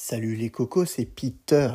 Salut 0.00 0.36
les 0.36 0.48
cocos, 0.48 0.84
c'est 0.84 1.04
Peter. 1.04 1.72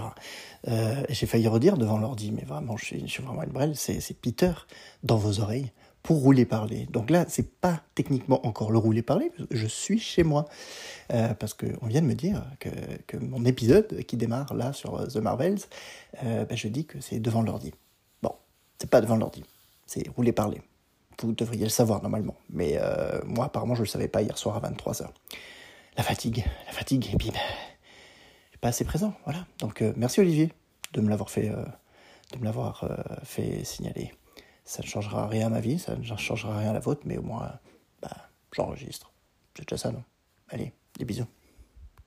Euh, 0.69 1.03
j'ai 1.09 1.25
failli 1.25 1.49
redire 1.49 1.75
devant 1.75 1.97
l'ordi, 1.97 2.31
mais 2.31 2.43
vraiment, 2.43 2.77
je 2.77 2.85
suis, 2.85 3.21
vraiment 3.21 3.43
une 3.43 3.51
brêle. 3.51 3.75
C'est, 3.75 3.99
Peter 4.13 4.53
dans 5.03 5.17
vos 5.17 5.41
oreilles 5.41 5.73
pour 6.03 6.21
rouler 6.21 6.45
parler. 6.45 6.87
Donc 6.89 7.09
là, 7.09 7.25
c'est 7.27 7.59
pas 7.59 7.81
techniquement 7.95 8.43
encore 8.47 8.71
le 8.71 8.77
rouler 8.77 9.01
parler, 9.01 9.29
je 9.51 9.67
suis 9.67 9.99
chez 9.99 10.23
moi. 10.23 10.45
Euh, 11.11 11.33
parce 11.33 11.53
qu'on 11.53 11.85
vient 11.85 12.01
de 12.01 12.07
me 12.07 12.15
dire 12.15 12.41
que, 12.59 13.17
mon 13.17 13.43
épisode 13.43 14.03
qui 14.05 14.15
démarre 14.15 14.53
là 14.53 14.71
sur 14.71 15.05
The 15.05 15.17
Marvels, 15.17 15.59
euh, 16.23 16.45
ben 16.45 16.57
je 16.57 16.69
dis 16.69 16.85
que 16.85 17.01
c'est 17.01 17.19
devant 17.19 17.41
l'ordi. 17.41 17.73
Bon, 18.21 18.33
c'est 18.79 18.89
pas 18.89 19.01
devant 19.01 19.17
l'ordi, 19.17 19.43
c'est 19.85 20.07
rouler 20.15 20.31
parler. 20.31 20.61
Vous 21.21 21.33
devriez 21.33 21.65
le 21.65 21.69
savoir 21.69 22.01
normalement, 22.01 22.35
mais 22.49 22.79
moi 23.25 23.45
apparemment 23.45 23.75
je 23.75 23.81
le 23.81 23.87
savais 23.87 24.07
pas 24.07 24.21
hier 24.21 24.37
soir 24.37 24.63
à 24.63 24.69
23h. 24.69 25.07
La 25.97 26.03
fatigue, 26.03 26.43
la 26.65 26.71
fatigue, 26.71 27.09
et 27.13 27.17
ben, 27.17 27.33
pas 28.63 28.69
assez 28.69 28.85
présent, 28.85 29.13
voilà. 29.25 29.45
Donc 29.59 29.81
euh, 29.81 29.91
merci 29.97 30.21
Olivier 30.21 30.49
de 30.93 31.01
me 31.01 31.09
l'avoir 31.09 31.29
fait, 31.29 31.49
euh, 31.49 31.65
de 32.31 32.39
me 32.39 32.45
l'avoir 32.45 32.85
euh, 32.85 32.95
fait 33.25 33.65
signaler. 33.65 34.13
Ça 34.63 34.81
ne 34.81 34.87
changera 34.87 35.27
rien 35.27 35.47
à 35.47 35.49
ma 35.49 35.59
vie, 35.59 35.79
ça 35.79 35.97
ne 35.97 36.03
changera 36.15 36.57
rien 36.57 36.69
à 36.69 36.73
la 36.73 36.79
vôtre, 36.79 37.01
mais 37.03 37.17
au 37.17 37.23
moins, 37.23 37.59
bah, 38.01 38.29
j'enregistre. 38.53 39.11
C'est 39.53 39.67
déjà 39.67 39.77
ça, 39.77 39.91
non? 39.91 40.01
Allez, 40.47 40.71
des 40.97 41.03
bisous. 41.03 41.25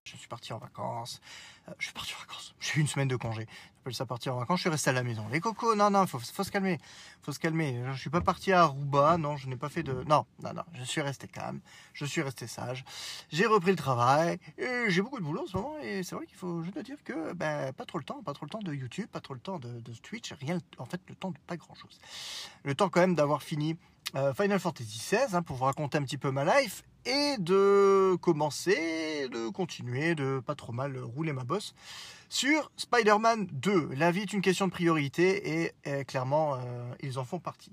Je 0.07 0.17
suis 0.17 0.29
parti 0.29 0.53
en 0.53 0.59
vacances. 0.59 1.21
Euh, 1.69 1.73
je 1.79 1.87
suis 1.87 1.93
parti 1.93 2.15
en 2.15 2.21
vacances. 2.21 2.55
J'ai 2.61 2.77
eu 2.77 2.81
une 2.81 2.87
semaine 2.87 3.09
de 3.09 3.17
congé. 3.17 3.49
J'appelle 3.79 3.95
ça 3.95 4.07
partir 4.07 4.37
en 4.37 4.39
vacances. 4.39 4.59
Je 4.59 4.63
suis 4.63 4.71
resté 4.71 4.91
à 4.91 4.93
la 4.93 5.03
maison. 5.03 5.27
Les 5.33 5.41
cocos, 5.41 5.75
non, 5.75 5.91
non, 5.91 6.07
faut, 6.07 6.21
faut 6.21 6.45
se 6.45 6.51
calmer. 6.53 6.79
Faut 7.23 7.33
se 7.33 7.41
calmer. 7.41 7.83
Je 7.93 7.99
suis 7.99 8.11
pas 8.11 8.21
parti 8.21 8.53
à 8.53 8.63
Aruba. 8.63 9.19
Non, 9.19 9.37
je 9.37 9.49
n'ai 9.49 9.57
pas 9.57 9.69
fait 9.69 9.83
de. 9.83 10.05
Non, 10.05 10.25
non, 10.45 10.55
non. 10.55 10.63
Je 10.75 10.85
suis 10.85 11.01
resté 11.01 11.27
calme. 11.27 11.61
Je 11.93 12.05
suis 12.05 12.23
resté 12.23 12.47
sage. 12.47 12.85
J'ai 13.31 13.47
repris 13.47 13.73
le 13.73 13.77
travail. 13.77 14.39
J'ai 14.59 15.03
beaucoup 15.03 15.19
de 15.19 15.25
boulot 15.25 15.43
en 15.43 15.47
ce 15.47 15.57
moment. 15.57 15.77
Et 15.83 16.05
c'est 16.05 16.15
vrai 16.15 16.27
qu'il 16.27 16.37
faut, 16.37 16.63
dois 16.63 16.83
dire 16.85 17.03
que, 17.03 17.33
ben, 17.33 17.73
pas 17.73 17.85
trop 17.85 17.99
le 17.99 18.05
temps. 18.05 18.23
Pas 18.23 18.33
trop 18.33 18.47
le 18.47 18.51
temps 18.51 18.63
de 18.63 18.73
YouTube. 18.73 19.09
Pas 19.09 19.21
trop 19.21 19.35
le 19.35 19.41
temps 19.41 19.59
de, 19.59 19.81
de 19.81 19.93
Twitch. 19.95 20.33
Rien. 20.35 20.61
En 20.79 20.87
fait, 20.87 21.01
le 21.09 21.17
temps 21.17 21.33
de 21.33 21.39
pas 21.49 21.57
grand 21.57 21.75
chose. 21.75 21.99
Le 22.63 22.77
temps 22.77 22.89
quand 22.89 23.01
même 23.01 23.17
d'avoir 23.17 23.43
fini 23.43 23.77
Final 24.35 24.59
Fantasy 24.61 24.99
XVI 24.99 25.35
hein, 25.35 25.43
pour 25.43 25.57
vous 25.57 25.65
raconter 25.65 25.99
un 25.99 26.03
petit 26.03 26.17
peu 26.17 26.31
ma 26.31 26.45
life 26.45 26.85
et 27.05 27.37
de 27.39 28.17
commencer, 28.17 29.29
de 29.31 29.49
continuer, 29.51 30.15
de 30.15 30.41
pas 30.45 30.55
trop 30.55 30.73
mal 30.73 30.99
rouler 30.99 31.33
ma 31.33 31.45
bosse 31.45 31.75
sur 32.29 32.71
Spider-Man 32.77 33.47
2. 33.53 33.91
La 33.97 34.11
vie 34.11 34.23
est 34.23 34.33
une 34.33 34.41
question 34.41 34.67
de 34.67 34.73
priorité 34.73 35.63
et, 35.63 35.73
et 35.85 36.05
clairement, 36.05 36.55
euh, 36.55 36.59
ils 37.03 37.19
en 37.19 37.25
font 37.25 37.39
partie. 37.39 37.73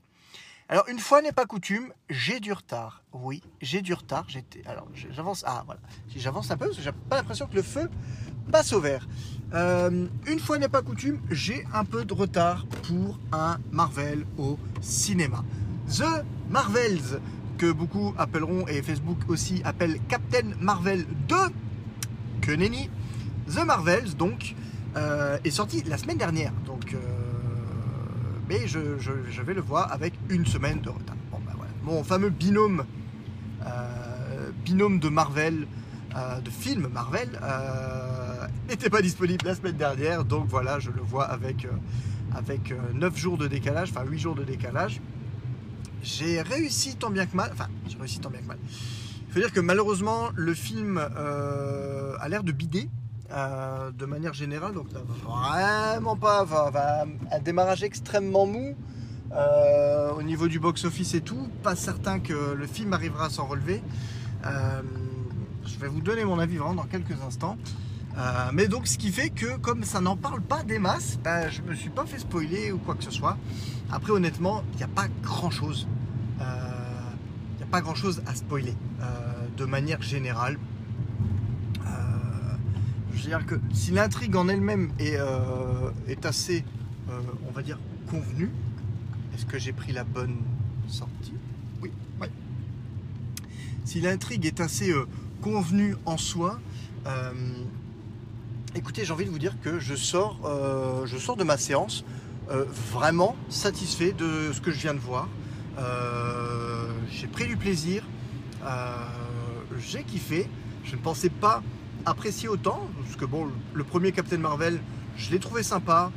Alors, 0.69 0.87
une 0.87 0.99
fois 0.99 1.21
n'est 1.21 1.33
pas 1.33 1.45
coutume, 1.45 1.91
j'ai 2.09 2.39
du 2.39 2.53
retard. 2.53 3.03
Oui, 3.11 3.43
j'ai 3.61 3.81
du 3.81 3.93
retard. 3.93 4.25
J'étais. 4.29 4.61
Alors, 4.65 4.87
j'avance. 5.11 5.43
Ah, 5.45 5.63
voilà. 5.65 5.81
Si 6.09 6.19
j'avance 6.19 6.49
un 6.51 6.57
peu, 6.57 6.65
parce 6.65 6.77
que 6.77 6.83
j'ai 6.83 6.91
pas 6.91 7.17
l'impression 7.17 7.47
que 7.47 7.55
le 7.55 7.61
feu 7.61 7.89
passe 8.51 8.73
au 8.73 8.79
vert. 8.79 9.07
Euh, 9.53 10.07
une 10.25 10.39
fois 10.39 10.57
n'est 10.57 10.69
pas 10.69 10.81
coutume, 10.81 11.21
j'ai 11.29 11.65
un 11.73 11.85
peu 11.85 12.05
de 12.05 12.13
retard 12.13 12.65
pour 12.87 13.19
un 13.31 13.59
Marvel 13.71 14.25
au 14.37 14.57
cinéma. 14.81 15.43
The 15.89 16.23
Marvels, 16.49 17.19
que 17.57 17.71
beaucoup 17.71 18.13
appelleront, 18.17 18.67
et 18.67 18.81
Facebook 18.81 19.17
aussi 19.27 19.61
appelle 19.63 19.97
Captain 20.07 20.49
Marvel 20.59 21.05
2, 21.27 21.35
que 22.41 22.51
nenni. 22.51 22.89
The 23.47 23.65
Marvels, 23.65 24.15
donc, 24.15 24.55
euh, 24.95 25.37
est 25.43 25.51
sorti 25.51 25.83
la 25.83 25.97
semaine 25.97 26.17
dernière. 26.17 26.53
Donc, 26.65 26.93
euh, 26.93 26.97
mais 28.47 28.67
je, 28.67 28.79
vais 29.41 29.53
le 29.53 29.61
voir 29.61 29.91
avec 29.91 30.13
une 30.29 30.45
semaine 30.45 30.79
de 30.81 30.89
retard. 30.89 31.15
Ben. 31.31 31.39
Mon 31.83 32.03
fameux 32.03 32.29
binôme, 32.29 32.85
euh, 33.65 34.51
binôme 34.63 34.99
de 34.99 35.09
Marvel, 35.09 35.67
de 36.45 36.49
film 36.51 36.89
Marvel, 36.93 37.29
n'était 38.69 38.89
pas 38.89 39.01
disponible 39.01 39.45
la 39.45 39.55
semaine 39.55 39.77
dernière. 39.77 40.23
Donc 40.23 40.45
voilà, 40.47 40.79
je 40.79 40.91
le 40.91 41.01
vois 41.01 41.25
avec, 41.25 41.67
avec 42.35 42.73
9 42.93 43.17
jours 43.17 43.37
de 43.37 43.47
décalage, 43.47 43.89
enfin 43.89 44.05
8 44.07 44.19
jours 44.19 44.35
de 44.35 44.43
décalage 44.43 45.01
j'ai 46.03 46.41
réussi 46.41 46.95
tant 46.95 47.09
bien 47.09 47.25
que 47.25 47.35
mal. 47.35 47.49
Enfin, 47.53 47.67
j'ai 47.87 47.97
réussi 47.97 48.19
tant 48.19 48.29
bien 48.29 48.41
que 48.41 48.47
mal. 48.47 48.57
Il 49.27 49.33
faut 49.33 49.39
dire 49.39 49.51
que 49.51 49.59
malheureusement, 49.59 50.29
le 50.35 50.53
film 50.53 50.99
euh, 50.99 52.15
a 52.19 52.29
l'air 52.29 52.43
de 52.43 52.51
bider 52.51 52.89
euh, 53.31 53.91
de 53.91 54.05
manière 54.05 54.33
générale. 54.33 54.73
Donc, 54.73 54.87
vraiment 55.23 56.15
pas. 56.15 56.43
Va, 56.43 56.69
va, 56.69 57.05
un 57.31 57.39
démarrage 57.39 57.83
extrêmement 57.83 58.45
mou 58.45 58.75
euh, 59.31 60.11
au 60.11 60.21
niveau 60.21 60.47
du 60.47 60.59
box-office 60.59 61.15
et 61.15 61.21
tout. 61.21 61.49
Pas 61.63 61.75
certain 61.75 62.19
que 62.19 62.53
le 62.53 62.67
film 62.67 62.93
arrivera 62.93 63.25
à 63.25 63.29
s'en 63.29 63.47
relever. 63.47 63.81
Euh, 64.45 64.81
je 65.65 65.79
vais 65.79 65.87
vous 65.87 66.01
donner 66.01 66.25
mon 66.25 66.37
avis 66.37 66.57
vraiment 66.57 66.75
dans 66.75 66.83
quelques 66.83 67.19
instants. 67.25 67.57
Euh, 68.17 68.49
mais 68.53 68.67
donc, 68.67 68.87
ce 68.87 68.97
qui 68.97 69.11
fait 69.11 69.29
que, 69.29 69.57
comme 69.57 69.83
ça 69.83 69.99
n'en 69.99 70.15
parle 70.15 70.41
pas 70.41 70.63
des 70.63 70.79
masses, 70.79 71.17
ben, 71.23 71.49
je 71.49 71.61
me 71.61 71.73
suis 71.73 71.89
pas 71.89 72.05
fait 72.05 72.19
spoiler 72.19 72.71
ou 72.71 72.77
quoi 72.77 72.95
que 72.95 73.03
ce 73.03 73.11
soit. 73.11 73.37
Après, 73.91 74.11
honnêtement, 74.11 74.63
il 74.73 74.77
n'y 74.77 74.83
a 74.83 74.87
pas 74.87 75.07
grand 75.23 75.49
chose. 75.49 75.87
Il 76.39 76.43
euh, 76.43 77.57
n'y 77.57 77.63
a 77.63 77.67
pas 77.67 77.81
grand 77.81 77.95
chose 77.95 78.21
à 78.27 78.35
spoiler 78.35 78.75
euh, 79.01 79.05
de 79.57 79.65
manière 79.65 80.01
générale. 80.01 80.57
Je 83.15 83.29
veux 83.29 83.37
dire 83.37 83.45
que 83.45 83.55
si 83.73 83.91
l'intrigue 83.91 84.35
en 84.35 84.49
elle-même 84.49 84.91
est, 84.99 85.17
est, 86.07 86.25
assez, 86.25 86.65
on 87.47 87.51
va 87.51 87.61
dire, 87.61 87.79
convenue, 88.09 88.49
est-ce 89.33 89.45
que 89.45 89.57
j'ai 89.57 89.71
pris 89.71 89.93
la 89.93 90.03
bonne 90.03 90.35
sortie? 90.87 91.35
Oui, 91.81 91.91
oui. 92.19 92.27
Si 93.85 94.01
l'intrigue 94.01 94.45
est 94.45 94.59
assez 94.59 94.91
convenue 95.41 95.95
en 96.05 96.17
soi, 96.17 96.59
écoutez, 98.75 99.05
j'ai 99.05 99.13
envie 99.13 99.25
de 99.25 99.29
vous 99.29 99.39
dire 99.39 99.59
que 99.61 99.79
je 99.79 99.95
sors, 99.95 100.39
euh, 100.45 101.05
je 101.05 101.17
sors 101.17 101.35
de 101.35 101.43
ma 101.43 101.57
séance 101.57 102.03
euh, 102.49 102.65
vraiment 102.91 103.35
satisfait 103.49 104.11
de 104.11 104.51
ce 104.51 104.61
que 104.61 104.71
je 104.71 104.79
viens 104.79 104.93
de 104.93 104.99
voir. 104.99 105.27
Euh, 105.77 106.87
j'ai 107.09 107.27
pris 107.27 107.47
du 107.47 107.57
plaisir, 107.57 108.03
j'ai 109.79 110.03
kiffé. 110.03 110.49
Je 110.83 110.95
ne 110.95 111.01
pensais 111.01 111.29
pas 111.29 111.63
apprécier 112.05 112.49
autant, 112.49 112.81
parce 113.03 113.15
que 113.15 113.25
bon, 113.25 113.47
le 113.73 113.83
premier 113.83 114.11
Captain 114.11 114.37
Marvel, 114.37 114.79
je 115.15 115.31
l'ai 115.31 115.39
trouvé 115.39 115.63
sympa. 115.63 116.11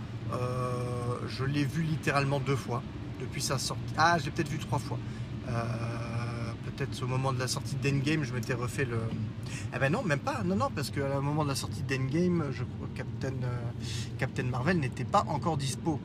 je 1.28 1.44
l'ai 1.44 1.64
vu 1.64 1.82
littéralement 1.82 2.40
deux 2.40 2.56
fois 2.56 2.82
depuis 3.20 3.42
sa 3.42 3.58
sortie. 3.58 3.94
Ah, 3.96 4.16
j'ai 4.18 4.30
peut-être 4.30 4.48
vu 4.48 4.58
trois 4.58 4.78
fois 4.78 4.98
peut-être 6.76 7.02
au 7.02 7.06
moment 7.06 7.32
de 7.32 7.38
la 7.38 7.48
sortie 7.48 7.76
d'Endgame, 7.76 8.24
je 8.24 8.32
m'étais 8.32 8.54
refait 8.54 8.84
le. 8.84 8.98
Eh 9.74 9.78
ben 9.78 9.90
non, 9.90 10.02
même 10.02 10.18
pas. 10.18 10.42
Non, 10.44 10.56
non, 10.56 10.68
parce 10.74 10.90
qu'à 10.90 11.20
moment 11.20 11.44
de 11.44 11.48
la 11.48 11.54
sortie 11.54 11.82
d'Endgame, 11.82 12.44
je 12.52 12.64
crois 12.64 12.88
Captain, 12.94 13.28
euh, 13.42 13.58
Captain 14.18 14.44
Marvel 14.44 14.78
n'était 14.78 15.04
pas 15.04 15.24
encore 15.28 15.56
dispo 15.56 16.00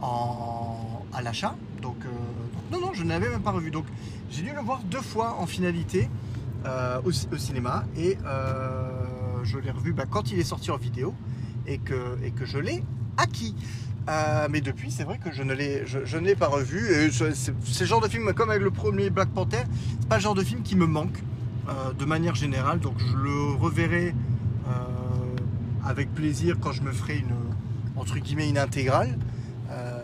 en... 0.00 1.04
à 1.12 1.22
l'achat. 1.22 1.56
Donc, 1.82 1.96
euh... 2.04 2.08
donc, 2.08 2.80
non, 2.80 2.86
non, 2.86 2.94
je 2.94 3.04
n'avais 3.04 3.28
même 3.28 3.42
pas 3.42 3.52
revu. 3.52 3.70
Donc, 3.70 3.86
j'ai 4.30 4.42
dû 4.42 4.52
le 4.52 4.60
voir 4.60 4.80
deux 4.84 5.02
fois 5.02 5.36
en 5.38 5.46
finalité 5.46 6.08
euh, 6.64 7.00
au, 7.04 7.12
cinéma 7.12 7.84
et 7.96 8.16
je 9.42 9.58
l'ai 9.58 9.70
revu 9.70 9.92
bah, 9.92 10.04
quand 10.08 10.30
il 10.32 10.38
est 10.38 10.44
sorti 10.44 10.70
en 10.70 10.78
vidéo 10.78 11.14
et 11.66 11.78
que, 11.78 12.18
et 12.24 12.30
que 12.30 12.46
je 12.46 12.58
l'ai 12.58 12.82
acquis. 13.18 13.54
Euh, 14.08 14.48
mais 14.50 14.60
depuis, 14.60 14.90
c'est 14.90 15.04
vrai 15.04 15.18
que 15.18 15.32
je 15.32 15.42
ne 15.42 15.54
l'ai, 15.54 16.34
pas 16.34 16.48
revu. 16.48 17.10
C'est, 17.10 17.80
le 17.80 17.86
genre 17.86 18.00
de 18.00 18.08
film, 18.08 18.32
comme 18.34 18.50
avec 18.50 18.62
le 18.62 18.70
premier 18.70 19.10
Black 19.10 19.30
Panther, 19.30 19.62
c'est 20.00 20.08
pas 20.08 20.16
le 20.16 20.22
genre 20.22 20.34
de 20.34 20.44
film 20.44 20.62
qui 20.62 20.76
me 20.76 20.86
manque 20.86 21.18
euh, 21.68 21.92
de 21.92 22.04
manière 22.04 22.34
générale. 22.34 22.80
Donc 22.80 22.94
je 22.98 23.16
le 23.16 23.54
reverrai 23.58 24.14
euh, 24.68 24.70
avec 25.84 26.12
plaisir 26.12 26.56
quand 26.60 26.72
je 26.72 26.82
me 26.82 26.92
ferai 26.92 27.18
une, 27.18 27.34
entre 27.96 28.18
guillemets, 28.18 28.48
une 28.48 28.58
intégrale. 28.58 29.16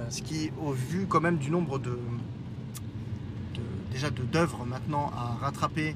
Ce 0.08 0.22
qui, 0.22 0.50
au 0.60 0.72
vu 0.72 1.06
quand 1.08 1.20
même 1.20 1.36
du 1.36 1.52
nombre 1.52 1.80
déjà 3.92 4.10
d'œuvres 4.10 4.64
maintenant 4.66 5.12
à 5.16 5.36
rattraper, 5.40 5.94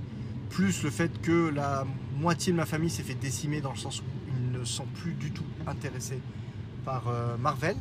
plus 0.51 0.85
le 0.85 0.91
fait 0.91 1.21
que 1.21 1.49
la 1.49 1.85
moitié 2.17 2.53
de 2.53 2.57
ma 2.57 2.67
famille 2.67 2.91
s'est 2.91 3.03
fait 3.03 3.15
décimer 3.15 3.61
dans 3.61 3.73
le 3.73 3.77
sens 3.77 4.01
où 4.01 4.05
ils 4.29 4.57
ne 4.57 4.65
sont 4.65 4.87
plus 4.95 5.15
du 5.15 5.33
tout 5.33 5.43
intéressés 5.67 6.21
par 6.85 7.09
euh, 7.09 7.37
Marvel, 7.37 7.77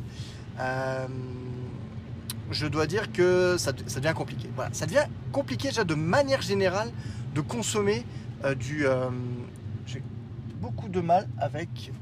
euh, 0.58 1.06
je 2.50 2.66
dois 2.66 2.86
dire 2.86 3.12
que 3.12 3.56
ça, 3.58 3.72
devient 3.72 4.14
compliqué. 4.14 4.48
Voilà, 4.54 4.72
ça 4.72 4.86
devient 4.86 5.06
compliqué 5.32 5.68
déjà 5.68 5.84
de 5.84 5.94
manière 5.94 6.42
générale 6.42 6.90
de 7.34 7.40
consommer 7.40 8.04
euh, 8.44 8.54
du. 8.54 8.86
J'ai 9.86 10.02
beaucoup 10.60 10.88
de 10.88 11.00
mal 11.00 11.28
avec. 11.38 11.92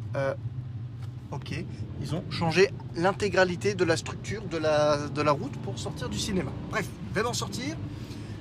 Ok, 1.30 1.54
ils 2.02 2.14
ont 2.14 2.22
changé 2.28 2.68
l'intégralité 2.94 3.74
de 3.74 3.84
la 3.84 3.96
structure 3.96 4.42
de 4.44 4.58
la, 4.58 5.08
de 5.08 5.22
la 5.22 5.32
route 5.32 5.56
pour 5.62 5.78
sortir 5.78 6.10
du 6.10 6.18
cinéma. 6.18 6.50
Bref, 6.70 6.86
je 7.08 7.14
vais 7.14 7.22
m'en 7.22 7.32
sortir. 7.32 7.74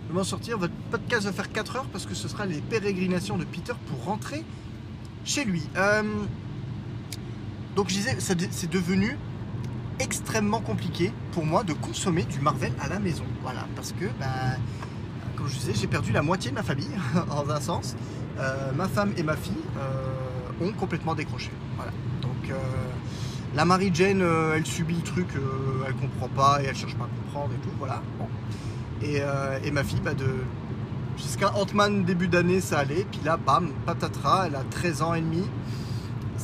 Je 0.04 0.08
vais 0.10 0.20
m'en 0.20 0.26
sortir. 0.26 0.58
Votre 0.58 0.74
podcast 0.90 1.26
va 1.26 1.32
faire 1.32 1.54
4 1.54 1.76
heures 1.78 1.86
parce 1.86 2.06
que 2.06 2.14
ce 2.14 2.28
sera 2.28 2.46
les 2.46 2.60
pérégrinations 2.60 3.38
de 3.38 3.46
Peter 3.46 3.72
pour 3.88 4.04
rentrer 4.04 4.44
chez 5.24 5.46
lui. 5.46 5.64
Donc 7.76 7.90
je 7.90 7.96
disais, 7.96 8.18
c'est 8.20 8.70
devenu 8.70 9.18
extrêmement 10.00 10.60
compliqué 10.60 11.14
pour 11.32 11.46
moi 11.46 11.64
de 11.64 11.74
consommer 11.74 12.24
du 12.24 12.40
Marvel 12.40 12.74
à 12.82 12.88
la 12.88 13.00
maison. 13.00 13.24
Voilà, 13.44 13.68
parce 13.76 13.94
que, 13.94 14.06
bah, 14.20 14.58
comme 15.36 15.48
je 15.48 15.58
disais, 15.58 15.74
j'ai 15.76 15.88
perdu 15.88 16.12
la 16.12 16.22
moitié 16.22 16.52
de 16.52 16.56
ma 16.56 16.64
famille, 16.64 16.92
en 17.30 17.50
un 17.50 17.62
sens. 17.62 17.96
Euh, 18.40 18.72
ma 18.76 18.88
femme 18.88 19.14
et 19.18 19.24
ma 19.24 19.36
fille 19.36 19.54
euh, 19.78 20.66
ont 20.66 20.72
complètement 20.74 21.16
décroché. 21.16 21.52
Voilà. 21.76 21.92
Donc 22.22 22.50
euh, 22.50 22.56
la 23.56 23.66
Mary 23.66 23.92
Jane, 23.94 24.24
elle 24.56 24.66
subit 24.66 24.96
le 24.96 25.02
truc, 25.02 25.28
elle 25.88 25.94
comprend 25.96 26.30
pas 26.30 26.64
et 26.64 26.66
elle 26.68 26.76
cherche 26.76 26.96
pas 26.96 27.06
à 27.06 27.24
comprendre 27.24 27.54
et 27.54 27.62
tout. 27.62 27.74
Voilà. 27.78 28.02
Et 29.64 29.72
ma 29.72 29.84
fille, 29.84 30.02
bah, 30.04 30.14
de 30.14 30.28
jusqu'à 31.18 31.54
Ant-Man 31.56 32.04
début 32.04 32.28
d'année, 32.28 32.62
ça 32.62 32.80
allait. 32.80 33.06
Puis 33.12 33.22
là, 33.24 33.38
bam, 33.38 33.72
patatras, 33.86 34.48
elle 34.48 34.56
a 34.56 34.64
13 34.64 35.02
ans 35.02 35.14
et 35.14 35.22
demi. 35.22 35.44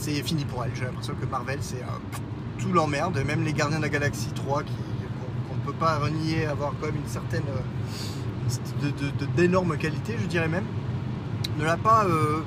C'est 0.07 0.23
fini 0.23 0.45
pour 0.45 0.63
elle. 0.63 0.71
J'ai 0.73 0.85
l'impression 0.85 1.15
que 1.19 1.25
Marvel, 1.25 1.57
c'est 1.59 1.81
euh, 1.81 2.59
tout 2.59 2.71
l'emmerde. 2.71 3.21
Même 3.25 3.43
les 3.43 3.51
Gardiens 3.51 3.79
de 3.79 3.81
la 3.81 3.89
Galaxie 3.89 4.29
3, 4.33 4.63
qui, 4.63 4.71
qu'on 5.49 5.55
ne 5.55 5.59
peut 5.65 5.77
pas 5.77 5.97
renier, 5.97 6.45
avoir 6.45 6.71
quand 6.79 6.85
même 6.85 6.95
une 6.95 7.09
certaine 7.09 7.43
euh, 7.49 8.89
d'énorme 9.35 9.77
qualité, 9.77 10.15
je 10.17 10.25
dirais 10.27 10.47
même, 10.47 10.63
ne 11.59 11.65
l'a 11.65 11.75
pas 11.75 12.05
euh, 12.05 12.39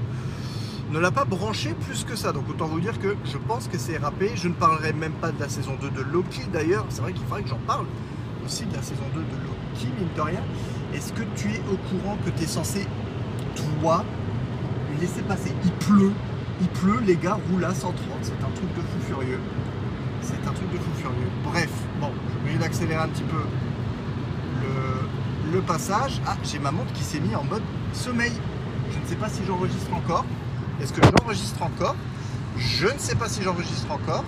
ne 0.90 0.98
l'a 0.98 1.10
pas 1.10 1.26
branché 1.26 1.74
plus 1.74 2.04
que 2.04 2.16
ça. 2.16 2.32
Donc 2.32 2.48
autant 2.48 2.64
vous 2.64 2.80
dire 2.80 2.98
que 2.98 3.14
je 3.26 3.36
pense 3.36 3.68
que 3.68 3.76
c'est 3.76 3.98
râpé. 3.98 4.30
Je 4.36 4.48
ne 4.48 4.54
parlerai 4.54 4.94
même 4.94 5.12
pas 5.12 5.30
de 5.30 5.38
la 5.38 5.50
saison 5.50 5.76
2 5.78 5.90
de 5.90 6.00
Loki 6.00 6.40
d'ailleurs. 6.50 6.86
C'est 6.88 7.02
vrai 7.02 7.12
qu'il 7.12 7.26
faudrait 7.26 7.42
que 7.42 7.50
j'en 7.50 7.60
parle 7.66 7.84
aussi 8.42 8.64
de 8.64 8.74
la 8.74 8.82
saison 8.82 9.04
2 9.12 9.20
de 9.20 9.24
Loki, 9.26 9.92
mine 9.98 10.08
de 10.16 10.20
rien. 10.22 10.42
Est-ce 10.94 11.12
que 11.12 11.24
tu 11.36 11.48
es 11.48 11.60
au 11.70 11.76
courant 11.90 12.16
que 12.24 12.30
tu 12.30 12.44
es 12.44 12.46
censé, 12.46 12.86
toi, 13.54 14.02
laisser 14.98 15.20
passer? 15.20 15.52
Il 15.62 15.72
pleut. 15.72 16.12
Il 16.60 16.68
pleut, 16.68 17.00
les 17.06 17.16
gars 17.16 17.38
roulent 17.50 17.64
à 17.64 17.74
130. 17.74 17.96
C'est 18.22 18.32
un 18.32 18.50
truc 18.50 18.74
de 18.74 18.80
fou 18.80 19.00
furieux. 19.06 19.40
C'est 20.22 20.46
un 20.46 20.52
truc 20.52 20.70
de 20.70 20.76
fou 20.76 20.90
furieux. 20.96 21.30
Bref, 21.44 21.70
bon, 22.00 22.10
je 22.46 22.52
vais 22.52 22.58
d'accélérer 22.58 23.02
un 23.02 23.08
petit 23.08 23.22
peu 23.22 23.42
le, 25.52 25.60
passage. 25.62 26.20
Ah, 26.26 26.36
j'ai 26.44 26.58
ma 26.58 26.70
montre 26.70 26.92
qui 26.92 27.02
s'est 27.02 27.20
mise 27.20 27.34
en 27.34 27.44
mode 27.44 27.62
sommeil. 27.92 28.32
Je 28.92 28.98
ne 28.98 29.06
sais 29.06 29.16
pas 29.16 29.28
si 29.28 29.42
j'enregistre 29.46 29.92
encore. 29.92 30.24
Est-ce 30.80 30.92
que 30.92 31.02
j'enregistre 31.02 31.62
encore? 31.62 31.96
Je 32.56 32.86
ne 32.86 32.98
sais 32.98 33.14
pas 33.14 33.28
si 33.28 33.42
j'enregistre 33.42 33.90
encore. 33.90 34.24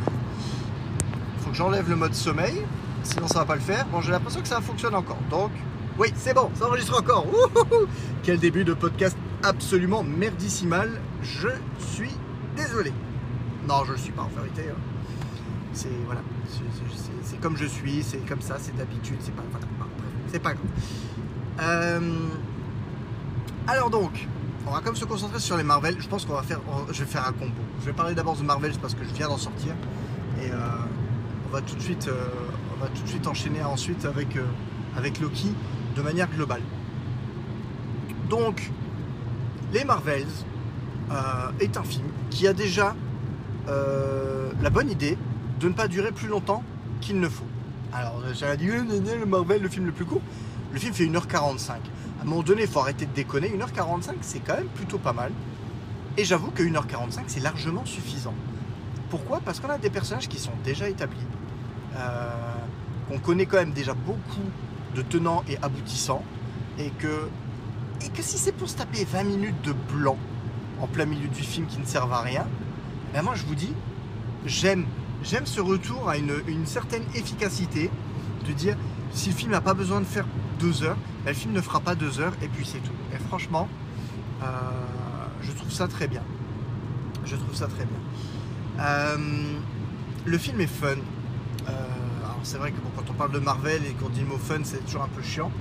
Il 1.36 1.44
faut 1.44 1.50
que 1.50 1.56
j'enlève 1.56 1.88
le 1.88 1.96
mode 1.96 2.14
sommeil, 2.14 2.62
sinon 3.02 3.28
ça 3.28 3.40
va 3.40 3.44
pas 3.44 3.54
le 3.54 3.60
faire. 3.60 3.86
Bon, 3.86 4.00
j'ai 4.00 4.10
l'impression 4.12 4.40
que 4.40 4.48
ça 4.48 4.60
fonctionne 4.60 4.94
encore. 4.94 5.18
Donc, 5.30 5.50
oui, 5.98 6.12
c'est 6.16 6.34
bon, 6.34 6.50
ça 6.54 6.66
enregistre 6.66 6.98
encore. 6.98 7.26
Quel 8.22 8.38
début 8.38 8.64
de 8.64 8.74
podcast 8.74 9.16
absolument 9.42 10.02
merdissimal. 10.02 11.00
Je 11.22 11.48
suis 11.78 12.10
désolé. 12.62 12.92
Non, 13.68 13.84
je 13.84 13.92
ne 13.92 13.96
suis 13.96 14.12
pas 14.12 14.22
en 14.22 14.28
vérité. 14.28 14.62
hein. 14.70 14.78
C'est 15.72 15.88
voilà, 16.04 16.20
comme 17.40 17.56
je 17.56 17.64
suis, 17.64 18.02
c'est 18.02 18.18
comme 18.28 18.42
ça, 18.42 18.56
c'est 18.58 18.76
d'habitude, 18.76 19.16
c'est 19.20 19.34
pas 19.34 19.42
pas 19.42 20.54
grave. 20.54 20.58
Euh, 21.60 22.28
alors 23.66 23.90
donc, 23.90 24.28
on 24.66 24.70
va 24.70 24.80
même 24.82 24.96
se 24.96 25.04
concentrer 25.06 25.40
sur 25.40 25.56
les 25.56 25.62
Marvel. 25.62 25.96
Je 25.98 26.08
pense 26.08 26.26
qu'on 26.26 26.34
va 26.34 26.42
faire, 26.42 26.60
je 26.90 27.04
vais 27.04 27.10
faire 27.10 27.26
un 27.26 27.32
combo. 27.32 27.52
Je 27.80 27.86
vais 27.86 27.92
parler 27.92 28.14
d'abord 28.14 28.36
de 28.36 28.42
Marvel 28.42 28.72
parce 28.80 28.94
que 28.94 29.04
je 29.04 29.14
viens 29.14 29.28
d'en 29.28 29.38
sortir 29.38 29.72
et 30.42 30.50
euh, 30.50 30.56
on 31.48 31.52
va 31.52 31.62
tout 31.62 31.74
de 31.74 31.80
suite, 31.80 32.08
euh, 32.08 32.28
on 32.76 32.82
va 32.82 32.88
tout 32.88 33.02
de 33.02 33.08
suite 33.08 33.26
enchaîner 33.26 33.62
ensuite 33.62 34.04
avec 34.04 34.36
avec 34.96 35.20
Loki 35.20 35.54
de 35.96 36.02
manière 36.02 36.28
globale. 36.28 36.62
Donc, 38.28 38.70
les 39.72 39.84
Marvels 39.84 40.26
est 41.60 41.76
un 41.76 41.82
film 41.82 42.06
qui 42.30 42.46
a 42.46 42.52
déjà 42.52 42.94
euh, 43.68 44.50
la 44.60 44.70
bonne 44.70 44.90
idée 44.90 45.16
de 45.60 45.68
ne 45.68 45.74
pas 45.74 45.88
durer 45.88 46.12
plus 46.12 46.28
longtemps 46.28 46.62
qu'il 47.00 47.20
ne 47.20 47.28
faut. 47.28 47.46
Alors, 47.92 48.22
j'avais 48.32 48.56
dit, 48.56 48.68
euh, 48.68 48.82
euh, 48.90 49.18
le 49.18 49.26
Marvel, 49.26 49.62
le 49.62 49.68
film 49.68 49.86
le 49.86 49.92
plus 49.92 50.04
court. 50.04 50.22
Le 50.72 50.78
film 50.78 50.94
fait 50.94 51.04
1h45. 51.04 51.70
À 51.70 51.76
un 52.22 52.24
moment 52.24 52.42
donné, 52.42 52.62
il 52.62 52.68
faut 52.68 52.80
arrêter 52.80 53.06
de 53.06 53.12
déconner. 53.12 53.48
1h45, 53.48 54.14
c'est 54.22 54.40
quand 54.40 54.54
même 54.54 54.68
plutôt 54.68 54.98
pas 54.98 55.12
mal. 55.12 55.30
Et 56.16 56.24
j'avoue 56.24 56.50
que 56.50 56.62
1h45, 56.62 57.24
c'est 57.26 57.40
largement 57.40 57.84
suffisant. 57.84 58.34
Pourquoi? 59.10 59.40
Parce 59.44 59.60
qu'on 59.60 59.68
a 59.68 59.78
des 59.78 59.90
personnages 59.90 60.28
qui 60.28 60.38
sont 60.38 60.52
déjà 60.64 60.88
établis, 60.88 61.26
euh, 61.96 62.30
qu'on 63.08 63.18
connaît 63.18 63.46
quand 63.46 63.58
même 63.58 63.72
déjà 63.72 63.92
beaucoup 63.92 64.48
de 64.94 65.02
tenants 65.02 65.44
et 65.48 65.58
aboutissants, 65.60 66.24
et 66.78 66.90
que, 66.98 67.28
et 68.04 68.08
que 68.08 68.22
si 68.22 68.38
c'est 68.38 68.52
pour 68.52 68.68
se 68.68 68.76
taper 68.76 69.04
20 69.04 69.24
minutes 69.24 69.62
de 69.62 69.74
blanc 69.92 70.16
en 70.82 70.88
plein 70.88 71.06
milieu 71.06 71.28
du 71.28 71.42
film 71.42 71.66
qui 71.66 71.78
ne 71.78 71.86
servent 71.86 72.12
à 72.12 72.20
rien, 72.20 72.46
ben 73.14 73.22
moi 73.22 73.34
je 73.34 73.44
vous 73.44 73.54
dis, 73.54 73.72
j'aime, 74.44 74.84
j'aime 75.22 75.46
ce 75.46 75.60
retour 75.60 76.08
à 76.08 76.18
une, 76.18 76.66
certaine 76.66 77.04
efficacité, 77.14 77.88
de 78.46 78.52
dire 78.52 78.76
si 79.12 79.30
le 79.30 79.36
film 79.36 79.52
n'a 79.52 79.60
pas 79.60 79.74
besoin 79.74 80.00
de 80.00 80.04
faire 80.04 80.26
deux 80.58 80.82
heures, 80.82 80.96
ben, 81.24 81.30
le 81.30 81.36
film 81.36 81.54
ne 81.54 81.60
fera 81.60 81.80
pas 81.80 81.94
deux 81.94 82.20
heures 82.20 82.34
et 82.42 82.48
puis 82.48 82.66
c'est 82.66 82.80
tout. 82.80 82.92
Et 83.14 83.18
franchement, 83.28 83.68
euh, 84.42 84.46
je 85.42 85.52
trouve 85.52 85.70
ça 85.70 85.86
très 85.86 86.08
bien. 86.08 86.22
Je 87.24 87.36
trouve 87.36 87.54
ça 87.54 87.68
très 87.68 87.84
bien. 87.84 88.80
Euh, 88.80 89.16
le 90.24 90.38
film 90.38 90.60
est 90.60 90.66
fun. 90.66 90.88
Euh, 90.88 91.72
alors 92.24 92.40
c'est 92.42 92.58
vrai 92.58 92.72
que 92.72 92.78
quand 92.96 93.08
on 93.08 93.14
parle 93.14 93.30
de 93.30 93.38
Marvel 93.38 93.82
et 93.86 93.92
qu'on 93.92 94.08
dit 94.08 94.20
le 94.20 94.26
mot 94.26 94.38
fun, 94.38 94.60
c'est 94.64 94.84
toujours 94.84 95.02
un 95.02 95.08
peu 95.08 95.22
chiant. 95.22 95.52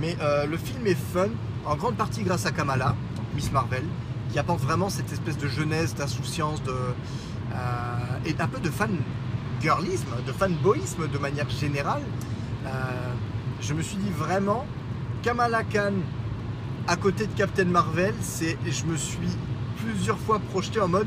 Mais 0.00 0.16
le 0.50 0.56
film 0.56 0.84
est 0.88 0.96
fun 0.96 1.28
en 1.64 1.76
grande 1.76 1.94
partie 1.94 2.24
grâce 2.24 2.46
à 2.46 2.50
Kamala, 2.50 2.96
Miss 3.36 3.52
Marvel, 3.52 3.84
qui 4.34 4.40
apporte 4.40 4.62
vraiment 4.62 4.88
cette 4.90 5.12
espèce 5.12 5.38
de 5.38 5.46
jeunesse, 5.46 5.94
d'insouciance, 5.94 6.60
de, 6.64 6.72
euh, 6.72 7.54
et 8.26 8.34
un 8.40 8.48
peu 8.48 8.58
de 8.58 8.68
fan 8.68 8.90
girlisme, 9.62 10.08
de 10.26 10.32
fanboyisme 10.32 11.06
de 11.06 11.18
manière 11.18 11.48
générale. 11.48 12.02
Euh, 12.66 12.70
je 13.60 13.74
me 13.74 13.80
suis 13.80 13.96
dit 13.96 14.10
vraiment, 14.10 14.66
Kamala 15.22 15.62
Khan 15.62 15.92
à 16.88 16.96
côté 16.96 17.28
de 17.28 17.32
Captain 17.34 17.66
Marvel, 17.66 18.12
c'est, 18.22 18.58
je 18.66 18.84
me 18.86 18.96
suis 18.96 19.28
plusieurs 19.76 20.18
fois 20.18 20.40
projeté 20.50 20.80
en 20.80 20.88
mode, 20.88 21.06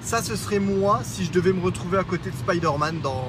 ça 0.00 0.22
ce 0.22 0.36
serait 0.36 0.60
moi 0.60 1.00
si 1.02 1.24
je 1.24 1.32
devais 1.32 1.52
me 1.52 1.60
retrouver 1.60 1.98
à 1.98 2.04
côté 2.04 2.30
de 2.30 2.36
Spider-Man 2.36 3.00
dans, 3.02 3.24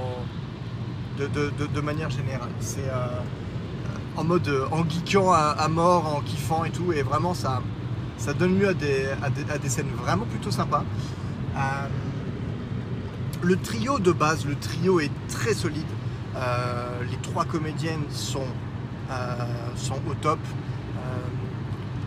de, 1.18 1.26
de- 1.26 1.52
de- 1.66 1.82
manière 1.82 2.12
générale. 2.12 2.52
C'est 2.60 2.88
euh, 2.88 3.08
en 4.18 4.24
mode, 4.24 4.52
en 4.72 4.88
geekant 4.88 5.32
à 5.34 5.68
mort, 5.68 6.16
en 6.16 6.22
kiffant 6.22 6.64
et 6.64 6.70
tout, 6.70 6.94
et 6.94 7.02
vraiment 7.02 7.34
ça, 7.34 7.64
ça 8.18 8.34
donne 8.34 8.60
lieu 8.60 8.70
à 8.70 8.74
des, 8.74 9.08
à 9.22 9.30
des, 9.30 9.52
à 9.52 9.58
des 9.58 9.70
scènes 9.70 9.92
vraiment 9.96 10.26
plutôt 10.26 10.52
sympas. 10.52 10.84
Euh, 11.56 11.60
le 13.44 13.56
trio 13.58 14.00
de 14.00 14.12
base, 14.12 14.46
le 14.46 14.56
trio 14.56 15.00
est 15.00 15.12
très 15.30 15.54
solide. 15.54 15.86
Euh, 16.36 17.04
les 17.10 17.18
trois 17.18 17.46
comédiennes 17.46 18.04
sont, 18.10 18.48
euh, 19.12 19.36
sont 19.76 20.00
au 20.10 20.14
top. 20.16 20.40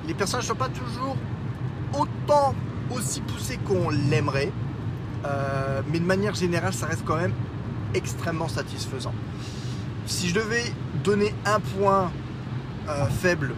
Les 0.06 0.14
personnages 0.14 0.44
ne 0.44 0.48
sont 0.48 0.54
pas 0.54 0.70
toujours 0.70 1.16
autant 1.92 2.54
aussi 2.90 3.20
poussés 3.20 3.58
qu'on 3.58 3.90
l'aimerait. 3.90 4.50
Mais 5.92 5.98
de 6.00 6.04
manière 6.04 6.34
générale, 6.34 6.72
ça 6.72 6.86
reste 6.86 7.04
quand 7.04 7.16
même 7.16 7.34
extrêmement 7.92 8.48
satisfaisant. 8.48 9.12
Si 10.06 10.28
je 10.28 10.34
devais 10.34 10.64
donner 11.04 11.34
un 11.44 11.60
point 11.60 12.10
faible, 13.20 13.54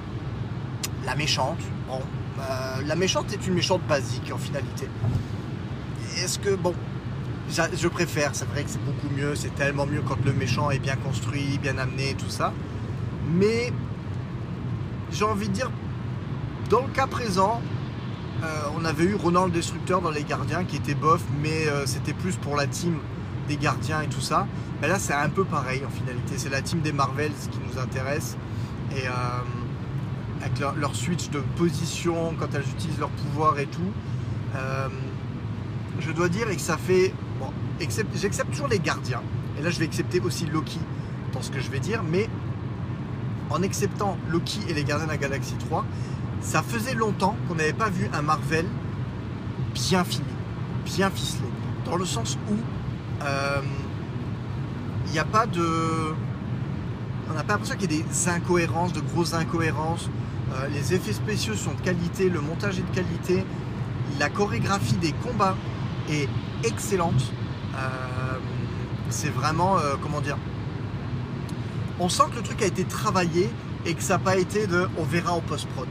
la 1.07 1.15
méchante. 1.15 1.61
Bon, 1.87 2.01
euh, 2.41 2.83
la 2.87 2.97
méchante 2.97 3.33
est 3.33 3.47
une 3.47 3.55
méchante 3.55 3.83
basique 3.89 4.31
en 4.33 4.39
finalité. 4.39 4.89
Est-ce 6.17 6.39
que, 6.39 6.55
bon, 6.55 6.75
je 7.49 7.89
préfère, 7.89 8.35
c'est 8.35 8.49
vrai 8.49 8.63
que 8.65 8.71
c'est 8.71 8.85
beaucoup 8.85 9.09
mieux, 9.15 9.35
c'est 9.35 9.55
tellement 9.55 9.87
mieux 9.87 10.03
quand 10.07 10.23
le 10.25 10.33
méchant 10.33 10.71
est 10.71 10.79
bien 10.79 10.97
construit, 10.97 11.59
bien 11.59 11.79
amené, 11.79 12.15
tout 12.15 12.29
ça. 12.29 12.53
Mais 13.33 13.73
j'ai 15.13 15.25
envie 15.25 15.49
de 15.49 15.55
dire, 15.55 15.71
dans 16.69 16.83
le 16.83 16.89
cas 16.89 17.07
présent, 17.07 17.61
euh, 18.43 18.63
on 18.77 18.85
avait 18.85 19.05
eu 19.05 19.15
Ronan 19.15 19.47
le 19.47 19.51
Destructeur 19.51 20.01
dans 20.01 20.11
Les 20.11 20.25
Gardiens 20.25 20.65
qui 20.65 20.77
était 20.77 20.95
bof, 20.95 21.23
mais 21.43 21.67
euh, 21.67 21.85
c'était 21.85 22.15
plus 22.15 22.37
pour 22.37 22.57
la 22.57 22.67
team 22.67 22.99
des 23.49 23.57
gardiens 23.57 24.01
et 24.01 24.07
tout 24.07 24.21
ça. 24.21 24.47
Mais 24.81 24.89
là, 24.89 24.99
c'est 24.99 25.13
un 25.13 25.29
peu 25.29 25.45
pareil 25.45 25.83
en 25.85 25.91
finalité. 25.91 26.35
C'est 26.37 26.49
la 26.49 26.63
team 26.63 26.81
des 26.81 26.93
Marvels 26.93 27.33
qui 27.51 27.59
nous 27.59 27.81
intéresse. 27.81 28.37
Et 28.97 29.07
euh, 29.07 29.11
avec 30.43 30.59
leur, 30.59 30.95
switch 30.95 31.31
de 31.31 31.41
position, 31.57 32.35
quand 32.39 32.55
elles 32.55 32.69
utilisent 32.69 32.99
leur 32.99 33.11
pouvoir 33.11 33.59
et 33.59 33.67
tout, 33.67 33.93
euh, 34.57 34.89
je 36.01 36.13
dois 36.13 36.29
dire 36.29 36.51
et 36.51 36.57
que 36.57 36.63
ça 36.63 36.77
fait. 36.77 37.13
Bon, 37.39 37.53
j'accepte 38.15 38.51
toujours 38.51 38.69
les 38.69 38.79
gardiens. 38.79 39.23
Et 39.59 39.63
là, 39.63 39.71
je 39.71 39.79
vais 39.79 39.85
accepter 39.85 40.21
aussi 40.21 40.47
Loki 40.47 40.81
dans 41.33 41.43
ce 41.43 41.51
que 41.51 41.61
je 41.61 41.71
vais 41.71 41.81
dire. 41.81 42.03
Mais 42.03 42.29
en 43.51 43.63
acceptant 43.63 44.17
Loki 44.29 44.61
et 44.69 44.75
les 44.75 44.85
gardiens 44.85 45.07
de 45.07 45.13
la 45.13 45.19
galaxie 45.19 45.57
3, 45.59 45.85
ça 46.41 46.63
faisait 46.63 46.95
longtemps 46.95 47.37
qu'on 47.47 47.55
n'avait 47.55 47.73
pas 47.73 47.91
vu 47.91 48.09
un 48.13 48.23
Marvel 48.23 48.67
bien 49.75 50.05
fini, 50.05 50.25
bien 50.85 51.11
ficelé. 51.11 51.49
Dans 51.85 51.97
le 51.97 52.05
sens 52.05 52.39
où 52.51 52.55
euh, 53.23 53.61
il 55.07 55.13
n'y 55.13 55.19
a 55.19 55.25
pas 55.25 55.47
de. 55.47 56.15
On 57.31 57.35
n'a 57.35 57.43
pas 57.43 57.53
l'impression 57.55 57.77
qu'il 57.77 57.93
y 57.93 57.97
ait 57.97 58.03
des 58.03 58.29
incohérences, 58.29 58.93
de 58.93 59.01
grosses 59.01 59.35
incohérences. 59.35 60.09
Euh, 60.53 60.67
les 60.69 60.95
effets 60.95 61.13
spéciaux 61.13 61.55
sont 61.55 61.73
de 61.75 61.81
qualité, 61.81 62.29
le 62.29 62.41
montage 62.41 62.79
est 62.79 62.83
de 62.83 62.95
qualité, 62.95 63.45
la 64.19 64.29
chorégraphie 64.29 64.97
des 64.97 65.13
combats 65.13 65.57
est 66.09 66.29
excellente. 66.65 67.33
Euh, 67.77 68.39
c'est 69.11 69.31
vraiment, 69.31 69.79
euh, 69.79 69.95
comment 70.03 70.21
dire, 70.21 70.37
on 71.99 72.09
sent 72.09 72.25
que 72.33 72.37
le 72.37 72.43
truc 72.43 72.63
a 72.63 72.67
été 72.67 72.85
travaillé 72.85 73.51
et 73.87 73.95
que 73.95 74.03
ça 74.03 74.15
n'a 74.15 74.19
pas 74.19 74.37
été 74.37 74.67
de 74.67 74.89
on 74.99 75.05
verra 75.05 75.33
en 75.33 75.41
post-prod. 75.41 75.89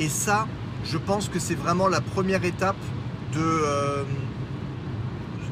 Et 0.00 0.08
ça, 0.08 0.46
je 0.84 0.98
pense 0.98 1.28
que 1.28 1.38
c'est 1.38 1.54
vraiment 1.54 1.88
la 1.88 2.00
première 2.00 2.44
étape 2.44 2.76
de 3.34 3.62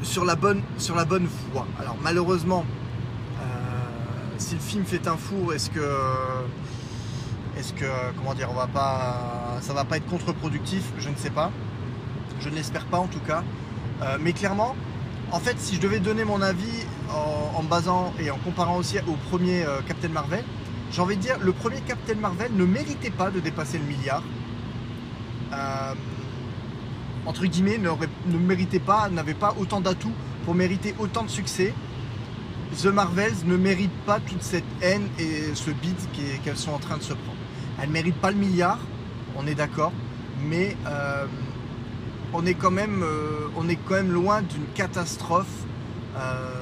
sur 0.01 0.25
la 0.25 0.35
bonne 0.35 0.61
sur 0.77 0.95
la 0.95 1.05
bonne 1.05 1.27
voie. 1.51 1.67
Alors 1.79 1.97
malheureusement, 2.03 2.65
si 4.37 4.55
le 4.55 4.61
film 4.61 4.85
fait 4.85 5.07
un 5.07 5.17
four, 5.17 5.53
est-ce 5.53 5.69
que 5.69 5.81
est-ce 7.59 7.73
que 7.73 7.85
comment 8.17 8.33
dire, 8.33 8.49
on 8.51 8.55
va 8.55 8.67
pas 8.67 9.57
ça 9.61 9.73
va 9.73 9.83
pas 9.83 9.97
être 9.97 10.07
contre-productif? 10.07 10.83
Je 10.97 11.09
ne 11.09 11.15
sais 11.15 11.29
pas. 11.29 11.51
Je 12.39 12.49
ne 12.49 12.55
l'espère 12.55 12.85
pas 12.85 12.97
en 12.97 13.07
tout 13.07 13.19
cas. 13.19 13.43
mais 14.21 14.33
clairement, 14.33 14.75
en 15.31 15.39
fait, 15.39 15.59
si 15.59 15.75
je 15.75 15.81
devais 15.81 15.99
donner 15.99 16.23
mon 16.23 16.41
avis 16.41 16.85
en, 17.55 17.61
basant 17.63 18.13
et 18.19 18.31
en 18.31 18.37
comparant 18.37 18.77
aussi 18.77 18.97
au 19.07 19.15
premier 19.29 19.63
euh, 19.63 19.81
Captain 19.87 20.09
Marvel, 20.09 20.43
j'ai 20.91 21.01
envie 21.01 21.17
de 21.17 21.21
dire 21.21 21.37
le 21.39 21.51
premier 21.51 21.81
Captain 21.81 22.15
Marvel 22.15 22.51
ne 22.53 22.65
méritait 22.65 23.11
pas 23.11 23.29
de 23.29 23.39
dépasser 23.39 23.77
le 23.77 23.85
milliard. 23.85 24.23
Euh, 25.53 25.93
entre 27.27 27.45
guillemets, 27.45 27.77
ne, 27.77 27.89
ne 28.27 28.37
méritait 28.39 28.79
pas, 28.79 29.09
n'avait 29.09 29.35
pas 29.35 29.53
autant 29.59 29.81
d'atouts 29.81 30.13
pour 30.45 30.55
mériter 30.55 30.95
autant 30.97 31.23
de 31.23 31.29
succès. 31.29 31.73
The 32.81 32.85
Marvels 32.85 33.45
ne 33.45 33.55
mérite 33.55 33.93
pas 34.05 34.19
toute 34.19 34.41
cette 34.41 34.63
haine 34.81 35.07
et 35.19 35.53
ce 35.53 35.69
beat 35.69 36.09
qu'elles 36.43 36.57
sont 36.57 36.71
en 36.71 36.79
train 36.79 36.97
de 36.97 37.03
se 37.03 37.13
prendre. 37.13 37.37
Elles 37.81 37.87
ne 37.87 37.93
méritent 37.93 38.19
pas 38.19 38.31
le 38.31 38.37
milliard, 38.37 38.79
on 39.37 39.47
est 39.47 39.55
d'accord, 39.55 39.93
mais 40.43 40.75
euh, 40.87 41.25
on 42.33 42.45
est 42.45 42.53
quand 42.53 42.71
même, 42.71 43.03
euh, 43.03 43.47
on 43.55 43.69
est 43.69 43.77
quand 43.77 43.95
même 43.95 44.11
loin 44.11 44.41
d'une 44.41 44.65
catastrophe. 44.73 45.65
Euh, 46.17 46.55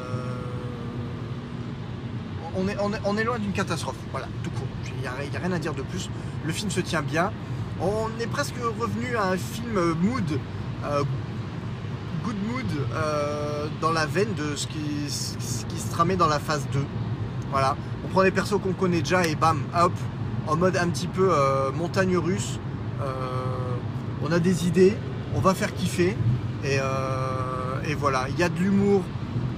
on, 2.55 2.67
est, 3.17 3.23
loin 3.23 3.37
d'une 3.37 3.51
catastrophe, 3.51 3.97
voilà, 4.11 4.27
tout 4.43 4.49
court. 4.49 4.67
Il 4.95 5.01
n'y 5.01 5.07
a, 5.07 5.39
rien 5.39 5.51
à 5.51 5.59
dire 5.59 5.73
de 5.73 5.83
plus. 5.83 6.09
Le 6.43 6.51
film 6.51 6.71
se 6.71 6.79
tient 6.79 7.03
bien. 7.03 7.31
On 7.79 8.09
est 8.19 8.25
presque 8.25 8.55
revenu 8.79 9.15
à 9.15 9.27
un 9.27 9.37
film 9.37 9.93
mood, 10.01 10.39
good 12.23 12.35
mood, 12.47 12.65
dans 13.79 13.91
la 13.91 14.07
veine 14.07 14.33
de 14.33 14.55
ce 14.55 14.65
qui, 14.65 15.07
se 15.07 15.91
tramait 15.91 16.15
dans 16.15 16.27
la 16.27 16.39
phase 16.39 16.67
2. 16.73 16.83
Voilà, 17.51 17.77
on 18.03 18.07
prend 18.07 18.23
des 18.23 18.31
persos 18.31 18.59
qu'on 18.59 18.73
connaît 18.73 19.01
déjà 19.01 19.27
et 19.27 19.35
bam, 19.35 19.61
hop, 19.79 19.93
en 20.47 20.55
mode 20.55 20.77
un 20.77 20.89
petit 20.89 21.07
peu 21.07 21.31
montagne 21.75 22.17
russe. 22.17 22.59
on 24.23 24.31
a 24.31 24.39
des 24.39 24.67
idées, 24.67 24.97
on 25.35 25.39
va 25.39 25.53
faire 25.53 25.73
kiffer. 25.73 26.15
Et, 26.63 26.79
euh, 26.79 27.95
voilà, 27.97 28.27
il 28.29 28.37
y 28.37 28.43
a 28.43 28.49
de 28.49 28.59
l'humour, 28.59 29.01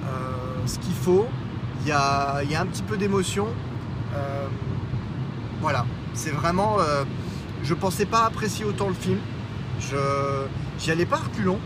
euh, 0.05 0.09
ce 0.65 0.77
qu'il 0.79 0.93
faut. 0.93 1.25
Il 1.81 1.87
y 1.87 1.91
a, 1.91 2.37
un 2.37 2.65
petit 2.65 2.83
peu 2.83 2.97
d'émotion. 2.97 3.47
Euh, 4.15 4.47
voilà, 5.61 5.85
c'est 6.13 6.31
vraiment. 6.31 6.77
je 7.63 7.73
pensais 7.73 8.05
pas 8.05 8.25
apprécier 8.25 8.65
autant 8.65 8.87
le 8.87 8.93
film. 8.93 9.19
Je 9.79 9.97
j'y 10.77 10.91
allais 10.91 11.05
pas 11.05 11.17
reculons. 11.17 11.59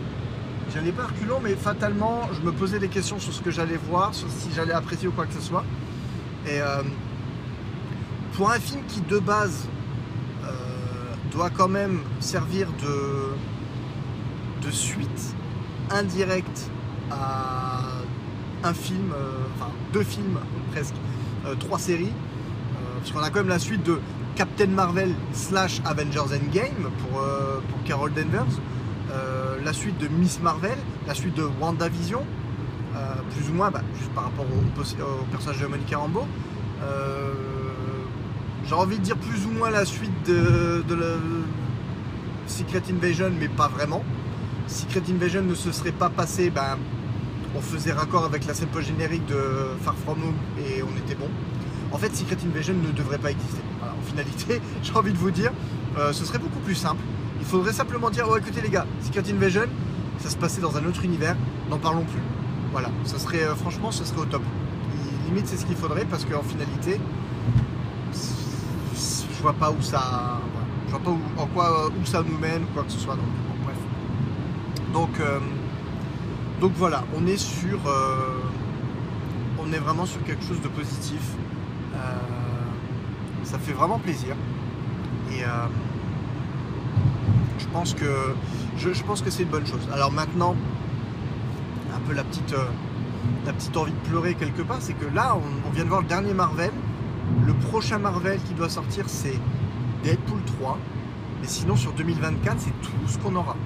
J'y 0.70 0.78
allais 0.78 0.92
pas 0.92 1.06
reculons, 1.06 1.40
mais 1.42 1.54
fatalement, 1.54 2.28
je 2.32 2.40
me 2.40 2.52
posais 2.52 2.78
des 2.78 2.88
questions 2.88 3.18
sur 3.18 3.32
ce 3.32 3.42
que 3.42 3.50
j'allais 3.50 3.76
voir, 3.76 4.14
sur 4.14 4.28
si 4.30 4.50
j'allais 4.54 4.72
apprécier 4.72 5.08
ou 5.08 5.12
quoi 5.12 5.26
que 5.26 5.34
ce 5.34 5.40
soit. 5.40 5.64
Pour 8.36 8.50
un 8.50 8.58
film 8.58 8.82
qui 8.88 9.00
de 9.00 9.18
base 9.18 9.68
doit 11.34 11.50
quand 11.50 11.68
même 11.68 12.00
servir 12.20 12.68
de, 12.80 14.66
de 14.66 14.70
suite 14.70 15.34
indirecte 15.90 16.70
à 17.10 17.80
un 18.62 18.72
film, 18.72 19.12
euh, 19.12 19.32
enfin 19.54 19.70
deux 19.92 20.04
films 20.04 20.38
presque, 20.70 20.94
euh, 21.44 21.54
trois 21.56 21.78
séries, 21.78 22.12
euh, 22.12 22.98
parce 22.98 23.10
qu'on 23.10 23.20
a 23.20 23.30
quand 23.30 23.40
même 23.40 23.48
la 23.48 23.58
suite 23.58 23.82
de 23.82 23.98
Captain 24.36 24.68
Marvel 24.68 25.12
slash 25.32 25.82
Avengers 25.84 26.20
Endgame 26.20 26.90
pour, 26.98 27.20
pour 27.68 27.82
Carol 27.84 28.12
Danvers, 28.12 28.60
la 29.64 29.72
suite 29.72 29.96
de 29.98 30.08
Miss 30.08 30.40
Marvel, 30.40 30.76
la 31.06 31.14
suite 31.14 31.34
de 31.34 31.48
WandaVision, 31.60 32.24
plus 33.30 33.48
ou 33.48 33.54
moins 33.54 33.70
bah, 33.70 33.82
juste 33.96 34.10
par 34.12 34.24
rapport 34.24 34.44
au, 34.44 35.24
personnage 35.30 35.60
de 35.60 35.66
Monica 35.68 35.98
Rambeau. 35.98 36.26
J'ai 38.66 38.74
envie 38.74 38.98
de 38.98 39.02
dire 39.02 39.16
plus 39.16 39.44
ou 39.46 39.50
moins 39.50 39.70
la 39.70 39.84
suite 39.84 40.26
de, 40.26 40.82
de 40.88 41.16
Secret 42.46 42.82
Invasion, 42.90 43.30
mais 43.38 43.48
pas 43.48 43.68
vraiment. 43.68 44.02
Secret 44.66 45.02
Invasion 45.10 45.42
ne 45.42 45.54
se 45.54 45.70
serait 45.70 45.92
pas 45.92 46.08
passé, 46.08 46.48
ben, 46.48 46.78
on 47.54 47.60
faisait 47.60 47.92
raccord 47.92 48.24
avec 48.24 48.46
la 48.46 48.54
scène 48.54 48.68
post-générique 48.68 49.26
de 49.26 49.36
Far 49.82 49.94
From 49.96 50.18
Home 50.22 50.34
et 50.58 50.82
on 50.82 50.96
était 50.98 51.14
bon. 51.14 51.28
En 51.92 51.98
fait, 51.98 52.14
Secret 52.16 52.38
Invasion 52.44 52.74
ne 52.74 52.90
devrait 52.92 53.18
pas 53.18 53.32
exister. 53.32 53.60
en 53.82 54.02
finalité, 54.02 54.62
j'ai 54.82 54.94
envie 54.94 55.12
de 55.12 55.18
vous 55.18 55.30
dire, 55.30 55.52
euh, 55.98 56.12
ce 56.12 56.24
serait 56.24 56.38
beaucoup 56.38 56.60
plus 56.60 56.74
simple. 56.74 57.02
Il 57.40 57.46
faudrait 57.46 57.74
simplement 57.74 58.08
dire, 58.08 58.26
oh 58.30 58.36
écoutez 58.38 58.62
les 58.62 58.70
gars, 58.70 58.86
Secret 59.02 59.30
Invasion, 59.30 59.66
ça 60.20 60.30
se 60.30 60.36
passait 60.36 60.62
dans 60.62 60.76
un 60.78 60.86
autre 60.86 61.04
univers, 61.04 61.36
n'en 61.68 61.78
parlons 61.78 62.04
plus. 62.04 62.22
Voilà, 62.72 62.90
ça 63.04 63.18
serait, 63.18 63.42
euh, 63.42 63.54
franchement, 63.54 63.90
ce 63.92 64.04
serait 64.06 64.20
au 64.20 64.24
top. 64.24 64.42
limite, 65.26 65.46
c'est 65.48 65.58
ce 65.58 65.66
qu'il 65.66 65.76
faudrait 65.76 66.06
parce 66.06 66.24
qu'en 66.24 66.42
finalité, 66.42 66.98
vois 69.44 69.52
pas 69.52 69.70
où 69.70 69.80
ça, 69.82 70.40
je 70.86 70.90
vois 70.92 71.00
pas 71.00 71.10
en 71.10 71.46
quoi, 71.46 71.88
où 71.88 72.04
ça 72.06 72.22
nous 72.22 72.38
mène 72.38 72.62
ou 72.62 72.66
quoi 72.72 72.82
que 72.82 72.92
ce 72.92 72.98
soit. 72.98 73.14
Donc, 73.14 73.24
donc, 74.94 75.18
euh, 75.18 75.40
donc 76.60 76.72
voilà, 76.76 77.02
on 77.16 77.26
est 77.26 77.36
sur. 77.36 77.78
Euh, 77.86 78.40
on 79.58 79.72
est 79.72 79.78
vraiment 79.78 80.06
sur 80.06 80.22
quelque 80.22 80.44
chose 80.44 80.60
de 80.60 80.68
positif. 80.68 81.20
Euh, 81.94 81.98
ça 83.42 83.58
fait 83.58 83.72
vraiment 83.72 83.98
plaisir. 83.98 84.36
Et 85.32 85.42
je 87.58 87.66
pense 87.72 87.92
que 87.94 88.34
je, 88.76 89.02
pense 89.02 89.20
que 89.20 89.30
c'est 89.30 89.42
une 89.42 89.48
bonne 89.48 89.66
chose. 89.66 89.80
Alors 89.92 90.12
maintenant, 90.12 90.54
un 91.92 91.98
peu 92.06 92.14
la 92.14 92.22
petite, 92.22 92.54
la 93.46 93.52
petite 93.52 93.76
envie 93.76 93.92
de 93.92 94.08
pleurer 94.08 94.34
quelque 94.34 94.62
part, 94.62 94.78
c'est 94.80 94.92
que 94.92 95.12
là, 95.12 95.36
on, 95.66 95.70
vient 95.70 95.84
de 95.84 95.88
voir 95.88 96.02
le 96.02 96.06
dernier 96.06 96.34
Marvel. 96.34 96.70
Le 97.46 97.54
prochain 97.54 97.98
Marvel 97.98 98.40
qui 98.42 98.54
doit 98.54 98.68
sortir, 98.68 99.04
c'est 99.08 99.38
Deadpool 100.02 100.40
3. 100.58 100.78
Mais 101.40 101.48
sinon, 101.48 101.76
sur 101.76 101.92
2024, 101.92 102.56
c'est 102.58 102.80
tout 102.82 103.08
ce 103.08 103.18
qu'on 103.18 103.36
aura 103.36 103.56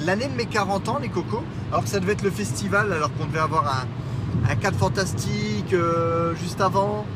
l'année 0.00 0.26
de 0.26 0.34
mes 0.34 0.46
40 0.46 0.88
ans, 0.88 0.98
les 1.00 1.08
cocos, 1.08 1.42
alors 1.70 1.84
que 1.84 1.88
ça 1.88 2.00
devait 2.00 2.12
être 2.12 2.22
le 2.22 2.30
festival, 2.30 2.92
alors 2.92 3.12
qu'on 3.14 3.26
devait 3.26 3.38
avoir 3.38 3.66
un, 3.66 4.50
un 4.50 4.56
4 4.56 4.76
fantastique 4.76 5.72
euh, 5.72 6.34
juste 6.36 6.60
avant. 6.60 7.06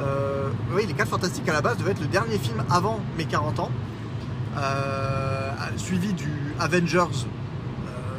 Euh, 0.00 0.48
oui, 0.72 0.84
les 0.86 0.94
4 0.94 1.08
fantastiques 1.08 1.48
à 1.48 1.52
la 1.52 1.60
base 1.60 1.76
devaient 1.78 1.92
être 1.92 2.00
le 2.00 2.06
dernier 2.06 2.38
film 2.38 2.62
avant 2.70 3.00
mes 3.16 3.24
40 3.24 3.60
ans, 3.60 3.70
euh, 4.56 5.50
suivi 5.76 6.12
du 6.12 6.30
Avengers, 6.60 7.26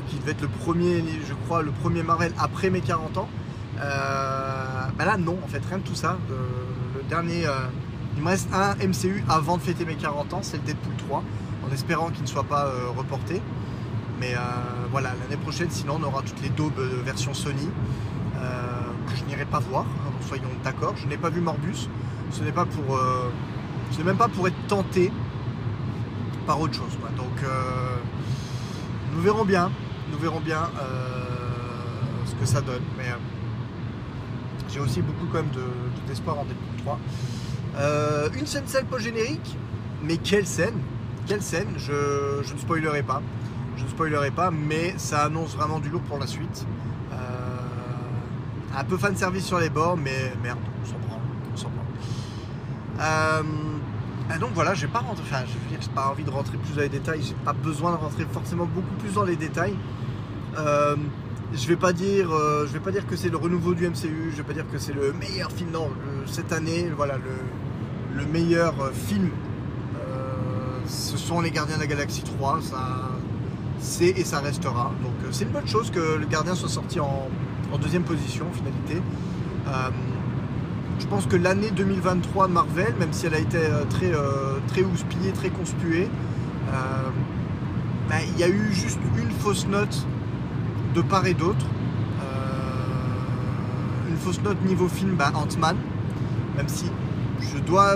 qui 0.07 0.17
devait 0.17 0.31
être 0.31 0.41
le 0.41 0.47
premier, 0.47 1.03
je 1.27 1.33
crois, 1.45 1.61
le 1.61 1.71
premier 1.71 2.01
Marvel 2.01 2.33
après 2.39 2.69
mes 2.71 2.81
40 2.81 3.17
ans. 3.17 3.29
ben 3.77 5.05
là, 5.05 5.17
non, 5.17 5.37
en 5.43 5.47
fait, 5.47 5.61
rien 5.69 5.77
de 5.77 5.83
tout 5.83 5.95
ça. 5.95 6.17
Dernier, 7.09 7.45
il 8.15 8.23
me 8.23 8.29
reste 8.29 8.47
un 8.53 8.75
MCU 8.75 9.23
avant 9.27 9.57
de 9.57 9.61
fêter 9.61 9.83
mes 9.85 9.95
40 9.95 10.33
ans, 10.33 10.39
c'est 10.41 10.57
le 10.57 10.63
Deadpool 10.63 10.93
3, 11.07 11.23
en 11.67 11.73
espérant 11.73 12.09
qu'il 12.09 12.21
ne 12.21 12.27
soit 12.27 12.43
pas 12.43 12.71
reporté. 12.95 13.41
Mais 14.19 14.33
euh, 14.35 14.39
voilà, 14.91 15.11
l'année 15.21 15.41
prochaine, 15.41 15.69
sinon, 15.69 15.97
on 15.99 16.03
aura 16.03 16.21
toutes 16.21 16.41
les 16.41 16.49
daubes 16.49 16.75
de 16.75 17.01
version 17.03 17.33
Sony 17.33 17.69
euh, 18.35 18.81
que 19.07 19.15
je 19.15 19.23
n'irai 19.23 19.45
pas 19.45 19.59
voir, 19.59 19.85
hein, 19.85 20.11
soyons 20.27 20.49
d'accord. 20.63 20.93
Je 20.97 21.07
n'ai 21.07 21.17
pas 21.17 21.29
vu 21.29 21.39
Morbus. 21.41 21.87
Ce 22.31 22.43
n'est 22.43 22.51
pas 22.51 22.65
pour. 22.65 22.95
Euh, 22.95 23.31
ce 23.91 23.97
n'est 23.97 24.03
même 24.03 24.17
pas 24.17 24.27
pour 24.27 24.47
être 24.47 24.67
tenté 24.67 25.11
par 26.45 26.59
autre 26.59 26.73
chose. 26.73 26.97
Donc, 27.17 27.43
nous 29.13 29.21
verrons 29.21 29.45
bien. 29.45 29.71
Nous 30.11 30.17
verrons 30.19 30.39
bien 30.39 30.69
ce 32.25 32.35
que 32.35 32.45
ça 32.45 32.61
donne. 32.61 32.83
Mais 32.97 33.05
j'ai 34.71 34.79
aussi 34.79 35.01
beaucoup 35.01 35.25
quand 35.31 35.39
même 35.39 35.51
d'espoir 36.07 36.35
de, 36.35 36.41
en 36.41 36.45
Deadpool 36.45 36.97
3. 37.75 38.29
une 38.39 38.45
scène 38.45 38.63
celle 38.65 38.85
pas 38.85 38.99
générique, 38.99 39.57
mais 40.03 40.17
quelle 40.17 40.45
scène 40.45 40.75
Quelle 41.27 41.41
scène 41.41 41.73
je, 41.77 42.41
je 42.43 42.53
ne 42.53 42.59
spoilerai 42.59 43.03
pas. 43.03 43.21
Je 43.77 43.83
ne 43.83 43.89
spoilerai 43.89 44.31
pas, 44.31 44.51
mais 44.51 44.93
ça 44.97 45.23
annonce 45.23 45.55
vraiment 45.55 45.79
du 45.79 45.89
lourd 45.89 46.01
pour 46.01 46.19
la 46.19 46.27
suite. 46.27 46.65
Euh, 47.13 47.15
un 48.77 48.83
peu 48.83 48.97
fan 48.97 49.15
service 49.15 49.45
sur 49.45 49.59
les 49.59 49.69
bords, 49.69 49.97
mais 49.97 50.33
merde, 50.43 50.59
on 50.81 50.85
s'en 50.85 50.97
prend. 50.99 51.19
On 51.53 51.57
s'en 51.57 51.69
prend. 51.69 51.85
Euh, 53.01 53.43
donc 54.39 54.51
voilà, 54.53 54.73
j'ai 54.73 54.87
pas 54.87 55.03
enfin, 55.09 55.43
je 55.47 55.53
veux 55.53 55.93
pas 55.95 56.09
envie 56.09 56.23
de 56.23 56.29
rentrer 56.29 56.57
plus 56.57 56.75
dans 56.75 56.81
les 56.81 56.89
détails, 56.89 57.21
j'ai 57.23 57.33
pas 57.33 57.53
besoin 57.53 57.91
de 57.91 57.97
rentrer 57.97 58.25
forcément 58.31 58.65
beaucoup 58.65 58.93
plus 58.99 59.13
dans 59.13 59.23
les 59.23 59.35
détails. 59.35 59.75
Euh, 61.51 61.55
je 61.57 61.67
vais 61.67 61.75
pas 61.75 61.93
dire, 61.93 62.29
je 62.29 62.71
vais 62.71 62.79
pas 62.79 62.91
dire 62.91 63.05
que 63.07 63.15
c'est 63.15 63.29
le 63.29 63.37
renouveau 63.37 63.73
du 63.73 63.87
MCU, 63.87 64.31
je 64.31 64.37
vais 64.37 64.43
pas 64.43 64.53
dire 64.53 64.69
que 64.71 64.77
c'est 64.77 64.93
le 64.93 65.13
meilleur 65.13 65.51
film. 65.51 65.71
Non, 65.71 65.89
cette 66.25 66.51
année, 66.51 66.91
voilà, 66.95 67.17
le, 67.17 68.19
le 68.21 68.25
meilleur 68.25 68.73
film, 68.93 69.29
ce 70.85 71.17
sont 71.17 71.41
les 71.41 71.51
Gardiens 71.51 71.75
de 71.75 71.81
la 71.81 71.87
Galaxie 71.87 72.23
3. 72.23 72.61
Ça, 72.61 73.09
c'est 73.79 74.09
et 74.09 74.23
ça 74.23 74.39
restera. 74.39 74.91
Donc 75.01 75.13
euh, 75.23 75.29
c'est 75.31 75.45
une 75.45 75.51
bonne 75.51 75.67
chose 75.67 75.89
que 75.91 76.17
le 76.17 76.25
gardien 76.25 76.55
soit 76.55 76.69
sorti 76.69 76.99
en, 76.99 77.27
deuxième 77.81 78.03
position 78.03 78.45
en 78.47 78.53
finalité. 78.53 79.01
Euh, 79.67 79.89
je 80.99 81.07
pense 81.07 81.25
que 81.27 81.37
l'année 81.37 81.71
2023 81.71 82.47
de 82.47 82.53
Marvel, 82.53 82.93
même 82.99 83.13
si 83.13 83.25
elle 83.25 83.35
a 83.35 83.39
été 83.39 83.57
euh, 83.57 83.85
très, 83.89 84.11
très 84.67 84.83
houspillée, 84.83 85.31
très 85.31 85.49
conspuée, 85.49 86.09
bah, 88.09 88.15
il 88.27 88.39
y 88.39 88.43
a 88.43 88.49
eu 88.49 88.69
juste 88.71 88.99
une 89.17 89.31
fausse 89.31 89.67
note 89.67 90.05
de 90.93 91.01
part 91.01 91.25
et 91.25 91.33
d'autre. 91.33 91.65
Euh, 92.21 94.09
une 94.09 94.17
fausse 94.17 94.41
note 94.41 94.61
niveau 94.65 94.87
film, 94.87 95.15
bah, 95.15 95.31
Ant-Man. 95.35 95.77
Même 96.57 96.67
si 96.67 96.85
je 97.41 97.57
dois. 97.59 97.95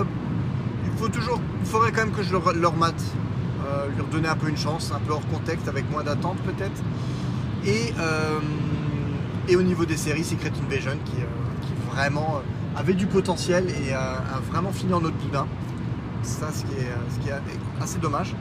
Il 0.84 0.92
faut 0.98 1.08
toujours. 1.08 1.40
Il 1.60 1.66
faudrait 1.66 1.92
quand 1.92 2.04
même 2.04 2.12
que 2.12 2.22
je 2.22 2.32
leur, 2.32 2.52
leur 2.52 2.76
mate. 2.76 3.02
Euh, 3.66 3.88
lui 3.94 4.02
redonner 4.02 4.28
un 4.28 4.36
peu 4.36 4.48
une 4.48 4.56
chance, 4.56 4.92
un 4.94 5.00
peu 5.00 5.12
hors 5.12 5.26
contexte, 5.28 5.68
avec 5.68 5.90
moins 5.90 6.02
d'attente 6.02 6.36
peut-être. 6.38 6.82
Et, 7.64 7.94
euh, 7.98 8.38
et 9.48 9.56
au 9.56 9.62
niveau 9.62 9.86
des 9.86 9.96
séries, 9.96 10.22
Secret 10.22 10.52
Invasion 10.66 10.98
qui, 11.04 11.12
qui 11.12 11.72
vraiment 11.90 12.42
avait 12.76 12.92
du 12.92 13.06
potentiel 13.06 13.66
et 13.70 13.94
a, 13.94 14.20
vraiment 14.50 14.70
fini 14.70 14.92
en 14.92 15.02
autre 15.02 15.16
bibin. 15.16 15.46
Ça, 16.22 16.52
ce 16.52 16.64
qui 16.64 16.74
est, 16.74 16.92
ce 17.14 17.20
qui 17.20 17.30
est 17.30 17.34
assez 17.80 17.98
dommage. 17.98 18.34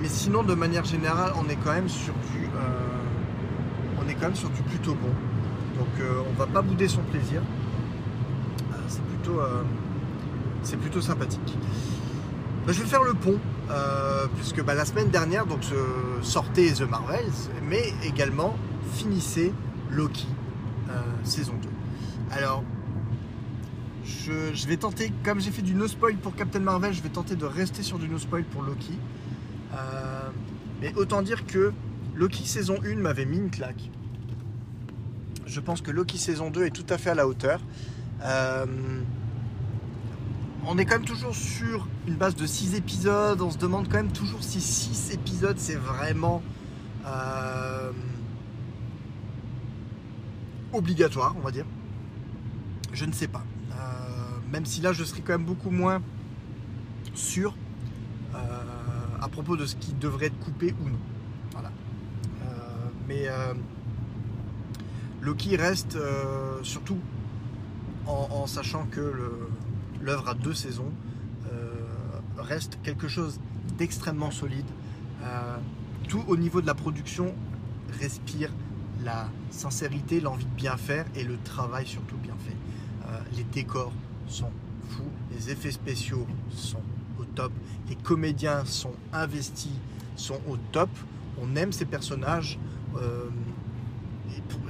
mais 0.00 0.08
sinon, 0.08 0.44
de 0.44 0.54
manière 0.54 0.84
générale, 0.84 1.32
on 1.36 1.48
est 1.48 1.56
quand 1.56 1.72
même 1.72 1.88
sur 1.88 2.12
du, 2.32 2.47
quand 4.20 4.34
sur 4.34 4.50
du 4.50 4.62
plutôt 4.62 4.94
bon. 4.94 5.08
Donc, 5.78 5.88
on 6.28 6.38
va 6.38 6.46
pas 6.46 6.62
bouder 6.62 6.88
son 6.88 7.02
plaisir. 7.02 7.42
c'est 8.88 9.02
plutôt, 9.02 9.40
c'est 10.62 10.76
plutôt 10.76 11.00
sympathique. 11.00 11.56
Bah, 12.66 12.72
je 12.72 12.82
vais 12.82 12.88
faire 12.88 13.04
le 13.04 13.14
pont, 13.14 13.38
puisque 14.36 14.62
bah, 14.64 14.74
la 14.74 14.84
semaine 14.84 15.10
dernière, 15.10 15.46
donc 15.46 15.60
sortait 16.22 16.72
The 16.72 16.82
Marvels, 16.82 17.50
mais 17.68 17.92
également 18.04 18.56
finissait 18.94 19.52
Loki 19.90 20.26
saison 21.24 21.54
2. 21.62 21.68
Alors, 22.30 22.64
je, 24.04 24.66
vais 24.66 24.76
tenter, 24.76 25.12
comme 25.24 25.40
j'ai 25.40 25.50
fait 25.50 25.62
du 25.62 25.74
no 25.74 25.86
spoil 25.86 26.16
pour 26.16 26.34
Captain 26.34 26.60
Marvel, 26.60 26.92
je 26.92 27.02
vais 27.02 27.08
tenter 27.08 27.36
de 27.36 27.44
rester 27.44 27.82
sur 27.82 27.98
du 27.98 28.08
no 28.08 28.18
spoil 28.18 28.44
pour 28.44 28.62
Loki. 28.62 28.98
Euh, 29.74 30.28
mais 30.80 30.94
autant 30.94 31.22
dire 31.22 31.46
que 31.46 31.72
Loki 32.14 32.46
saison 32.46 32.76
1 32.84 32.96
m'avait 32.96 33.24
mis 33.24 33.38
une 33.38 33.50
claque. 33.50 33.90
Je 35.48 35.60
pense 35.60 35.80
que 35.80 35.90
Loki 35.90 36.18
saison 36.18 36.50
2 36.50 36.66
est 36.66 36.70
tout 36.70 36.86
à 36.88 36.98
fait 36.98 37.10
à 37.10 37.14
la 37.14 37.26
hauteur. 37.26 37.60
Euh, 38.22 38.66
on 40.66 40.78
est 40.78 40.84
quand 40.84 40.96
même 40.96 41.04
toujours 41.04 41.34
sur 41.34 41.88
une 42.06 42.14
base 42.14 42.36
de 42.36 42.46
6 42.46 42.74
épisodes. 42.76 43.40
On 43.40 43.50
se 43.50 43.58
demande 43.58 43.88
quand 43.88 43.96
même 43.96 44.12
toujours 44.12 44.42
si 44.42 44.60
6 44.60 45.12
épisodes 45.12 45.58
c'est 45.58 45.74
vraiment 45.74 46.42
euh, 47.06 47.90
obligatoire, 50.72 51.34
on 51.36 51.40
va 51.40 51.50
dire. 51.50 51.66
Je 52.92 53.04
ne 53.04 53.12
sais 53.12 53.28
pas 53.28 53.42
même 54.50 54.66
si 54.66 54.80
là 54.80 54.92
je 54.92 55.04
serais 55.04 55.20
quand 55.20 55.32
même 55.32 55.44
beaucoup 55.44 55.70
moins 55.70 56.02
sûr 57.14 57.54
euh, 58.34 58.38
à 59.20 59.28
propos 59.28 59.56
de 59.56 59.66
ce 59.66 59.76
qui 59.76 59.92
devrait 59.92 60.26
être 60.26 60.38
coupé 60.38 60.74
ou 60.80 60.88
non. 60.88 60.98
Voilà. 61.52 61.70
Euh, 62.42 62.46
mais 63.06 63.28
euh, 63.28 63.54
Loki 65.20 65.56
reste 65.56 65.98
surtout 66.62 66.98
en, 68.06 68.46
sachant 68.46 68.86
que 68.86 69.14
l'œuvre 70.00 70.28
a 70.28 70.34
deux 70.34 70.54
saisons, 70.54 70.90
reste 72.38 72.78
quelque 72.82 73.08
chose 73.08 73.38
d'extrêmement 73.76 74.30
solide. 74.30 74.66
tout 76.08 76.24
au 76.28 76.36
niveau 76.36 76.60
de 76.60 76.66
la 76.66 76.74
production 76.74 77.34
respire 78.00 78.50
la 79.04 79.28
sincérité, 79.50 80.20
l'envie 80.20 80.44
de 80.44 80.54
bien 80.54 80.76
faire 80.76 81.04
et 81.14 81.24
le 81.24 81.36
travail 81.44 81.86
surtout 81.86 82.16
bien 82.16 82.36
fait. 82.38 82.56
les 83.36 83.44
décors 83.44 83.92
sont 84.28 84.50
fous, 84.88 85.10
les 85.32 85.50
effets 85.50 85.70
spéciaux 85.70 86.26
sont 86.50 86.82
au 87.18 87.24
top, 87.24 87.52
les 87.88 87.96
comédiens 87.96 88.64
sont 88.64 88.94
investis, 89.12 89.72
sont 90.16 90.40
au 90.48 90.56
top. 90.72 90.90
On 91.40 91.56
aime 91.56 91.72
ces 91.72 91.84
personnages. 91.84 92.58
Euh, 92.96 93.28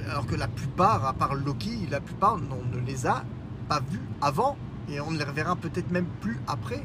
alors 0.09 0.25
que 0.25 0.35
la 0.35 0.47
plupart, 0.47 1.05
à 1.05 1.13
part 1.13 1.35
Loki, 1.35 1.87
la 1.89 1.99
plupart, 1.99 2.37
on 2.51 2.75
ne 2.75 2.83
les 2.85 3.05
a 3.05 3.23
pas 3.67 3.79
vus 3.91 4.01
avant 4.21 4.57
et 4.91 4.99
on 4.99 5.11
ne 5.11 5.17
les 5.17 5.23
reverra 5.23 5.55
peut-être 5.55 5.91
même 5.91 6.07
plus 6.21 6.39
après. 6.47 6.83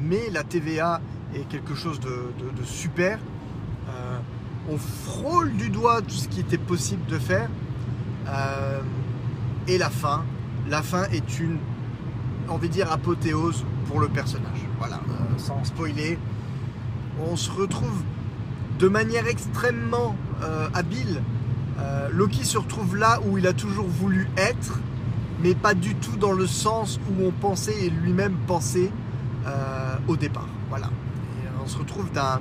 Mais 0.00 0.30
la 0.30 0.42
TVA 0.42 1.00
est 1.34 1.46
quelque 1.48 1.74
chose 1.74 2.00
de, 2.00 2.64
super. 2.64 3.18
Euh, 3.88 4.18
on 4.70 4.78
frôle 4.78 5.52
du 5.52 5.68
doigt 5.68 6.00
tout 6.00 6.14
ce 6.14 6.28
qui 6.28 6.40
était 6.40 6.58
possible 6.58 7.04
de 7.06 7.18
faire. 7.18 7.48
Euh, 8.28 8.80
et 9.68 9.78
la 9.78 9.90
fin, 9.90 10.24
la 10.68 10.82
fin 10.82 11.04
est 11.04 11.38
une 11.38 11.58
envie 12.48 12.68
de 12.68 12.74
dire, 12.74 12.90
apothéose 12.90 13.64
pour 13.86 14.00
le 14.00 14.08
personnage. 14.08 14.66
Voilà, 14.78 14.96
euh, 14.96 15.38
sans 15.38 15.62
spoiler. 15.64 16.18
On 17.30 17.36
se 17.36 17.50
retrouve 17.50 18.02
de 18.78 18.88
manière 18.88 19.26
extrêmement 19.26 20.16
habile. 20.74 21.22
Euh, 21.78 22.08
Loki 22.12 22.44
se 22.44 22.58
retrouve 22.58 22.96
là 22.96 23.20
où 23.26 23.38
il 23.38 23.46
a 23.46 23.52
toujours 23.52 23.86
voulu 23.86 24.28
être, 24.36 24.78
mais 25.42 25.54
pas 25.54 25.74
du 25.74 25.94
tout 25.94 26.16
dans 26.16 26.32
le 26.32 26.46
sens 26.46 27.00
où 27.10 27.24
on 27.24 27.30
pensait 27.30 27.86
et 27.86 27.90
lui-même 27.90 28.36
pensait 28.46 28.90
au 30.08 30.16
départ. 30.16 30.48
Voilà. 30.70 30.88
on 31.62 31.66
se 31.66 31.76
retrouve 31.76 32.10
d'un. 32.12 32.40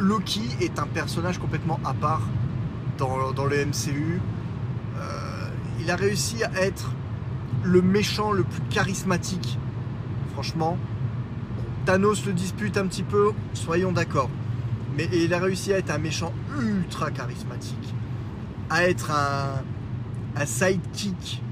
Loki 0.00 0.42
est 0.60 0.80
un 0.80 0.88
personnage 0.88 1.38
complètement 1.38 1.78
à 1.84 1.94
part 1.94 2.22
dans, 2.98 3.30
dans 3.30 3.44
le 3.44 3.64
MCU. 3.64 4.20
il 5.78 5.88
a 5.88 5.94
réussi 5.94 6.42
à 6.42 6.50
être 6.60 6.90
le 7.62 7.82
méchant 7.82 8.32
le 8.32 8.42
plus 8.42 8.62
charismatique. 8.70 9.58
Franchement, 10.32 10.76
Thanos 11.84 12.26
le 12.26 12.32
dispute 12.32 12.76
un 12.78 12.86
petit 12.86 13.02
peu, 13.02 13.30
soyons 13.54 13.92
d'accord. 13.92 14.30
Mais 14.96 15.08
il 15.12 15.34
a 15.34 15.38
réussi 15.38 15.72
à 15.72 15.78
être 15.78 15.90
un 15.90 15.98
méchant 15.98 16.32
ultra 16.58 17.10
charismatique, 17.10 17.94
à 18.70 18.84
être 18.84 19.10
un, 19.10 19.62
sidekick 20.44 21.42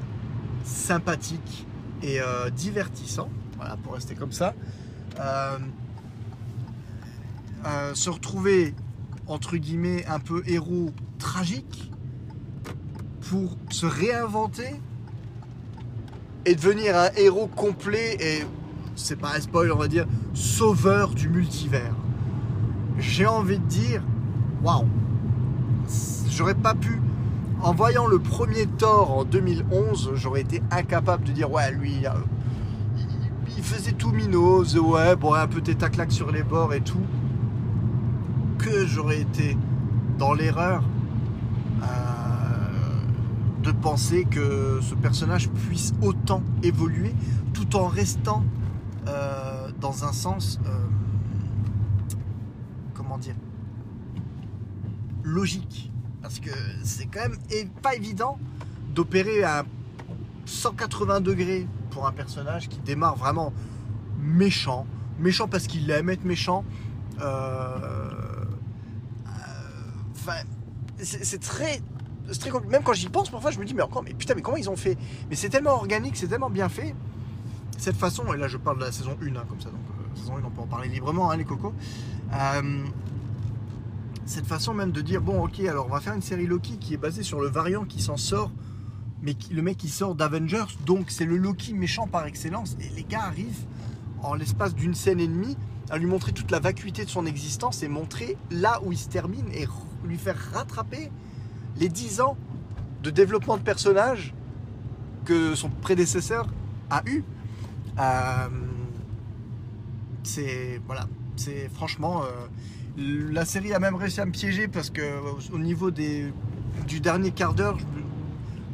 sympathique 0.65 1.67
et 2.03 2.21
euh, 2.21 2.51
divertissant. 2.51 3.29
Voilà, 3.57 3.77
pour 3.77 3.95
rester 3.95 4.15
comme 4.15 4.33
ça. 4.33 4.55
Euh, 5.21 5.59
euh, 7.67 7.95
se 7.95 8.11
retrouver 8.11 8.75
entre 9.27 9.57
guillemets 9.57 10.05
un 10.07 10.21
peu 10.21 10.43
héros 10.47 10.91
tragique 11.19 11.91
pour 13.31 13.57
se 13.71 13.87
réinventer 13.87 14.81
et 16.45 16.55
devenir 16.55 16.97
un 16.97 17.09
héros 17.17 17.47
complet 17.47 18.17
et, 18.21 18.45
c'est 18.97 19.17
pas 19.17 19.35
un 19.35 19.41
spoil, 19.41 19.73
on 19.73 19.77
va 19.77 19.89
dire, 19.89 20.07
sauveur 20.35 21.15
du 21.15 21.29
multivers. 21.29 21.95
J'ai 22.99 23.27
envie 23.27 23.59
de 23.59 23.65
dire, 23.67 24.03
waouh, 24.63 24.87
j'aurais 26.29 26.55
pas 26.55 26.75
pu. 26.75 27.01
En 27.63 27.75
voyant 27.75 28.07
le 28.07 28.19
premier 28.19 28.67
Thor 28.67 29.19
en 29.19 29.25
2011, 29.25 30.13
j'aurais 30.15 30.43
été 30.43 30.63
incapable 30.71 31.25
de 31.25 31.33
dire, 31.33 31.51
ouais, 31.51 31.71
lui, 31.73 32.07
euh, 32.07 32.11
il 33.57 33.63
faisait 33.63 33.93
tout 33.93 34.11
minose, 34.11 34.77
ouais, 34.77 35.17
bon, 35.17 35.35
un 35.35 35.47
peu 35.47 35.61
claque 35.61 36.13
sur 36.13 36.31
les 36.31 36.43
bords 36.43 36.75
et 36.75 36.81
tout. 36.81 37.01
Que 38.59 38.87
j'aurais 38.87 39.21
été 39.21 39.57
dans 40.19 40.35
l'erreur 40.35 40.83
de 43.65 43.73
penser 43.73 44.25
que 44.25 44.79
ce 44.83 44.95
personnage 44.95 45.49
puisse 45.49 45.95
autant 46.03 46.43
évoluer 46.63 47.15
tout 47.55 47.77
en 47.77 47.87
restant 47.87 48.45
euh, 49.09 49.71
dans 49.81 50.05
un 50.05 50.13
sens, 50.13 50.61
euh, 50.67 50.87
comment 52.93 53.17
dire, 53.17 53.35
logique. 55.25 55.91
Parce 56.23 56.39
que 56.39 56.51
c'est 56.83 57.07
quand 57.07 57.21
même 57.21 57.39
pas 57.83 57.95
évident 57.95 58.39
d'opérer 58.95 59.43
à 59.43 59.65
180 60.47 61.21
degrés 61.21 61.67
pour 61.91 62.07
un 62.07 62.13
personnage 62.13 62.69
qui 62.69 62.79
démarre 62.79 63.17
vraiment 63.17 63.53
méchant. 64.21 64.87
Méchant 65.19 65.49
parce 65.49 65.67
qu'il 65.67 65.91
aime 65.91 66.11
être 66.11 66.25
méchant. 66.25 66.65
Euh, 67.21 68.11
enfin, 70.15 70.37
c'est 70.99 71.41
très 71.41 71.81
même 72.69 72.83
quand 72.83 72.93
j'y 72.93 73.09
pense, 73.09 73.31
parfois 73.31 73.51
je 73.51 73.59
me 73.59 73.65
dis, 73.65 73.75
mais 73.75 73.83
encore, 73.83 74.03
mais 74.03 74.15
putain, 74.15 74.35
mais 74.35 74.43
comment 74.43 74.57
ils 74.57 74.71
ont 74.71 74.77
fait? 74.77 74.97
Mais 75.29 75.37
c'est 75.37 75.49
tellement 75.49 75.73
organique, 75.73 76.17
c'est 76.17 76.29
tellement 76.29 76.51
bien 76.51 76.69
fait. 76.69 76.95
Cette 77.77 77.97
façon, 77.97 78.33
et 78.33 78.37
là 78.37 78.49
je 78.49 78.57
parle 78.57 78.79
de 78.79 78.85
la 78.85 78.93
saison 78.93 79.17
1, 79.21 79.37
hein, 79.37 79.45
comme 79.49 79.61
ça, 79.61 79.69
donc 79.69 79.81
euh, 79.91 80.19
saison 80.19 80.37
1, 80.37 80.43
on 80.45 80.51
peut 80.51 80.63
en 80.63 80.67
parler 80.67 80.89
librement, 80.89 81.31
hein, 81.31 81.37
les 81.37 81.45
cocos. 81.45 81.75
Euh, 82.33 82.85
cette 84.27 84.47
façon 84.47 84.75
même 84.75 84.93
de 84.93 85.01
dire, 85.01 85.21
bon, 85.21 85.45
ok, 85.45 85.61
alors 85.61 85.87
on 85.87 85.91
va 85.91 86.01
faire 86.01 86.15
une 86.15 86.23
série 86.23 86.47
Loki 86.47 86.79
qui 86.79 86.95
est 86.95 86.99
basée 86.99 87.23
sur 87.23 87.41
le 87.41 87.49
variant 87.49 87.85
qui 87.85 88.01
s'en 88.01 88.17
sort, 88.17 88.51
mais 89.23 89.37
le 89.51 89.63
mec 89.63 89.77
qui 89.77 89.89
sort 89.89 90.15
d'Avengers, 90.15 90.65
donc 90.87 91.11
c'est 91.11 91.25
le 91.25 91.37
Loki 91.37 91.75
méchant 91.75 92.07
par 92.07 92.27
excellence, 92.27 92.77
et 92.81 92.89
les 92.95 93.05
gars 93.05 93.23
arrivent 93.25 93.65
en 94.23 94.35
l'espace 94.35 94.75
d'une 94.75 94.95
scène 94.95 95.21
et 95.21 95.29
demie 95.29 95.57
à 95.91 95.99
lui 95.99 96.07
montrer 96.07 96.33
toute 96.33 96.51
la 96.51 96.61
vacuité 96.61 97.05
de 97.05 97.11
son 97.11 97.27
existence 97.27 97.83
et 97.83 97.89
montrer 97.89 98.39
là 98.51 98.81
où 98.85 98.93
il 98.93 98.99
se 98.99 99.09
termine 99.09 99.47
et 99.53 99.67
lui 100.05 100.17
faire 100.17 100.37
rattraper 100.53 101.11
les 101.77 101.91
10 101.91 102.23
ans 102.23 102.37
de 103.03 103.11
développement 103.11 103.59
de 103.59 103.63
personnage 103.63 104.35
que 105.27 105.55
son 105.55 105.69
prédécesseur 105.69 106.47
a 106.89 107.03
eu. 107.07 107.23
Euh, 107.99 108.49
c'est 110.23 110.81
voilà, 110.87 111.07
c'est 111.37 111.69
franchement. 111.75 112.23
euh, 112.23 112.47
la 112.97 113.45
série 113.45 113.73
a 113.75 113.79
même 113.79 113.95
réussi 113.97 114.21
à 114.21 114.27
me 114.27 114.31
piéger 114.31 114.69
parce 114.69 114.91
que 114.91 115.03
au 115.53 115.59
niveau 115.59 115.91
des, 115.91 116.33
du 116.87 117.01
dernier 117.01 117.31
quart 117.33 117.55
d'heure, 117.55 117.77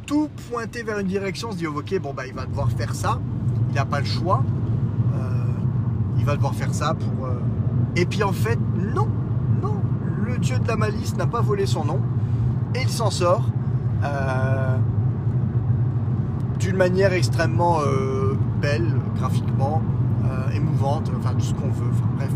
tout 0.05 0.29
pointait 0.49 0.83
vers 0.83 0.99
une 0.99 1.07
direction. 1.07 1.49
On 1.49 1.51
se 1.53 1.57
dit, 1.57 1.67
oh, 1.67 1.79
ok, 1.79 1.99
bon, 2.01 2.13
bah, 2.13 2.27
il 2.27 2.33
va 2.33 2.45
devoir 2.45 2.69
faire 2.71 2.93
ça. 2.93 3.19
Il 3.69 3.75
n'a 3.75 3.85
pas 3.85 3.99
le 3.99 4.05
choix. 4.05 4.43
Euh, 5.15 5.19
il 6.17 6.25
va 6.25 6.35
devoir 6.35 6.53
faire 6.53 6.73
ça 6.73 6.93
pour. 6.93 7.25
euh, 7.25 7.39
Et 7.95 8.05
puis 8.05 8.21
en 8.23 8.33
fait, 8.33 8.59
non, 8.77 9.07
non. 9.61 9.81
Le 10.25 10.37
dieu 10.37 10.59
de 10.59 10.67
la 10.67 10.75
malice 10.75 11.15
n'a 11.15 11.27
pas 11.27 11.41
volé 11.41 11.65
son 11.65 11.85
nom. 11.85 11.99
Et 12.75 12.81
il 12.83 12.89
s'en 12.89 13.09
sort. 13.09 13.49
euh, 14.03 14.77
d'une 16.59 16.77
manière 16.77 17.11
extrêmement 17.13 17.79
belle, 18.61 18.93
graphiquement, 19.15 19.81
émouvante, 20.53 21.11
enfin 21.17 21.33
tout 21.33 21.39
ce 21.43 21.53
qu'on 21.55 21.69
veut, 21.69 21.89
enfin 21.91 22.07
bref. 22.17 22.29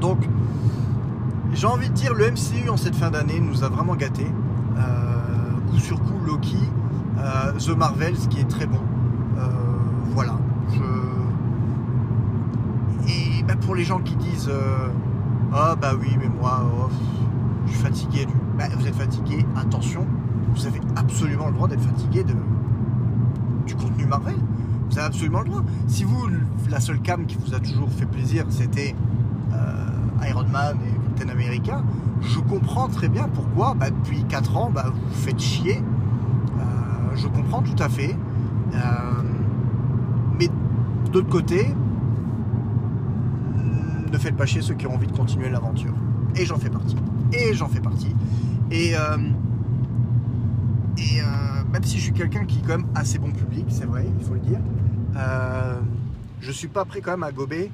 Donc, 0.00 0.18
j'ai 1.52 1.66
envie 1.66 1.88
de 1.88 1.94
dire, 1.94 2.14
le 2.14 2.30
MCU 2.30 2.68
en 2.68 2.76
cette 2.76 2.96
fin 2.96 3.10
d'année 3.10 3.40
nous 3.40 3.64
a 3.64 3.68
vraiment 3.68 3.94
gâtés. 3.94 4.30
Euh, 4.76 5.70
coup 5.70 5.78
sur 5.78 6.00
coup, 6.00 6.18
Loki, 6.26 6.56
euh, 7.18 7.52
The 7.52 7.76
Marvels 7.76 8.28
qui 8.30 8.40
est 8.40 8.48
très 8.48 8.66
bon. 8.66 8.80
Euh, 9.38 9.48
voilà. 10.14 10.36
Et 13.08 13.42
bah, 13.42 13.54
pour 13.60 13.74
les 13.74 13.84
gens 13.84 13.98
qui 13.98 14.14
disent 14.16 14.48
euh, 14.48 14.88
Ah 15.52 15.74
bah 15.80 15.92
oui, 15.98 16.16
mais 16.18 16.28
moi, 16.28 16.62
oh, 16.64 16.88
je 17.66 17.72
suis 17.72 17.80
fatigué 17.80 18.26
du. 18.26 18.32
Bah, 18.56 18.64
vous 18.78 18.86
êtes 18.86 18.94
fatigué, 18.94 19.44
attention, 19.56 20.06
vous 20.54 20.66
avez 20.66 20.80
absolument 20.96 21.46
le 21.46 21.52
droit 21.52 21.68
d'être 21.68 21.82
fatigué 21.82 22.22
de, 22.24 22.34
du 23.66 23.74
contenu 23.74 24.06
Marvel. 24.06 24.36
Vous 24.90 24.98
avez 24.98 25.06
absolument 25.06 25.40
le 25.40 25.46
droit. 25.46 25.62
Si 25.88 26.04
vous, 26.04 26.28
la 26.70 26.80
seule 26.80 27.00
cam 27.00 27.26
qui 27.26 27.36
vous 27.44 27.54
a 27.54 27.60
toujours 27.60 27.90
fait 27.90 28.06
plaisir, 28.06 28.44
c'était 28.50 28.94
euh, 29.52 30.28
Iron 30.28 30.46
Man 30.52 30.76
et 30.86 31.01
Captain 31.12 31.30
America, 31.30 31.82
je 32.22 32.38
comprends 32.40 32.88
très 32.88 33.08
bien 33.08 33.28
pourquoi, 33.28 33.74
bah, 33.74 33.90
depuis 33.90 34.24
4 34.24 34.56
ans, 34.56 34.70
bah, 34.70 34.86
vous 34.92 35.14
faites 35.14 35.38
chier. 35.38 35.76
Euh, 35.78 37.16
je 37.16 37.26
comprends 37.28 37.62
tout 37.62 37.80
à 37.82 37.88
fait. 37.88 38.16
Euh, 38.74 38.78
mais 40.38 40.48
d'autre 41.12 41.28
côté, 41.28 41.74
ne 44.10 44.18
faites 44.18 44.36
pas 44.36 44.46
chier 44.46 44.62
ceux 44.62 44.74
qui 44.74 44.86
ont 44.86 44.94
envie 44.94 45.06
de 45.06 45.16
continuer 45.16 45.50
l'aventure. 45.50 45.94
Et 46.36 46.46
j'en 46.46 46.56
fais 46.56 46.70
partie. 46.70 46.96
Et 47.32 47.52
j'en 47.54 47.68
fais 47.68 47.80
partie. 47.80 48.14
Et, 48.70 48.94
euh, 48.96 49.16
même 51.72 51.84
si 51.84 51.98
je 51.98 52.04
suis 52.04 52.12
quelqu'un 52.12 52.44
qui 52.44 52.58
est 52.58 52.62
quand 52.62 52.78
même 52.78 52.86
assez 52.94 53.18
bon 53.18 53.32
public, 53.32 53.64
c'est 53.68 53.86
vrai, 53.86 54.06
il 54.18 54.24
faut 54.24 54.34
le 54.34 54.40
dire, 54.40 54.58
je 56.40 56.52
suis 56.52 56.68
pas 56.68 56.84
prêt 56.84 57.00
quand 57.00 57.12
même 57.12 57.22
à 57.22 57.32
gober 57.32 57.70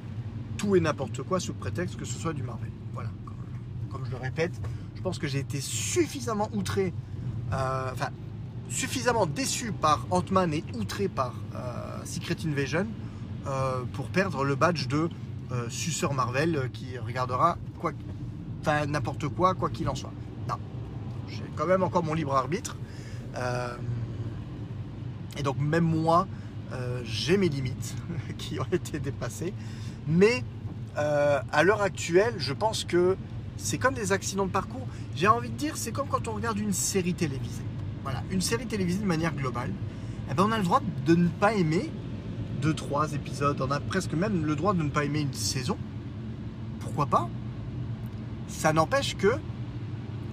tout 0.57 0.75
et 0.75 0.79
n'importe 0.79 1.21
quoi 1.23 1.39
sous 1.39 1.53
prétexte 1.53 1.97
que 1.97 2.05
ce 2.05 2.17
soit 2.17 2.33
du 2.33 2.43
Marvel. 2.43 2.69
Comme, 3.91 4.05
je 4.05 4.11
le 4.11 4.17
répète, 4.17 4.53
je 4.99 5.01
pense 5.01 5.17
que 5.17 5.27
j'ai 5.27 5.39
été 5.39 5.61
suffisamment 5.61 6.49
outré, 6.53 6.93
euh, 7.53 7.89
enfin 7.93 8.09
suffisamment 8.69 9.25
déçu 9.25 9.71
par 9.71 10.05
Ant-Man 10.11 10.53
et 10.53 10.63
outré 10.77 11.07
par 11.07 11.33
euh, 11.55 12.03
Secret 12.03 12.35
Invasion 12.45 12.85
euh, 13.47 13.83
pour 13.93 14.09
perdre 14.09 14.43
le 14.43 14.55
badge 14.55 14.87
de 14.87 15.09
suceur 15.69 16.13
Marvel 16.13 16.69
qui 16.71 16.99
regardera 16.99 17.57
quoi, 17.79 17.91
enfin 18.61 18.85
n'importe 18.85 19.29
quoi, 19.29 19.55
quoi 19.55 19.71
qu'il 19.71 19.89
en 19.89 19.95
soit. 19.95 20.11
Non, 20.47 20.57
j'ai 21.27 21.43
quand 21.55 21.65
même 21.65 21.81
encore 21.81 22.03
mon 22.03 22.13
libre 22.13 22.35
arbitre. 22.35 22.77
Et 25.37 25.41
donc 25.41 25.57
même 25.57 25.85
moi, 25.85 26.27
j'ai 27.03 27.37
mes 27.37 27.49
limites 27.49 27.95
qui 28.37 28.59
ont 28.59 28.67
été 28.71 28.99
dépassées. 28.99 29.55
Mais 30.07 30.43
à 30.95 31.63
l'heure 31.63 31.81
actuelle, 31.81 32.35
je 32.37 32.53
pense 32.53 32.83
que 32.83 33.17
c'est 33.59 33.77
comme 33.77 33.93
des 33.93 34.11
accidents 34.11 34.45
de 34.45 34.51
parcours. 34.51 34.87
J'ai 35.15 35.27
envie 35.27 35.49
de 35.49 35.55
dire, 35.55 35.77
c'est 35.77 35.91
comme 35.91 36.07
quand 36.07 36.27
on 36.27 36.33
regarde 36.33 36.57
une 36.57 36.73
série 36.73 37.13
télévisée. 37.13 37.63
Voilà, 38.03 38.23
une 38.31 38.41
série 38.41 38.65
télévisée 38.65 38.99
de 38.99 39.05
manière 39.05 39.35
globale. 39.35 39.71
Eh 40.31 40.33
ben, 40.33 40.45
on 40.47 40.51
a 40.51 40.57
le 40.57 40.63
droit 40.63 40.81
de 41.05 41.15
ne 41.15 41.27
pas 41.27 41.53
aimer 41.53 41.91
deux, 42.61 42.73
trois 42.73 43.13
épisodes. 43.13 43.59
On 43.61 43.69
a 43.69 43.79
presque 43.79 44.13
même 44.13 44.45
le 44.45 44.55
droit 44.55 44.73
de 44.73 44.81
ne 44.81 44.89
pas 44.89 45.03
aimer 45.05 45.21
une 45.21 45.33
saison. 45.33 45.77
Pourquoi 46.79 47.05
pas? 47.05 47.29
Ça 48.47 48.73
n'empêche 48.73 49.15
que 49.17 49.33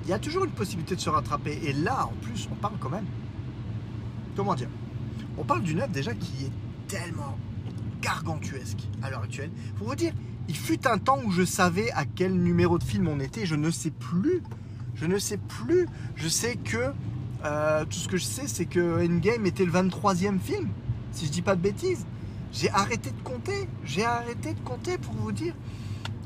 il 0.04 0.10
y 0.10 0.12
a 0.12 0.20
toujours 0.20 0.44
une 0.44 0.52
possibilité 0.52 0.94
de 0.94 1.00
se 1.00 1.10
rattraper. 1.10 1.58
Et 1.64 1.72
là, 1.72 2.06
en 2.06 2.14
plus, 2.22 2.48
on 2.50 2.54
parle 2.54 2.76
quand 2.78 2.90
même. 2.90 3.06
Comment 4.36 4.54
dire 4.54 4.68
On 5.36 5.42
parle 5.42 5.62
d'une 5.62 5.80
œuvre 5.80 5.92
déjà 5.92 6.14
qui 6.14 6.44
est 6.44 6.52
tellement 6.86 7.36
gargantuesque 8.00 8.86
à 9.02 9.10
l'heure 9.10 9.22
actuelle. 9.22 9.50
Pour 9.76 9.88
vous 9.88 9.96
dire, 9.96 10.12
il 10.48 10.56
fut 10.56 10.86
un 10.86 10.98
temps 10.98 11.18
où 11.24 11.30
je 11.30 11.44
savais 11.44 11.90
à 11.92 12.04
quel 12.04 12.34
numéro 12.34 12.78
de 12.78 12.84
film 12.84 13.08
on 13.08 13.20
était. 13.20 13.46
Je 13.46 13.54
ne 13.54 13.70
sais 13.70 13.90
plus. 13.90 14.42
Je 14.94 15.06
ne 15.06 15.18
sais 15.18 15.38
plus. 15.38 15.88
Je 16.14 16.28
sais 16.28 16.56
que 16.56 16.92
euh, 17.44 17.84
tout 17.84 17.98
ce 17.98 18.08
que 18.08 18.16
je 18.16 18.24
sais, 18.24 18.46
c'est 18.46 18.66
que 18.66 19.04
Endgame 19.04 19.46
était 19.46 19.64
le 19.64 19.72
23e 19.72 20.38
film. 20.38 20.68
Si 21.12 21.26
je 21.26 21.30
dis 21.30 21.42
pas 21.42 21.56
de 21.56 21.60
bêtises. 21.60 22.06
J'ai 22.52 22.70
arrêté 22.70 23.10
de 23.10 23.20
compter. 23.22 23.68
J'ai 23.84 24.04
arrêté 24.04 24.54
de 24.54 24.60
compter 24.60 24.98
pour 24.98 25.14
vous 25.14 25.32
dire. 25.32 25.54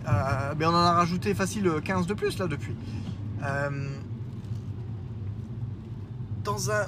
Euh, 0.06 0.54
mais 0.58 0.66
on 0.66 0.70
en 0.70 0.74
a 0.74 0.92
rajouté 0.92 1.34
facile 1.34 1.70
15 1.84 2.06
de 2.06 2.14
plus 2.14 2.38
là 2.38 2.46
depuis. 2.46 2.74
Euh, 3.42 3.88
dans 6.44 6.70
un 6.70 6.86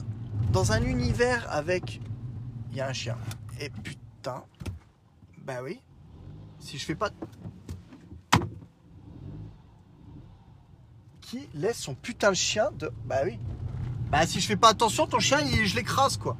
dans 0.52 0.72
un 0.72 0.82
univers 0.82 1.46
avec 1.50 2.00
il 2.70 2.76
y 2.76 2.80
a 2.80 2.88
un 2.88 2.92
chien 2.92 3.16
et 3.60 3.70
putain 3.70 4.44
bah 5.46 5.60
oui 5.62 5.80
si 6.62 6.78
je 6.78 6.84
fais 6.84 6.94
pas 6.94 7.10
qui 11.20 11.48
laisse 11.54 11.78
son 11.78 11.94
putain 11.94 12.30
de 12.30 12.36
chien 12.36 12.70
de 12.78 12.90
bah 13.04 13.20
oui. 13.24 13.38
Bah 14.10 14.26
si 14.26 14.40
je 14.40 14.46
fais 14.46 14.56
pas 14.56 14.68
attention 14.68 15.06
ton 15.06 15.18
chien 15.18 15.38
je 15.64 15.74
l'écrase 15.76 16.16
quoi. 16.16 16.36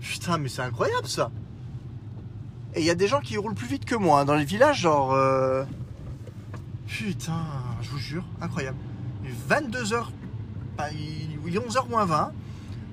Putain 0.00 0.38
mais 0.38 0.48
c'est 0.48 0.62
incroyable 0.62 1.06
ça. 1.06 1.30
Et 2.74 2.80
il 2.80 2.86
y 2.86 2.90
a 2.90 2.94
des 2.94 3.08
gens 3.08 3.20
qui 3.20 3.36
roulent 3.36 3.54
plus 3.54 3.66
vite 3.66 3.84
que 3.84 3.94
moi 3.94 4.20
hein, 4.20 4.24
dans 4.24 4.36
les 4.36 4.44
villages 4.44 4.80
genre 4.80 5.12
euh, 5.12 5.64
putain 6.86 7.46
je 7.82 7.90
vous 7.90 7.98
jure 7.98 8.24
incroyable. 8.40 8.78
22h, 9.48 10.06
il 10.92 11.56
est 11.56 11.58
11h 11.58 11.88
moins 11.88 12.04
20. 12.04 12.32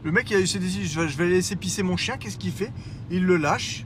Le 0.04 0.12
mec, 0.12 0.30
il 0.32 0.48
s'est 0.48 0.60
dit, 0.60 0.86
je 0.86 1.02
vais, 1.02 1.10
je 1.10 1.18
vais 1.18 1.28
laisser 1.28 1.56
pisser 1.56 1.84
mon 1.84 1.98
chien, 1.98 2.18
qu'est-ce 2.18 2.38
qu'il 2.38 2.52
fait? 2.52 2.72
Il 3.10 3.26
le 3.26 3.38
lâche, 3.38 3.86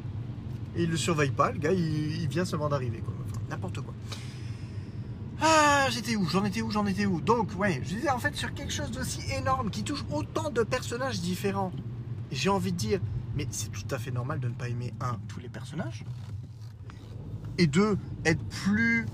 et 0.75 0.83
il 0.83 0.89
le 0.89 0.97
surveille 0.97 1.31
pas, 1.31 1.51
le 1.51 1.59
gars, 1.59 1.73
il, 1.73 2.27
vient 2.27 2.45
seulement 2.45 2.69
d'arriver, 2.69 3.03
n'importe 3.49 3.81
quoi. 3.81 3.93
Ah, 5.41 5.87
j'étais 5.89 6.15
où? 6.15 6.27
J'en 6.27 6.45
étais 6.45 6.61
où? 6.61 6.69
J'en 6.69 6.85
étais 6.85 7.05
où? 7.05 7.19
Donc, 7.19 7.49
ouais, 7.57 7.81
je 7.83 7.95
disais, 7.95 8.09
en 8.09 8.19
fait, 8.19 8.35
sur 8.35 8.53
quelque 8.53 8.71
chose 8.71 8.91
d'aussi 8.91 9.21
énorme, 9.31 9.71
qui 9.71 9.83
touche 9.83 10.05
autant 10.11 10.49
de 10.51 10.63
personnages 10.63 11.19
différents, 11.19 11.71
j'ai 12.31 12.49
envie 12.49 12.71
de 12.71 12.77
dire, 12.77 12.99
mais 13.35 13.47
c'est 13.49 13.71
tout 13.71 13.83
à 13.89 13.97
fait 13.97 14.11
normal 14.11 14.39
de 14.39 14.47
ne 14.47 14.53
pas 14.53 14.69
aimer, 14.69 14.93
un, 15.01 15.17
tous 15.27 15.39
les 15.39 15.49
personnages, 15.49 16.03
et 17.57 17.67
deux, 17.67 17.97
être 18.23 18.43
plus 18.45 19.05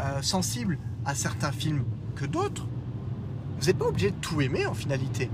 euh, 0.00 0.22
sensible 0.22 0.78
à 1.04 1.14
certains 1.14 1.52
films 1.52 1.84
que 2.16 2.24
d'autres. 2.24 2.66
Vous 3.60 3.66
n'êtes 3.66 3.78
pas 3.78 3.86
obligé 3.86 4.10
de 4.10 4.16
tout 4.16 4.40
aimer 4.40 4.66
en 4.66 4.74
finalité. 4.74 5.30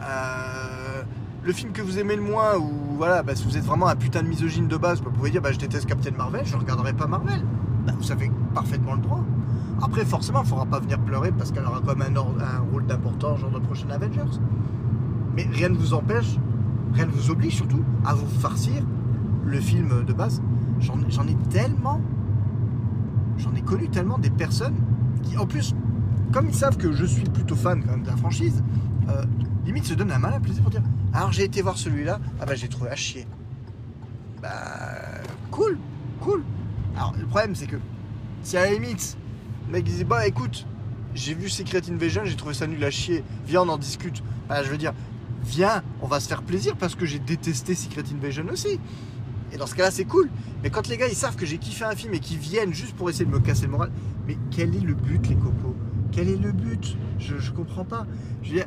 Euh, 0.00 1.02
le 1.46 1.52
film 1.52 1.70
que 1.70 1.80
vous 1.80 1.98
aimez 2.00 2.16
le 2.16 2.22
moins, 2.22 2.56
ou 2.58 2.68
voilà, 2.96 3.22
bah, 3.22 3.36
si 3.36 3.44
vous 3.44 3.56
êtes 3.56 3.64
vraiment 3.64 3.86
un 3.86 3.94
putain 3.94 4.20
de 4.22 4.26
misogyne 4.28 4.66
de 4.66 4.76
base, 4.76 5.00
vous 5.00 5.12
pouvez 5.12 5.30
dire 5.30 5.40
bah, 5.40 5.52
je 5.52 5.58
déteste 5.58 5.86
Captain 5.86 6.10
Marvel, 6.10 6.44
je 6.44 6.56
ne 6.56 6.60
regarderai 6.60 6.92
pas 6.92 7.06
Marvel. 7.06 7.40
Bah, 7.86 7.92
vous 7.96 8.10
avez 8.10 8.32
parfaitement 8.52 8.94
le 8.94 9.00
droit. 9.00 9.24
Après, 9.80 10.04
forcément, 10.04 10.40
il 10.40 10.44
ne 10.44 10.48
faudra 10.48 10.66
pas 10.66 10.80
venir 10.80 10.98
pleurer 10.98 11.30
parce 11.30 11.52
qu'elle 11.52 11.64
aura 11.64 11.78
un, 11.78 12.16
or- 12.16 12.34
un 12.40 12.58
rôle 12.72 12.84
d'important, 12.86 13.36
genre 13.36 13.50
de 13.52 13.60
prochaine 13.60 13.92
Avengers. 13.92 14.40
Mais 15.36 15.46
rien 15.52 15.68
ne 15.68 15.76
vous 15.76 15.94
empêche, 15.94 16.36
rien 16.94 17.06
ne 17.06 17.12
vous 17.12 17.30
oblige 17.30 17.54
surtout 17.54 17.84
à 18.04 18.14
vous 18.14 18.26
farcir 18.26 18.82
le 19.44 19.60
film 19.60 20.04
de 20.04 20.12
base. 20.12 20.42
J'en 20.80 21.26
ai 21.28 21.36
tellement, 21.48 22.00
j'en 23.38 23.54
ai 23.54 23.62
connu 23.62 23.88
tellement 23.88 24.18
des 24.18 24.30
personnes 24.30 24.74
qui, 25.22 25.38
en 25.38 25.46
plus, 25.46 25.76
comme 26.32 26.48
ils 26.48 26.54
savent 26.54 26.76
que 26.76 26.90
je 26.92 27.04
suis 27.04 27.22
plutôt 27.24 27.54
fan 27.54 27.84
quand 27.84 27.92
même 27.92 28.02
de 28.02 28.08
la 28.08 28.16
franchise, 28.16 28.64
euh, 29.08 29.22
limite 29.64 29.84
se 29.84 29.94
donnent 29.94 30.10
un 30.10 30.18
malin 30.18 30.40
plaisir 30.40 30.62
pour 30.62 30.72
dire 30.72 30.82
alors 31.16 31.32
j'ai 31.32 31.44
été 31.44 31.62
voir 31.62 31.78
celui-là, 31.78 32.20
ah 32.40 32.44
bah 32.44 32.54
j'ai 32.54 32.68
trouvé 32.68 32.90
à 32.90 32.94
chier. 32.94 33.26
Bah 34.42 35.00
cool, 35.50 35.78
cool. 36.20 36.44
Alors 36.94 37.14
le 37.18 37.24
problème 37.24 37.54
c'est 37.54 37.66
que 37.66 37.76
si 38.42 38.58
à 38.58 38.66
la 38.66 38.72
limite 38.72 39.16
le 39.66 39.72
mec 39.72 39.84
disait 39.84 40.04
bah 40.04 40.26
écoute, 40.26 40.66
j'ai 41.14 41.32
vu 41.32 41.48
Secret 41.48 41.80
Invasion, 41.90 42.20
j'ai 42.26 42.36
trouvé 42.36 42.52
ça 42.52 42.66
nul 42.66 42.84
à 42.84 42.90
chier, 42.90 43.24
viens 43.46 43.62
on 43.62 43.68
en 43.70 43.78
discute. 43.78 44.22
Bah 44.46 44.62
je 44.62 44.68
veux 44.68 44.76
dire, 44.76 44.92
viens, 45.42 45.82
on 46.02 46.06
va 46.06 46.20
se 46.20 46.28
faire 46.28 46.42
plaisir 46.42 46.76
parce 46.76 46.94
que 46.94 47.06
j'ai 47.06 47.18
détesté 47.18 47.74
Secret 47.74 48.04
Invasion 48.12 48.44
aussi. 48.52 48.78
Et 49.52 49.56
dans 49.56 49.66
ce 49.66 49.74
cas-là 49.74 49.90
c'est 49.90 50.04
cool. 50.04 50.28
Mais 50.62 50.68
quand 50.68 50.86
les 50.86 50.98
gars 50.98 51.08
ils 51.08 51.16
savent 51.16 51.36
que 51.36 51.46
j'ai 51.46 51.56
kiffé 51.56 51.86
un 51.86 51.96
film 51.96 52.12
et 52.12 52.20
qu'ils 52.20 52.38
viennent 52.38 52.74
juste 52.74 52.94
pour 52.94 53.08
essayer 53.08 53.24
de 53.24 53.30
me 53.30 53.40
casser 53.40 53.62
le 53.62 53.70
moral, 53.70 53.90
mais 54.26 54.36
quel 54.50 54.76
est 54.76 54.80
le 54.80 54.92
but 54.92 55.26
les 55.28 55.36
cocos? 55.36 55.74
Quel 56.12 56.28
est 56.28 56.36
le 56.36 56.52
but? 56.52 56.98
Je, 57.18 57.38
je 57.38 57.52
comprends 57.52 57.86
pas. 57.86 58.06
Je 58.42 58.52
veux 58.52 58.64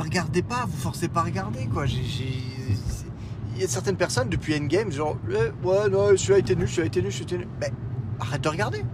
regardez 0.00 0.42
pas, 0.42 0.66
vous 0.66 0.76
forcez 0.76 1.08
pas 1.08 1.20
à 1.20 1.24
regarder 1.24 1.66
quoi. 1.66 1.84
Il 1.86 3.64
y 3.64 3.66
certaines 3.68 3.96
personnes 3.96 4.28
depuis 4.28 4.56
Endgame, 4.56 4.92
genre, 4.92 5.16
eh, 5.28 5.66
ouais, 5.66 5.88
non, 5.90 6.16
celui-là 6.16 6.36
a 6.36 6.38
été 6.38 6.54
nul, 6.54 6.68
celui-là 6.68 6.90
a 6.96 7.36
nul. 7.36 7.48
Mais 7.60 7.72
arrête 8.20 8.40
de 8.40 8.48
regarder. 8.48 8.84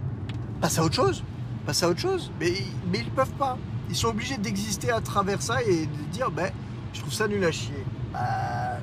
Passe 0.59 0.79
à 0.79 0.83
autre 0.83 0.95
chose. 0.95 1.23
Passe 1.65 1.83
à 1.83 1.89
autre 1.89 1.99
chose. 1.99 2.31
Mais, 2.39 2.53
mais 2.91 2.99
ils 2.99 3.11
peuvent 3.11 3.33
pas. 3.33 3.57
Ils 3.89 3.95
sont 3.95 4.07
obligés 4.07 4.37
d'exister 4.37 4.89
à 4.89 5.01
travers 5.01 5.41
ça 5.41 5.61
et 5.61 5.85
de 5.85 6.11
dire, 6.11 6.31
ben, 6.31 6.51
je 6.93 7.01
trouve 7.01 7.13
ça 7.13 7.27
nul 7.27 7.43
à 7.43 7.51
chier. 7.51 7.85
Bah, 8.11 8.79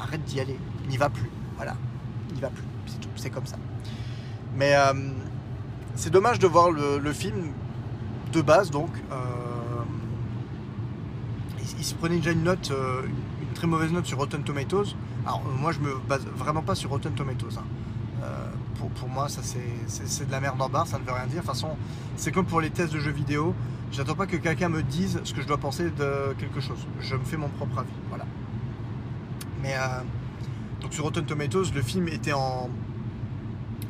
arrête 0.00 0.24
d'y 0.24 0.40
aller. 0.40 0.58
N'y 0.88 0.96
va 0.96 1.10
plus. 1.10 1.30
Voilà. 1.56 1.76
N'y 2.34 2.40
va 2.40 2.48
plus. 2.48 2.64
C'est 2.86 3.00
tout. 3.00 3.08
C'est 3.16 3.30
comme 3.30 3.46
ça. 3.46 3.56
Mais 4.54 4.74
euh, 4.74 4.94
c'est 5.94 6.10
dommage 6.10 6.38
de 6.38 6.46
voir 6.46 6.70
le, 6.70 7.12
film 7.12 7.52
de 8.32 8.40
base, 8.40 8.70
donc. 8.70 8.90
Euh, 9.12 9.16
il, 11.78 11.84
se 11.84 11.94
prenait 11.94 12.16
déjà 12.16 12.32
une 12.32 12.44
note, 12.44 12.70
euh, 12.70 13.02
une 13.40 13.54
très 13.54 13.66
mauvaise 13.66 13.92
note 13.92 14.06
sur 14.06 14.18
Rotten 14.18 14.42
Tomatoes. 14.42 14.94
Alors, 15.24 15.42
moi, 15.44 15.72
je 15.72 15.80
me 15.80 15.96
base 16.08 16.24
vraiment 16.36 16.62
pas 16.62 16.74
sur 16.74 16.90
Rotten 16.90 17.12
Tomatoes. 17.12 17.58
Hein. 17.58 17.64
Pour, 18.78 18.90
pour, 18.90 19.08
moi, 19.08 19.28
ça 19.28 19.40
c'est 19.42 20.26
de 20.26 20.32
la 20.32 20.40
merde 20.40 20.60
en 20.60 20.68
barre, 20.68 20.86
ça 20.86 20.98
ne 20.98 21.04
veut 21.04 21.12
rien 21.12 21.26
dire. 21.26 21.36
De 21.36 21.46
toute 21.46 21.46
façon, 21.46 21.76
c'est 22.16 22.30
comme 22.30 22.44
pour 22.44 22.60
les 22.60 22.68
tests 22.68 22.92
de 22.92 22.98
jeux 22.98 23.12
vidéo. 23.12 23.54
J'attends 23.90 24.14
pas 24.14 24.26
que 24.26 24.36
quelqu'un 24.36 24.68
me 24.68 24.82
dise 24.82 25.20
ce 25.24 25.32
que 25.32 25.40
je 25.40 25.46
dois 25.46 25.56
penser 25.56 25.90
de 25.90 26.34
quelque 26.38 26.60
chose. 26.60 26.78
Je 27.00 27.14
me 27.14 27.24
fais 27.24 27.38
mon 27.38 27.48
propre 27.48 27.78
avis. 27.78 27.88
Voilà. 28.10 28.26
Mais 29.62 29.74
donc 30.80 30.92
sur 30.92 31.04
Rotten 31.04 31.24
Tomatoes, 31.24 31.72
le 31.74 31.82
film 31.82 32.08
était 32.08 32.32
en 32.32 32.68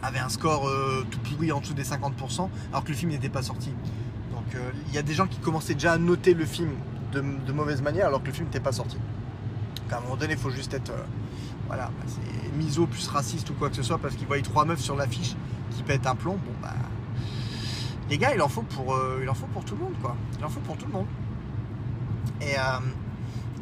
avait 0.03 0.19
un 0.19 0.29
score 0.29 0.69
euh, 0.69 1.05
tout 1.11 1.19
pourri 1.19 1.53
en 1.53 1.61
dessous 1.61 1.75
des 1.75 1.85
50%, 1.85 2.49
alors 2.71 2.85
que 2.85 2.89
le 2.89 2.95
film 2.95 3.11
n'était 3.11 3.29
pas 3.29 3.43
sorti. 3.43 3.71
Donc 4.33 4.55
euh, 4.55 4.71
il 4.89 4.95
y 4.95 4.99
a 4.99 5.03
des 5.03 5.15
gens 5.15 5.27
qui 5.27 5.39
commençaient 5.39 5.75
déjà 5.75 5.93
à 5.93 5.99
noter 5.99 6.35
le 6.35 6.45
film 6.45 6.71
de, 7.23 7.53
mauvaise 7.53 7.83
manière, 7.83 8.07
alors 8.07 8.23
que 8.23 8.29
le 8.29 8.33
film 8.33 8.47
n'était 8.47 8.61
pas 8.61 8.73
sorti. 8.73 8.97
Donc 8.97 9.93
à 9.93 9.99
un 9.99 10.01
moment 10.01 10.17
donné, 10.17 10.35
il 10.35 10.39
faut 10.39 10.51
juste 10.51 10.75
être 10.75 10.91
euh, 10.91 11.05
voilà, 11.67 11.87
bah, 11.87 12.07
c'est 12.07 12.57
miso 12.57 12.87
plus 12.87 13.07
raciste 13.09 13.51
ou 13.51 13.55
quoi 13.55 13.71
que 13.71 13.77
ce 13.77 13.83
soit, 13.83 13.99
parce 13.99 14.15
qu'ils 14.15 14.27
voient 14.27 14.41
trois 14.41 14.65
meufs 14.65 14.81
sur 14.81 14.97
l'affiche 14.97 15.35
qui 15.71 15.83
pètent 15.83 16.07
un 16.07 16.15
plomb. 16.15 16.35
Bon 16.35 16.53
bah 16.63 16.75
les 18.09 18.19
gars, 18.19 18.35
il 18.35 18.41
en 18.41 18.49
faut 18.49 18.63
pour, 18.63 18.97
il 19.21 19.29
en 19.29 19.35
faut 19.35 19.47
pour 19.47 19.65
tout 19.65 19.75
le 19.75 19.83
monde, 19.83 19.95
quoi. 20.01 20.15
Il 20.39 20.45
en 20.45 20.49
faut 20.49 20.61
pour 20.61 20.77
tout 20.77 20.87
le 20.87 20.93
monde. 20.93 21.07
Et, 22.41 22.55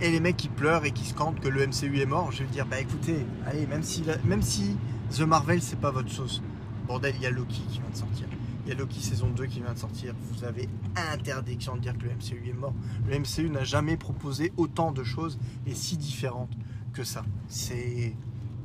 et 0.03 0.11
les 0.11 0.21
mecs 0.21 0.37
qui 0.37 0.49
pleurent 0.49 0.85
et 0.85 0.91
qui 0.91 1.07
scandent 1.07 1.41
que 1.41 1.49
le 1.49 1.67
MCU 1.67 1.99
est 1.99 2.07
mort, 2.07 2.31
je 2.31 2.43
vais 2.43 2.51
dire, 2.51 2.67
bah 2.67 2.79
écoutez, 2.79 3.25
allez, 3.47 3.67
même 3.67 3.83
si, 3.83 4.05
même 4.25 4.43
si 4.43 4.77
The 5.17 5.23
Marvel, 5.23 5.63
c'est 5.63 5.81
pas 5.81 5.91
votre 5.91 6.11
sauce. 6.11 6.43
Bordel, 6.87 7.15
il 7.17 7.23
y 7.23 7.27
a 7.27 7.31
Loki 7.31 7.63
qui 7.69 7.79
vient 7.79 7.91
de 7.91 7.97
sortir. 7.97 8.27
Il 8.65 8.71
y 8.71 8.73
a 8.73 8.75
Loki 8.77 9.01
saison 9.01 9.29
2 9.29 9.47
qui 9.47 9.61
vient 9.61 9.75
de 9.75 9.79
sortir. 9.79 10.15
Vous 10.33 10.45
avez 10.45 10.69
interdiction 11.13 11.77
de 11.77 11.81
dire 11.81 11.97
que 11.99 12.05
le 12.05 12.11
MCU 12.11 12.49
est 12.49 12.53
mort. 12.55 12.73
Le 13.07 13.19
MCU 13.19 13.51
n'a 13.51 13.65
jamais 13.65 13.97
proposé 13.97 14.53
autant 14.57 14.91
de 14.91 15.05
choses 15.05 15.39
et 15.67 15.75
si 15.75 15.97
différentes 15.97 16.53
que 16.93 17.05
ça. 17.05 17.25
C'est. 17.49 18.15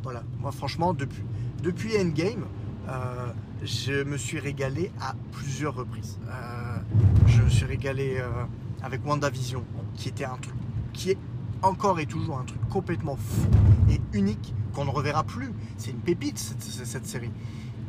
Voilà. 0.03 0.23
Moi, 0.39 0.51
franchement, 0.51 0.93
depuis, 0.93 1.23
depuis 1.61 1.97
Endgame, 1.99 2.45
euh, 2.87 3.33
je 3.63 4.03
me 4.03 4.17
suis 4.17 4.39
régalé 4.39 4.91
à 5.01 5.15
plusieurs 5.33 5.75
reprises. 5.75 6.17
Euh, 6.29 6.77
je 7.27 7.41
me 7.41 7.49
suis 7.49 7.65
régalé 7.65 8.17
euh, 8.19 8.45
avec 8.81 9.05
WandaVision, 9.05 9.65
qui 9.95 10.09
était 10.09 10.25
un 10.25 10.37
truc 10.37 10.55
qui 10.93 11.11
est 11.11 11.17
encore 11.61 11.99
et 11.99 12.05
toujours 12.05 12.39
un 12.39 12.45
truc 12.45 12.61
complètement 12.69 13.17
fou 13.17 13.47
et 13.89 13.99
unique 14.17 14.53
qu'on 14.73 14.85
ne 14.85 14.89
reverra 14.89 15.23
plus. 15.23 15.51
C'est 15.77 15.91
une 15.91 15.99
pépite 15.99 16.37
cette, 16.37 17.05
série. 17.05 17.31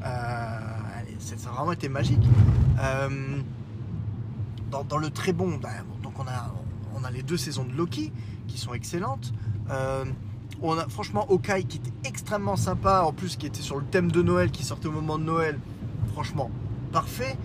Euh, 0.05 0.59
ça 1.21 1.35
a 1.49 1.53
vraiment 1.53 1.73
été 1.73 1.89
magique. 1.89 2.23
Euh, 2.81 3.41
dans, 4.71 4.99
le 4.99 5.11
très 5.11 5.33
bon, 5.33 5.59
bah, 5.61 5.69
donc 6.03 6.19
on 6.19 6.27
a, 6.27 6.53
on 6.95 7.05
a 7.05 7.11
les 7.11 7.23
deux 7.23 7.37
saisons 7.37 7.65
de 7.65 7.73
Loki 7.73 8.13
qui 8.49 8.59
sont 8.59 8.73
excellentes. 8.73 9.33
Euh, 9.71 10.05
on 10.63 10.77
a 10.79 10.89
franchement 10.89 11.27
Hawkeye 11.29 11.65
qui 11.65 11.79
était 11.79 12.09
extrêmement 12.09 12.57
sympa, 12.57 13.03
en 13.05 13.13
plus 13.13 13.37
qui 13.37 13.47
était 13.47 13.63
sur 13.63 13.77
le 13.77 13.85
thème 13.85 14.11
de 14.11 14.23
Noël, 14.23 14.51
qui 14.51 14.65
sortait 14.65 14.89
au 14.89 14.93
moment 14.93 15.19
de 15.19 15.25
Noël. 15.25 15.59
Franchement, 16.13 16.51
parfait. 16.93 17.37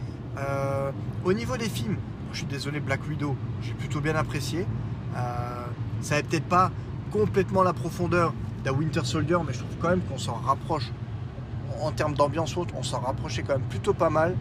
au 1.23 1.33
niveau 1.33 1.55
des 1.57 1.69
films, 1.69 1.97
je 2.31 2.39
suis 2.39 2.47
désolé, 2.47 2.79
Black 2.79 3.07
Widow, 3.07 3.35
j'ai 3.61 3.73
plutôt 3.73 4.01
bien 4.01 4.15
apprécié. 4.15 4.65
ça 5.13 6.15
n'avait 6.15 6.27
peut-être 6.27 6.45
pas 6.47 6.71
complètement 7.11 7.63
la 7.63 7.73
profondeur 7.73 8.33
d'un 8.63 8.73
Winter 8.73 9.05
Soldier, 9.05 9.37
mais 9.47 9.53
je 9.53 9.59
trouve 9.59 9.77
quand 9.79 9.89
même 9.89 10.01
qu'on 10.01 10.17
s'en 10.17 10.33
rapproche. 10.33 10.91
En 11.81 11.91
termes 11.91 12.13
d'ambiance 12.13 12.55
haute, 12.57 12.69
on 12.77 12.83
s'en 12.83 12.99
rapprochait 12.99 13.43
quand 13.43 13.53
même 13.53 13.67
plutôt 13.67 13.93
pas 13.93 14.09
mal. 14.09 14.35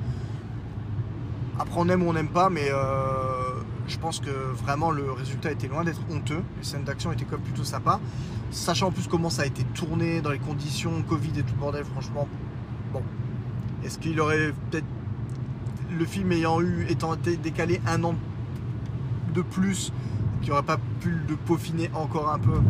Après, 1.59 1.77
on 1.79 1.89
aime 1.89 2.03
ou 2.03 2.11
on 2.11 2.13
n'aime 2.13 2.29
pas, 2.29 2.51
mais 2.51 2.69
euh, 2.71 3.61
je 3.87 3.99
pense 3.99 4.21
que 4.21 4.31
vraiment 4.31 4.91
le 4.91 5.13
résultat 5.13 5.53
était 5.53 5.69
loin 5.69 5.85
d'être 5.85 6.01
honteux. 6.11 6.43
Les 6.59 6.65
scènes 6.65 6.85
d'action 6.85 7.13
étaient 7.13 7.25
quand 7.25 7.37
même 7.37 7.45
plutôt 7.45 7.65
sympas. 7.65 8.01
Sachant 8.51 8.89
en 8.89 8.91
plus 8.93 9.09
comment 9.09 9.31
ça 9.31 9.43
a 9.43 9.47
été 9.47 9.65
tourné 9.65 10.21
dans 10.21 10.31
les 10.31 10.39
conditions 10.39 11.03
Covid 11.09 11.31
et 11.39 11.43
tout 11.43 11.55
le 11.55 11.61
bordel, 11.61 11.85
franchement, 11.85 12.29
bon. 12.93 13.03
Est-ce 13.85 13.99
qu'il 13.99 14.19
aurait 14.21 14.53
peut-être. 14.71 14.87
Le 15.97 16.05
film 16.07 16.33
ayant 16.33 16.61
eu, 16.61 16.87
étant 16.89 17.15
été 17.15 17.37
décalé 17.37 17.81
un 17.87 18.03
an 18.03 18.15
de 19.33 19.43
plus, 19.43 19.93
qui 20.43 20.51
n'aurait 20.51 20.63
pas 20.63 20.79
pu 21.01 21.11
le 21.29 21.37
peaufiner 21.37 21.91
encore 21.95 22.31
un 22.31 22.39
peu? 22.39 22.61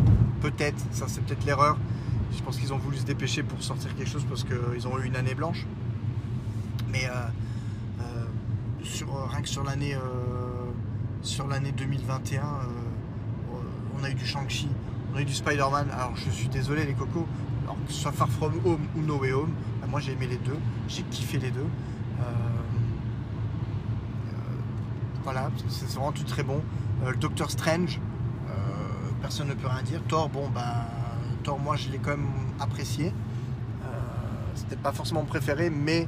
Peut-être, 0.41 0.83
ça 0.91 1.05
c'est 1.07 1.23
peut-être 1.23 1.45
l'erreur. 1.45 1.77
Je 2.31 2.41
pense 2.43 2.57
qu'ils 2.57 2.73
ont 2.73 2.77
voulu 2.77 2.97
se 2.97 3.05
dépêcher 3.05 3.43
pour 3.43 3.61
sortir 3.63 3.95
quelque 3.95 4.09
chose 4.09 4.25
parce 4.27 4.43
qu'ils 4.43 4.87
ont 4.87 4.99
eu 4.99 5.05
une 5.05 5.15
année 5.15 5.35
blanche. 5.35 5.65
Mais 6.91 7.05
euh, 7.05 7.13
euh, 8.01 8.25
euh, 8.83 9.25
rien 9.29 9.41
que 9.41 9.49
sur 9.49 9.63
l'année 9.63 9.95
sur 11.21 11.47
l'année 11.47 11.71
2021, 11.71 12.43
on 13.99 14.03
a 14.03 14.09
eu 14.09 14.13
du 14.13 14.25
Shang-Chi, 14.25 14.69
on 15.11 15.17
a 15.17 15.21
eu 15.21 15.25
du 15.25 15.33
Spider-Man. 15.33 15.89
Alors 15.91 16.15
je 16.15 16.29
suis 16.29 16.47
désolé 16.47 16.85
les 16.85 16.93
cocos, 16.93 17.25
alors 17.63 17.77
que 17.85 17.91
ce 17.91 18.01
soit 18.01 18.11
Far 18.11 18.29
From 18.29 18.53
Home 18.63 18.85
ou 18.95 19.01
No 19.01 19.17
Way 19.17 19.33
Home, 19.33 19.51
bah, 19.81 19.87
moi 19.89 19.99
j'ai 19.99 20.11
aimé 20.11 20.27
les 20.27 20.37
deux, 20.37 20.57
j'ai 20.87 21.03
kiffé 21.03 21.39
les 21.39 21.51
deux. 21.51 21.67
voilà, 25.23 25.49
c'est 25.69 25.89
vraiment 25.89 26.11
tout 26.11 26.23
très 26.23 26.43
bon. 26.43 26.61
le 27.03 27.15
Doctor 27.15 27.49
Strange, 27.49 27.99
personne 29.21 29.47
ne 29.47 29.55
peut 29.55 29.67
rien 29.67 29.81
dire. 29.81 30.01
Thor, 30.07 30.29
bon, 30.29 30.49
bah, 30.49 30.85
Moi, 31.53 31.75
je 31.75 31.89
l'ai 31.89 31.99
quand 31.99 32.11
même 32.11 32.27
apprécié. 32.59 33.07
Euh, 33.07 33.87
C'était 34.55 34.75
pas 34.75 34.91
forcément 34.91 35.21
mon 35.21 35.25
préféré, 35.27 35.69
mais 35.69 36.07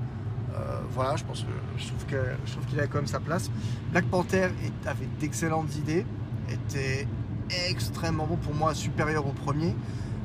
euh, 0.55 0.79
voilà, 0.91 1.15
je 1.15 1.23
pense 1.23 1.45
je 1.77 1.87
trouve 1.87 2.05
que 2.05 2.17
je 2.45 2.51
trouve 2.53 2.65
qu'il 2.65 2.79
a 2.79 2.87
quand 2.87 2.97
même 2.97 3.07
sa 3.07 3.19
place. 3.19 3.51
Black 3.91 4.05
Panther 4.05 4.49
avait 4.85 5.07
d'excellentes 5.19 5.75
idées, 5.75 6.05
était 6.49 7.07
extrêmement 7.69 8.25
bon 8.25 8.37
pour 8.37 8.55
moi, 8.55 8.73
supérieur 8.73 9.27
au 9.27 9.31
premier. 9.31 9.75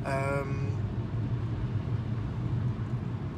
Euh, 0.07 0.43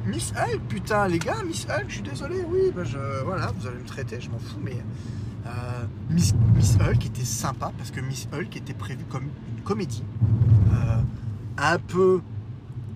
Miss 0.06 0.32
Hulk, 0.32 0.62
putain, 0.68 1.08
les 1.08 1.18
gars, 1.18 1.42
Miss 1.44 1.66
Hulk, 1.68 1.86
je 1.88 1.94
suis 1.94 2.02
désolé, 2.02 2.36
oui, 2.48 2.72
bah 2.74 2.84
je, 2.84 2.96
voilà, 3.24 3.50
vous 3.58 3.66
allez 3.66 3.78
me 3.78 3.84
traiter, 3.84 4.20
je 4.20 4.30
m'en 4.30 4.38
fous, 4.38 4.60
mais 4.62 4.76
Miss, 6.10 6.32
Hulk 6.80 7.06
était 7.06 7.24
sympa 7.24 7.72
parce 7.76 7.90
que 7.90 8.00
Miss 8.00 8.28
Hulk 8.32 8.56
était 8.56 8.74
prévue 8.74 9.04
comme 9.04 9.24
une 9.56 9.62
comédie. 9.62 10.04
Un 11.58 11.78
peu 11.78 12.20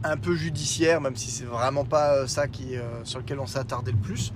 un 0.03 0.17
peu 0.17 0.35
judiciaire, 0.35 1.01
même 1.01 1.15
si 1.15 1.31
c'est 1.31 1.45
vraiment 1.45 1.85
pas 1.85 2.15
euh, 2.15 2.27
ça 2.27 2.49
qui, 2.49 2.75
sur 3.05 3.19
lequel 3.19 3.39
on 3.39 3.47
s'est 3.47 3.59
attardé 3.59 3.93
le 3.93 3.99
plus. 3.99 4.33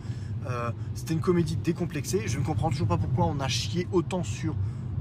C'était 0.95 1.15
une 1.15 1.21
comédie 1.21 1.57
décomplexée. 1.57 2.25
Je 2.27 2.39
ne 2.39 2.45
comprends 2.45 2.69
toujours 2.69 2.87
pas 2.87 2.99
pourquoi 2.99 3.25
on 3.25 3.41
a 3.41 3.49
chié 3.49 3.89
autant 3.93 4.23
sur 4.23 4.55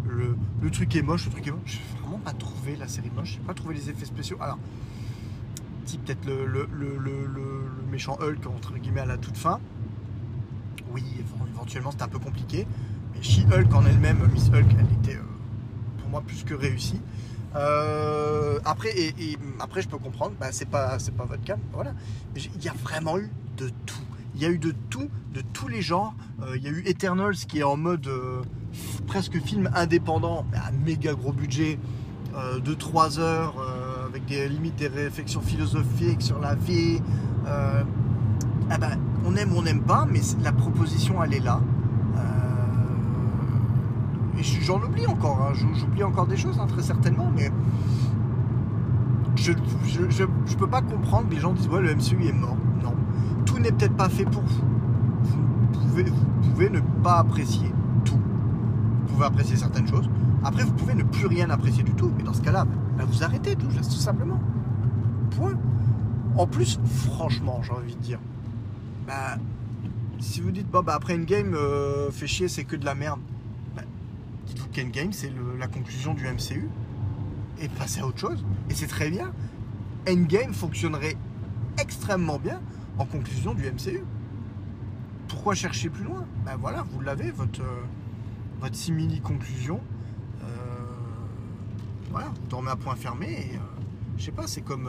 le, 0.05 0.37
le 0.61 0.71
truc 0.71 0.95
est 0.95 1.01
moche. 1.01 1.25
Le 1.25 1.31
truc 1.31 1.47
est 1.47 1.51
moche. 1.51 1.81
Vraiment 2.01 2.19
pas 2.19 2.31
trouvé 2.31 2.77
la 2.77 2.87
série 2.87 3.11
moche. 3.13 3.33
Je 3.33 3.39
n'ai 3.39 3.45
pas 3.45 3.53
trouvé 3.53 3.75
les 3.75 3.89
effets 3.89 4.05
spéciaux. 4.05 4.37
Alors, 4.39 4.57
type 5.85 6.05
peut-être 6.05 6.25
le, 6.25 6.45
le, 6.45 6.97
le, 6.97 7.43
méchant 7.91 8.17
Hulk 8.19 8.47
entre 8.47 8.73
guillemets 8.77 9.01
à 9.01 9.05
la 9.05 9.17
toute 9.17 9.37
fin. 9.37 9.59
Oui, 10.91 11.03
éventuellement 11.53 11.91
c'était 11.91 12.03
un 12.03 12.07
peu 12.07 12.19
compliqué. 12.19 12.65
She-Hulk 13.21 13.73
en 13.73 13.85
elle-même, 13.85 14.17
Miss 14.33 14.49
Hulk, 14.49 14.65
elle 14.77 14.97
était 14.99 15.17
euh, 15.17 15.23
pour 15.99 16.09
moi 16.09 16.21
plus 16.21 16.43
que 16.43 16.53
réussie. 16.53 16.99
Euh, 17.55 18.59
après, 18.65 19.13
après, 19.59 19.81
je 19.81 19.89
peux 19.89 19.97
comprendre, 19.97 20.33
bah, 20.39 20.47
c'est 20.51 20.69
pas, 20.69 20.97
pas 21.17 21.25
votre 21.25 21.43
cas, 21.43 21.57
voilà. 21.73 21.93
Il 22.35 22.63
y 22.63 22.69
a 22.69 22.73
vraiment 22.73 23.17
eu 23.17 23.29
de 23.57 23.69
tout. 23.85 23.95
Il 24.35 24.41
y 24.41 24.45
a 24.45 24.49
eu 24.49 24.57
de 24.57 24.73
tout, 24.89 25.09
de 25.33 25.41
tous 25.53 25.67
les 25.67 25.81
genres. 25.81 26.15
Euh, 26.41 26.57
il 26.57 26.63
y 26.63 26.67
a 26.67 26.71
eu 26.71 26.83
Eternals 26.87 27.35
qui 27.35 27.59
est 27.59 27.63
en 27.63 27.77
mode 27.77 28.09
presque 29.05 29.39
film 29.41 29.69
indépendant, 29.75 30.45
un 30.53 30.71
méga 30.71 31.13
gros 31.13 31.33
budget 31.33 31.77
de 32.65 32.73
3 32.73 33.19
heures, 33.19 33.55
avec 34.07 34.25
des 34.25 34.49
limites 34.49 34.75
des 34.75 34.87
réflexions 34.87 35.41
philosophiques 35.41 36.23
sur 36.23 36.39
la 36.39 36.55
vie. 36.55 36.99
Ah 37.45 38.77
bah, 38.79 38.91
on 39.25 39.35
aime 39.35 39.53
ou 39.53 39.57
on 39.57 39.61
n'aime 39.61 39.83
pas, 39.83 40.07
mais 40.09 40.21
la 40.41 40.51
proposition 40.51 41.23
elle 41.23 41.35
est 41.35 41.39
là 41.39 41.61
j'en 44.43 44.81
oublie 44.81 45.07
encore, 45.07 45.41
hein. 45.41 45.53
j'oublie 45.73 46.03
encore 46.03 46.27
des 46.27 46.37
choses, 46.37 46.59
hein, 46.59 46.67
très 46.67 46.83
certainement, 46.83 47.31
mais 47.35 47.51
je 49.35 49.51
ne 49.51 50.55
peux 50.57 50.67
pas 50.67 50.81
comprendre 50.81 51.29
que 51.29 51.35
les 51.35 51.39
gens 51.39 51.53
disent 51.53 51.67
ouais 51.67 51.81
le 51.81 51.95
MCU 51.95 52.25
est 52.25 52.33
mort. 52.33 52.57
Non, 52.83 52.93
tout 53.45 53.59
n'est 53.59 53.71
peut-être 53.71 53.95
pas 53.95 54.09
fait 54.09 54.25
pour 54.25 54.43
vous. 54.43 54.63
Vous 55.23 56.49
pouvez, 56.51 56.69
ne 56.69 56.79
pas 57.03 57.19
apprécier 57.19 57.71
tout. 58.05 58.17
Vous 58.17 59.13
pouvez 59.13 59.25
apprécier 59.25 59.55
certaines 59.55 59.87
choses. 59.87 60.09
Après, 60.43 60.63
vous 60.63 60.73
pouvez 60.73 60.95
ne 60.95 61.03
plus 61.03 61.27
rien 61.27 61.49
apprécier 61.49 61.83
du 61.83 61.93
tout. 61.93 62.11
Mais 62.17 62.23
dans 62.23 62.33
ce 62.33 62.41
cas-là, 62.41 62.65
bah, 62.97 63.03
vous 63.07 63.23
arrêtez 63.23 63.55
tout, 63.55 63.67
tout 63.67 63.91
simplement. 63.91 64.39
point. 65.31 65.53
En 66.35 66.47
plus, 66.47 66.79
franchement, 66.85 67.61
j'ai 67.61 67.71
envie 67.73 67.95
de 67.95 68.01
dire, 68.01 68.19
bah, 69.07 69.37
si 70.19 70.41
vous 70.41 70.51
dites, 70.51 70.69
bon, 70.69 70.81
bah, 70.81 70.93
après 70.95 71.13
Endgame, 71.15 71.53
euh, 71.53 72.09
fait 72.11 72.27
chier, 72.27 72.47
c'est 72.47 72.63
que 72.63 72.75
de 72.75 72.85
la 72.85 72.95
merde. 72.95 73.19
Dites-vous 74.53 74.69
qu'Endgame, 74.69 75.11
c'est 75.11 75.31
la 75.57 75.65
conclusion 75.65 76.13
du 76.13 76.27
MCU. 76.27 76.69
Et 77.59 77.67
passez 77.69 78.01
à 78.01 78.05
autre 78.05 78.19
chose. 78.19 78.45
Et 78.69 78.75
c'est 78.75 78.85
très 78.85 79.09
bien. 79.09 79.33
Endgame 80.07 80.53
fonctionnerait 80.53 81.15
extrêmement 81.79 82.37
bien 82.37 82.61
en 82.99 83.05
conclusion 83.05 83.55
du 83.55 83.63
MCU. 83.63 84.03
Pourquoi 85.27 85.55
chercher 85.55 85.89
plus 85.89 86.03
loin? 86.03 86.27
Ben 86.45 86.55
voilà, 86.59 86.85
vous 86.91 87.01
l'avez, 87.01 87.31
votre, 87.31 87.61
euh, 87.61 87.81
votre 88.61 88.75
simili-conclusion. 88.75 89.81
Euh, 90.43 90.45
voilà, 92.11 92.27
vous 92.27 92.47
dormez 92.47 92.69
à 92.69 92.75
point 92.75 92.95
fermé 92.95 93.31
et 93.31 93.55
euh, 93.55 93.81
je 94.17 94.25
sais 94.25 94.31
pas, 94.31 94.45
c'est 94.45 94.61
comme. 94.61 94.87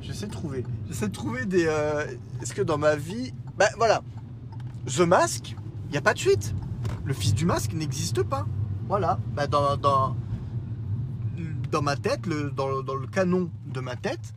j'essaie 0.00 0.28
de 0.28 0.32
trouver. 0.32 0.64
J'essaie 0.88 1.08
de 1.08 1.12
trouver 1.12 1.44
des. 1.44 1.64
Est-ce 2.40 2.54
que 2.54 2.62
dans 2.62 2.78
ma 2.78 2.96
vie. 2.96 3.34
Ben 3.58 3.68
voilà, 3.76 4.02
The 4.86 5.00
Mask, 5.00 5.54
il 5.88 5.92
n'y 5.92 5.98
a 5.98 6.02
pas 6.02 6.14
de 6.14 6.18
suite. 6.18 6.54
Le 7.04 7.12
fils 7.12 7.34
du 7.34 7.44
masque 7.44 7.74
n'existe 7.74 8.22
pas. 8.22 8.46
Voilà, 8.88 9.18
Ben, 9.34 9.46
dans, 9.46 10.14
ma 11.82 11.96
tête, 11.96 12.22
dans, 12.54 12.68
le- 12.68 13.06
canon 13.06 13.50
de 13.66 13.80
ma 13.80 13.96
tête, 13.96 14.34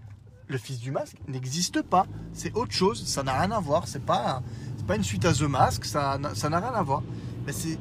le 0.48 0.58
fils 0.58 0.80
du 0.80 0.92
masque 0.92 1.18
n'existe 1.28 1.82
pas. 1.82 2.06
C'est 2.34 2.54
autre 2.56 2.74
chose, 2.74 3.02
ça 3.06 3.24
n'a 3.24 3.40
rien 3.40 3.52
à 3.52 3.60
voir. 3.62 3.88
C'est 3.88 4.04
pas, 4.06 4.42
pas 4.88 4.96
une 4.98 5.04
suite 5.04 5.24
à 5.26 5.34
The 5.34 5.44
Mask, 5.44 5.86
ça 5.86 6.18
n'a 6.18 6.60
rien 6.60 6.74
à 6.74 6.84
voir. 6.84 7.02
Mais 7.46 7.54
c'est 7.54 7.80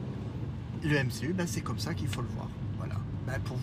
le 0.85 1.03
MCU, 1.05 1.33
ben 1.35 1.47
c'est 1.47 1.61
comme 1.61 1.79
ça 1.81 1.93
qu'il 1.95 2.09
faut 2.09 2.23
le 2.23 2.29
voir. 2.29 2.49
Voilà. 2.79 2.95
Pour 3.45 3.57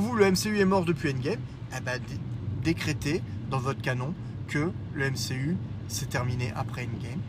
vous, 0.00 0.14
le- 0.16 0.30
MCU 0.30 0.58
est 0.58 0.64
mort 0.64 0.84
depuis 0.84 1.12
Endgame. 1.12 1.38
Eh 1.76 1.80
dé- 1.80 2.18
décrétez 2.64 3.22
dans 3.50 3.58
votre 3.58 3.80
canon 3.80 4.12
que 4.48 4.70
le 4.94 5.10
MCU 5.10 5.56
s'est 5.88 6.06
terminé 6.06 6.52
après 6.56 6.82
Endgame. 6.82 7.20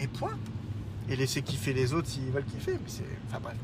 Et 0.00 0.08
point. 0.08 0.36
Et 1.08 1.14
laissez 1.16 1.42
kiffer 1.42 1.72
les 1.72 1.94
autres 1.94 2.08
s'ils 2.08 2.30
veulent 2.30 2.44
kiffer. 2.44 2.72
Mais 2.72 3.04
enfin 3.28 3.38
bref. 3.40 3.56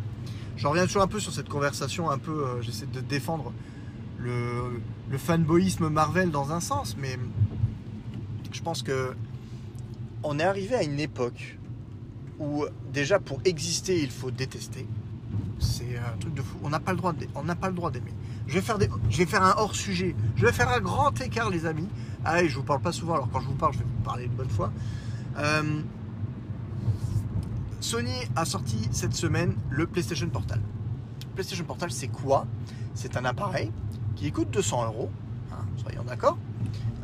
J'en 0.59 0.71
reviens 0.71 0.87
toujours 0.87 1.03
un 1.03 1.07
peu 1.09 1.21
sur 1.21 1.33
cette 1.33 1.49
conversation, 1.49 2.11
un 2.11 2.19
peu, 2.19 2.45
euh, 2.45 2.63
j'essaie 2.63 2.87
de 2.87 3.01
défendre 3.01 3.53
le, 4.19 4.81
fanboyisme 5.17 5.89
Marvel 5.89 6.33
dans 6.33 6.51
un 6.51 6.59
sens, 6.59 6.97
mais 6.99 7.17
je 8.53 8.61
pense 8.61 8.83
que 8.83 9.13
on 10.25 10.41
est 10.41 10.43
arrivé 10.43 10.75
à 10.75 10.83
une 10.83 10.99
époque 10.99 11.59
où 12.41 12.65
déjà 12.93 13.21
pour 13.21 13.41
exister 13.45 14.03
il 14.03 14.11
faut 14.11 14.33
détester. 14.33 14.87
C'est 15.61 15.97
un 15.97 16.17
truc 16.19 16.35
de 16.35 16.43
fou. 16.43 16.57
On 16.65 16.71
n'a 16.71 16.81
pas 16.81 16.91
le 16.91 16.99
droit, 16.99 17.13
de- 17.13 17.29
on 17.37 17.45
n'a 17.45 17.55
pas 17.55 17.69
le 17.69 17.75
droit 17.75 17.93
d'aimer. 17.93 18.13
Je 18.49 18.55
vais 18.55 18.61
faire 18.61 18.79
des, 18.79 18.89
je 19.11 19.19
vais 19.19 19.27
faire 19.27 19.45
un 19.45 19.55
hors 19.59 19.77
sujet. 19.77 20.17
Je 20.35 20.45
vais 20.45 20.53
faire 20.53 20.71
un 20.71 20.81
grand 20.81 21.21
écart, 21.21 21.51
les 21.51 21.67
amis. 21.67 21.89
Ah, 22.25 22.43
et 22.43 22.49
je 22.49 22.57
vous 22.57 22.65
parle 22.65 22.81
pas 22.81 22.93
souvent. 22.93 23.15
Alors 23.15 23.29
quand 23.33 23.41
je 23.41 23.47
vous 23.47 23.55
parle, 23.55 23.75
je 23.75 23.79
vais 23.79 23.85
vous 23.85 24.03
parler 24.03 24.25
une 24.25 24.35
bonne 24.35 24.51
fois. 24.51 24.73
Euh, 25.39 25.83
Sony 27.81 28.13
a 28.35 28.45
sorti 28.45 28.89
cette 28.91 29.15
semaine 29.15 29.55
le 29.71 29.87
PlayStation 29.87 30.29
Portal. 30.29 30.61
PlayStation 31.35 31.65
Portal, 31.65 31.91
c'est 31.91 32.09
quoi? 32.09 32.47
C'est 32.95 33.17
un 33.17 33.25
appareil 33.25 33.71
qui 34.17 34.33
coûte 34.33 34.51
200 34.51 34.87
euros, 34.87 35.11
hein, 35.53 35.65
soyons 35.77 36.03
d'accord, 36.03 36.39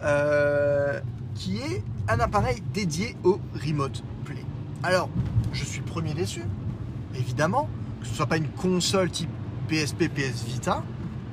euh, 0.02 1.00
qui 1.34 1.58
est 1.58 1.82
un 2.08 2.18
appareil 2.18 2.60
dédié 2.72 3.16
au 3.22 3.40
Remote 3.54 4.02
Play. 4.24 4.44
Alors, 4.82 5.08
je 5.52 5.64
suis 5.64 5.80
premier 5.80 6.12
déçu, 6.12 6.42
évidemment, 7.14 7.68
que 8.00 8.06
ce 8.08 8.14
soit 8.14 8.26
pas 8.26 8.37
une 8.37 8.48
console 8.48 9.10
type 9.10 9.30
PSP, 9.68 10.08
PS 10.08 10.44
Vita, 10.44 10.82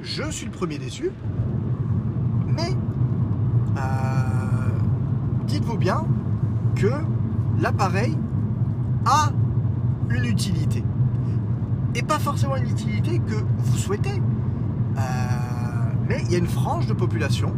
je 0.04 0.30
suis 0.30 0.46
le 0.46 0.52
premier 0.52 0.78
déçu, 0.78 1.12
mais 2.46 2.76
euh, 3.78 3.82
dites-vous 5.48 5.78
bien 5.78 6.06
que 6.76 6.92
l'appareil 7.60 8.16
a 9.06 9.32
une 10.10 10.26
utilité. 10.26 10.84
Et 11.96 12.02
pas 12.02 12.20
forcément 12.20 12.56
une 12.56 12.70
utilité 12.70 13.20
que 13.20 13.36
vous 13.58 13.78
souhaitez. 13.78 14.22
Euh, 14.98 15.02
mais 16.08 16.22
il 16.26 16.32
y 16.32 16.36
a 16.36 16.38
une 16.38 16.48
frange 16.48 16.88
de 16.88 16.94
population, 16.94 17.54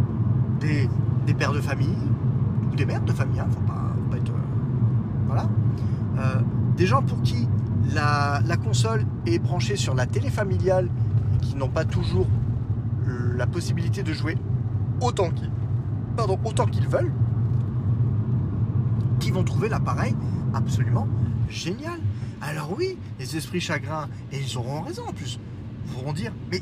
des, 0.59 0.89
pères 1.33 1.53
de 1.53 1.61
famille, 1.61 1.97
ou 2.71 2.75
des 2.75 2.85
mères 2.85 3.01
de 3.01 3.11
famille, 3.11 3.39
hein, 3.39 3.47
euh, 3.69 4.19
voilà. 5.27 5.49
Euh, 6.19 6.41
des 6.77 6.85
gens 6.85 7.01
pour 7.01 7.21
qui 7.21 7.47
la, 7.93 8.41
console 8.63 9.05
est 9.25 9.39
branchée 9.39 9.75
sur 9.75 9.95
la 9.95 10.05
télé 10.05 10.29
familiale 10.29 10.89
et 11.33 11.37
qui 11.37 11.55
n'ont 11.55 11.69
pas 11.69 11.85
toujours 11.85 12.27
la 13.35 13.47
possibilité 13.47 14.03
de 14.03 14.13
jouer 14.13 14.37
autant 15.01 15.29
qu'ils 15.31 15.49
pardon, 16.15 16.37
autant 16.45 16.65
qu'ils 16.65 16.87
veulent, 16.87 17.11
qui 19.19 19.31
vont 19.31 19.43
trouver 19.43 19.69
l'appareil 19.69 20.15
absolument 20.53 21.07
génial. 21.49 21.99
Alors 22.41 22.73
oui, 22.77 22.97
les 23.19 23.37
esprits 23.37 23.61
chagrins, 23.61 24.09
et 24.31 24.39
ils 24.39 24.57
auront 24.57 24.81
raison 24.81 25.07
en 25.07 25.13
plus, 25.13 25.39
vont 25.87 26.13
dire, 26.13 26.33
mais 26.51 26.61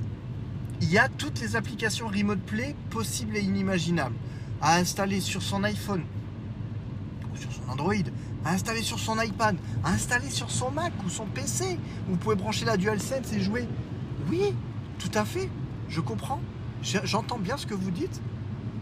il 0.82 0.92
y 0.92 0.98
a 0.98 1.10
toutes 1.10 1.40
les 1.42 1.56
applications 1.56 2.08
Remote 2.08 2.40
Play 2.40 2.76
possibles 2.90 3.38
et 3.38 3.42
inimaginables 3.42 4.16
à 4.62 4.78
installer 4.78 5.20
sur 5.20 5.42
son 5.42 5.64
iPhone 5.64 6.04
ou 7.32 7.38
sur 7.38 7.52
son 7.52 7.70
Android, 7.70 7.94
à 8.46 8.54
installer 8.54 8.82
sur 8.82 9.00
son 9.00 9.20
iPad, 9.22 9.56
à 9.84 9.92
installer 9.92 10.30
sur 10.30 10.52
son 10.52 10.72
Mac 10.72 10.92
ou 11.06 11.10
son 11.10 11.26
PC. 11.26 11.78
Vous 12.08 12.18
pouvez 12.18 12.36
brancher 12.36 12.66
la 12.66 12.78
DualSense 12.78 13.32
et 13.34 13.40
jouer. 13.40 13.68
Oui, 14.30 14.54
tout 15.00 15.12
à 15.14 15.26
fait, 15.26 15.50
je 15.90 16.02
comprends. 16.02 16.42
J'entends 16.82 17.38
bien 17.38 17.58
ce 17.58 17.68
que 17.68 17.76
vous 17.76 17.92
dites, 17.92 18.22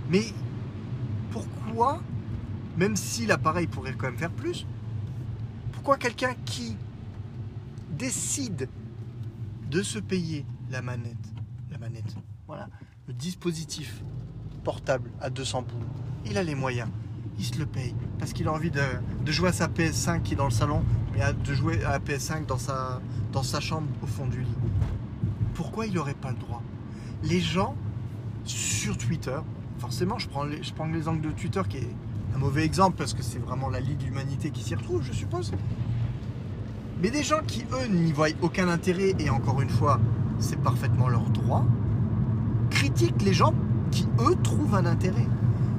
mais 0.10 0.24
pourquoi, 1.32 2.02
même 2.78 2.96
si 2.96 3.26
l'appareil 3.26 3.68
pourrait 3.68 3.94
quand 3.98 4.08
même 4.08 4.18
faire 4.18 4.32
plus, 4.32 4.66
quelqu'un 5.98 6.34
qui 6.46 6.76
décide 7.92 8.70
de 9.70 9.82
se 9.84 10.00
payer 10.00 10.46
la 10.72 10.82
manette, 10.82 11.16
la 11.72 11.78
manette, 11.78 12.16
voilà, 12.48 12.68
le 13.08 13.14
dispositif 13.14 14.04
portable 14.64 15.12
à 15.22 15.30
200 15.30 15.64
boules, 15.64 15.88
il 16.26 16.38
a 16.38 16.44
les 16.44 16.56
moyens, 16.56 16.90
il 17.38 17.46
se 17.46 17.58
le 17.58 17.66
paye 17.66 17.96
parce 18.18 18.34
qu'il 18.34 18.48
a 18.48 18.52
envie 18.54 18.72
de, 18.72 18.82
jouer 19.32 19.50
à 19.50 19.54
sa 19.54 19.68
PS5 19.68 20.22
qui 20.22 20.34
est 20.34 20.38
dans 20.38 20.46
le 20.46 20.52
salon, 20.52 20.84
mais 21.14 21.22
de 21.34 21.54
jouer 21.54 21.84
à 21.84 21.92
la 21.92 22.00
PS5 22.00 22.46
dans 22.46 22.58
sa, 22.58 23.02
dans 23.32 23.44
sa 23.44 23.60
chambre 23.60 23.88
au 24.04 24.08
fond 24.08 24.28
du 24.28 24.42
lit. 24.42 24.56
Pourquoi 25.54 25.86
il 25.86 25.94
n'aurait 25.94 26.14
pas 26.14 26.32
le 26.32 26.38
droit? 26.38 26.62
Les 27.24 27.40
gens 27.40 27.76
sur 28.46 28.98
Twitter, 28.98 29.38
forcément, 29.78 30.18
je 30.20 30.28
prends, 30.28 30.44
les- 30.44 30.64
je 30.64 30.74
prends 30.74 30.88
l'exemple 30.88 31.22
de 31.22 31.32
Twitter 31.32 31.62
qui 31.70 31.78
est 31.78 31.96
un 32.36 32.38
mauvais 32.38 32.64
exemple 32.64 32.98
parce 32.98 33.14
que 33.14 33.24
c'est 33.24 33.40
vraiment 33.40 33.70
la 33.70 33.80
Ligue 33.80 33.98
de 33.98 34.06
l'humanité 34.06 34.52
qui 34.52 34.64
s'y 34.64 34.76
retrouve, 34.76 35.04
je 35.04 35.14
suppose. 35.14 35.52
Mais 37.02 37.12
des 37.12 37.24
gens 37.24 37.40
qui, 37.46 37.66
eux, 37.72 37.88
n'y 37.88 38.12
voient 38.12 38.28
aucun 38.42 38.68
intérêt, 38.68 39.16
et 39.20 39.30
encore 39.30 39.62
une 39.62 39.70
fois, 39.70 40.00
c'est 40.40 40.60
parfaitement 40.60 41.08
leur 41.08 41.30
droit, 41.30 41.66
critiquent 42.70 43.22
les 43.22 43.34
gens 43.34 43.54
qui, 43.92 44.06
eux, 44.20 44.36
trouvent 44.44 44.76
un 44.76 44.86
intérêt. 44.86 45.28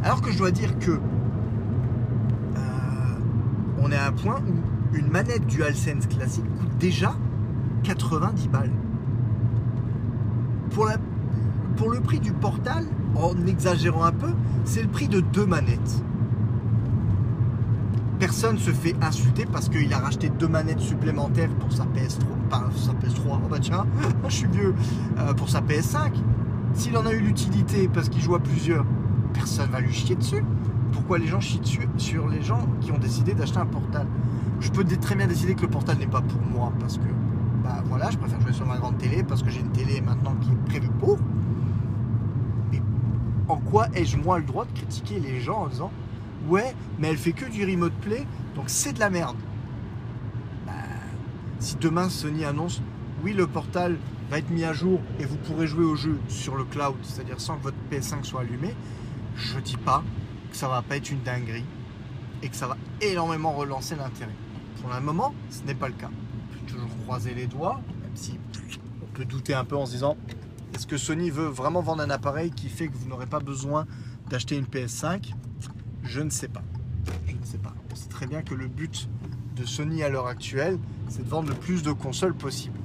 Alors 0.03 0.23
que 0.23 0.33
je 0.33 0.39
dois 0.39 0.51
dire 0.51 0.79
que 0.79 0.93
euh, 0.93 0.99
on 3.79 3.93
est 3.93 3.97
à 3.97 4.07
un 4.07 4.13
point 4.13 4.41
où 4.41 4.97
une 4.97 5.09
manette 5.09 5.47
DualSense 5.47 6.07
classique 6.07 6.47
coûte 6.59 6.79
déjà 6.79 7.15
90 7.85 8.49
balles. 8.49 8.73
Pour 11.77 11.91
le 11.91 12.01
prix 12.01 12.21
du 12.21 12.33
portal, 12.33 12.87
en 13.15 13.35
exagérant 13.47 14.05
un 14.05 14.13
peu, 14.13 14.31
c'est 14.65 14.83
le 14.83 14.89
prix 14.89 15.09
de 15.09 15.21
deux 15.21 15.47
manettes 15.47 16.03
personne 18.31 18.59
se 18.59 18.71
fait 18.71 18.95
insulter 19.03 19.45
parce 19.45 19.69
qu'il 19.69 19.93
a 19.93 19.99
racheté 19.99 20.29
deux 20.29 20.47
manettes 20.47 20.79
supplémentaires 20.79 21.51
pour 21.59 21.73
sa 21.73 21.83
PS3. 21.83 22.23
Pas 22.49 22.63
sa 22.77 22.93
PS3, 22.93 23.41
oh 23.45 23.49
bah 23.51 23.59
tiens, 23.61 23.85
je 24.29 24.33
suis 24.33 24.47
vieux. 24.47 24.73
euh, 25.19 25.35
pour 25.35 25.49
sa 25.51 25.61
PS5. 25.61 26.13
S'il 26.75 26.97
en 26.97 27.07
a 27.07 27.13
eu 27.13 27.19
l'utilité 27.19 27.89
parce 27.93 28.09
qu'il 28.09 28.23
joue 28.23 28.37
à 28.37 28.39
plusieurs, 28.39 28.87
personne 29.35 29.69
va 29.71 29.81
lui 29.81 29.93
chier 29.93 30.15
dessus. 30.15 30.45
Pourquoi 30.93 31.19
les 31.19 31.27
gens 31.27 31.41
chient 31.41 31.59
dessus 31.59 31.89
sur 31.97 32.29
les 32.29 32.41
gens 32.41 32.69
qui 32.81 32.93
ont 32.93 32.99
décidé 32.99 33.35
d'acheter 33.35 33.59
un 33.59 33.67
portal? 33.67 34.07
Je 34.61 34.71
peux 34.71 34.85
très 34.85 35.17
bien 35.17 35.27
décider 35.27 35.57
que 35.57 35.63
le 35.63 35.69
portal 35.69 35.99
n'est 35.99 36.07
pas 36.07 36.21
pour 36.21 36.41
moi 36.41 36.73
parce 36.79 36.99
que, 36.99 37.09
bah 37.65 37.83
voilà, 37.87 38.11
je 38.11 38.17
préfère 38.17 38.41
jouer 38.41 38.53
sur 38.53 38.65
ma 38.65 38.77
grande 38.77 38.97
télé 38.99 39.25
parce 39.25 39.43
que 39.43 39.51
j'ai 39.51 39.59
une 39.59 39.73
télé 39.73 40.01
maintenant 40.03 40.37
qui 40.41 40.51
est 40.51 40.71
prévue 40.79 40.93
pour. 41.01 41.19
Mais 42.71 42.81
en 43.49 43.57
quoi 43.57 43.89
ai-je 43.93 44.17
moi 44.19 44.39
le 44.39 44.45
droit 44.45 44.67
de 44.67 44.73
critiquer 44.79 45.19
les 45.19 45.41
gens 45.41 45.63
en 45.63 45.67
disant 45.67 45.91
Ouais, 46.51 46.75
mais 46.99 47.07
elle 47.07 47.17
fait 47.17 47.31
que 47.31 47.45
du 47.45 47.65
remote 47.65 47.93
play, 48.01 48.27
donc 48.57 48.65
c'est 48.67 48.93
de 48.93 48.99
la 48.99 49.09
merde. 49.09 49.37
Bah, 50.67 50.73
si 51.61 51.77
demain 51.77 52.09
Sony 52.09 52.45
annonce, 52.45 52.83
oui, 53.23 53.35
le 53.35 53.47
portal 53.47 53.97
va 54.29 54.39
être 54.39 54.51
mis 54.51 54.65
à 54.65 54.73
jour 54.73 55.01
et 55.21 55.25
vous 55.25 55.37
pourrez 55.37 55.69
jouer 55.69 55.85
au 55.85 55.95
jeu 55.95 56.19
sur 56.27 56.57
le 56.57 56.65
cloud, 56.65 56.97
c'est-à-dire 57.05 57.41
sans 57.41 57.57
que 57.57 57.63
votre 57.63 57.77
PS5 57.93 58.25
soit 58.25 58.41
allumé, 58.41 58.75
je 59.37 59.61
dis 59.61 59.77
pas 59.77 60.03
que 60.51 60.57
ça 60.57 60.67
va 60.67 60.83
pas 60.83 60.97
être 60.97 61.13
une 61.13 61.23
dinguerie 61.23 61.65
et 62.43 62.49
que 62.49 62.57
ça 62.57 62.67
va 62.67 62.77
énormément 63.01 63.53
relancer 63.53 63.95
l'intérêt. 63.95 64.35
Pour 64.81 64.93
le 64.93 65.01
moment, 65.01 65.33
ce 65.51 65.63
n'est 65.63 65.77
pas 65.77 65.87
le 65.87 65.95
cas. 65.95 66.11
On 66.11 66.53
peut 66.53 66.67
toujours 66.67 66.91
croiser 67.05 67.33
les 67.33 67.47
doigts, 67.47 67.81
même 68.03 68.17
si 68.17 68.41
on 69.01 69.07
peut 69.07 69.25
douter 69.25 69.55
un 69.55 69.65
peu 69.65 69.77
en 69.77 69.87
se 69.87 69.93
disant 69.93 70.17
Est-ce 70.75 70.89
que 70.89 70.97
Sony 70.97 71.31
veut 71.31 71.47
vraiment 71.47 71.81
vendre 71.81 72.03
un 72.03 72.11
appareil 72.11 72.51
qui 72.51 72.69
fait 72.69 72.89
que 72.89 72.97
vous 72.97 73.09
n'aurez 73.09 73.27
pas 73.27 73.39
besoin 73.39 73.87
d'acheter 74.29 74.57
une 74.57 74.65
PS5 74.65 75.33
Je 76.11 76.21
ne 76.21 76.31
sais 76.31 76.49
pas. 76.49 76.65
Je 77.29 77.37
ne 77.37 77.45
sais 77.45 77.59
pas. 77.59 77.73
On 77.93 77.95
sait 77.95 78.09
très 78.09 78.27
bien 78.27 78.43
que 78.43 78.53
le 78.53 78.67
but 78.67 79.09
de 79.55 79.65
Sony 79.65 80.03
à 80.03 80.09
l'heure 80.09 80.27
actuelle, 80.27 80.77
c'est 81.07 81.23
de 81.23 81.29
vendre 81.29 81.51
le 81.51 81.55
plus 81.55 81.85
de 81.85 81.93
consoles 81.93 82.35
possible. 82.35 82.77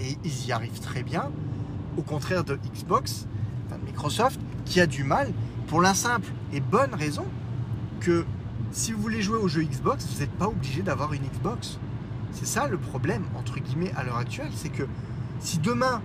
Et 0.00 0.18
ils 0.24 0.46
y 0.46 0.50
arrivent 0.50 0.80
très 0.80 1.04
bien, 1.04 1.30
au 1.96 2.02
contraire 2.02 2.42
de 2.42 2.58
Xbox, 2.74 3.28
de 3.70 3.86
Microsoft, 3.86 4.40
qui 4.64 4.80
a 4.80 4.88
du 4.88 5.04
mal, 5.04 5.32
pour 5.68 5.80
la 5.80 5.94
simple 5.94 6.26
et 6.52 6.58
bonne 6.58 6.92
raison 6.92 7.24
que 8.00 8.24
si 8.72 8.90
vous 8.90 9.00
voulez 9.00 9.22
jouer 9.22 9.38
au 9.38 9.46
jeu 9.46 9.62
Xbox, 9.62 10.04
vous 10.12 10.18
n'êtes 10.18 10.32
pas 10.32 10.48
obligé 10.48 10.82
d'avoir 10.82 11.12
une 11.12 11.22
Xbox. 11.22 11.78
C'est 12.32 12.48
ça 12.48 12.66
le 12.66 12.78
problème, 12.78 13.22
entre 13.36 13.60
guillemets, 13.60 13.92
à 13.94 14.02
l'heure 14.02 14.16
actuelle, 14.16 14.50
c'est 14.56 14.70
que 14.70 14.88
si 15.38 15.58
demain, 15.58 16.02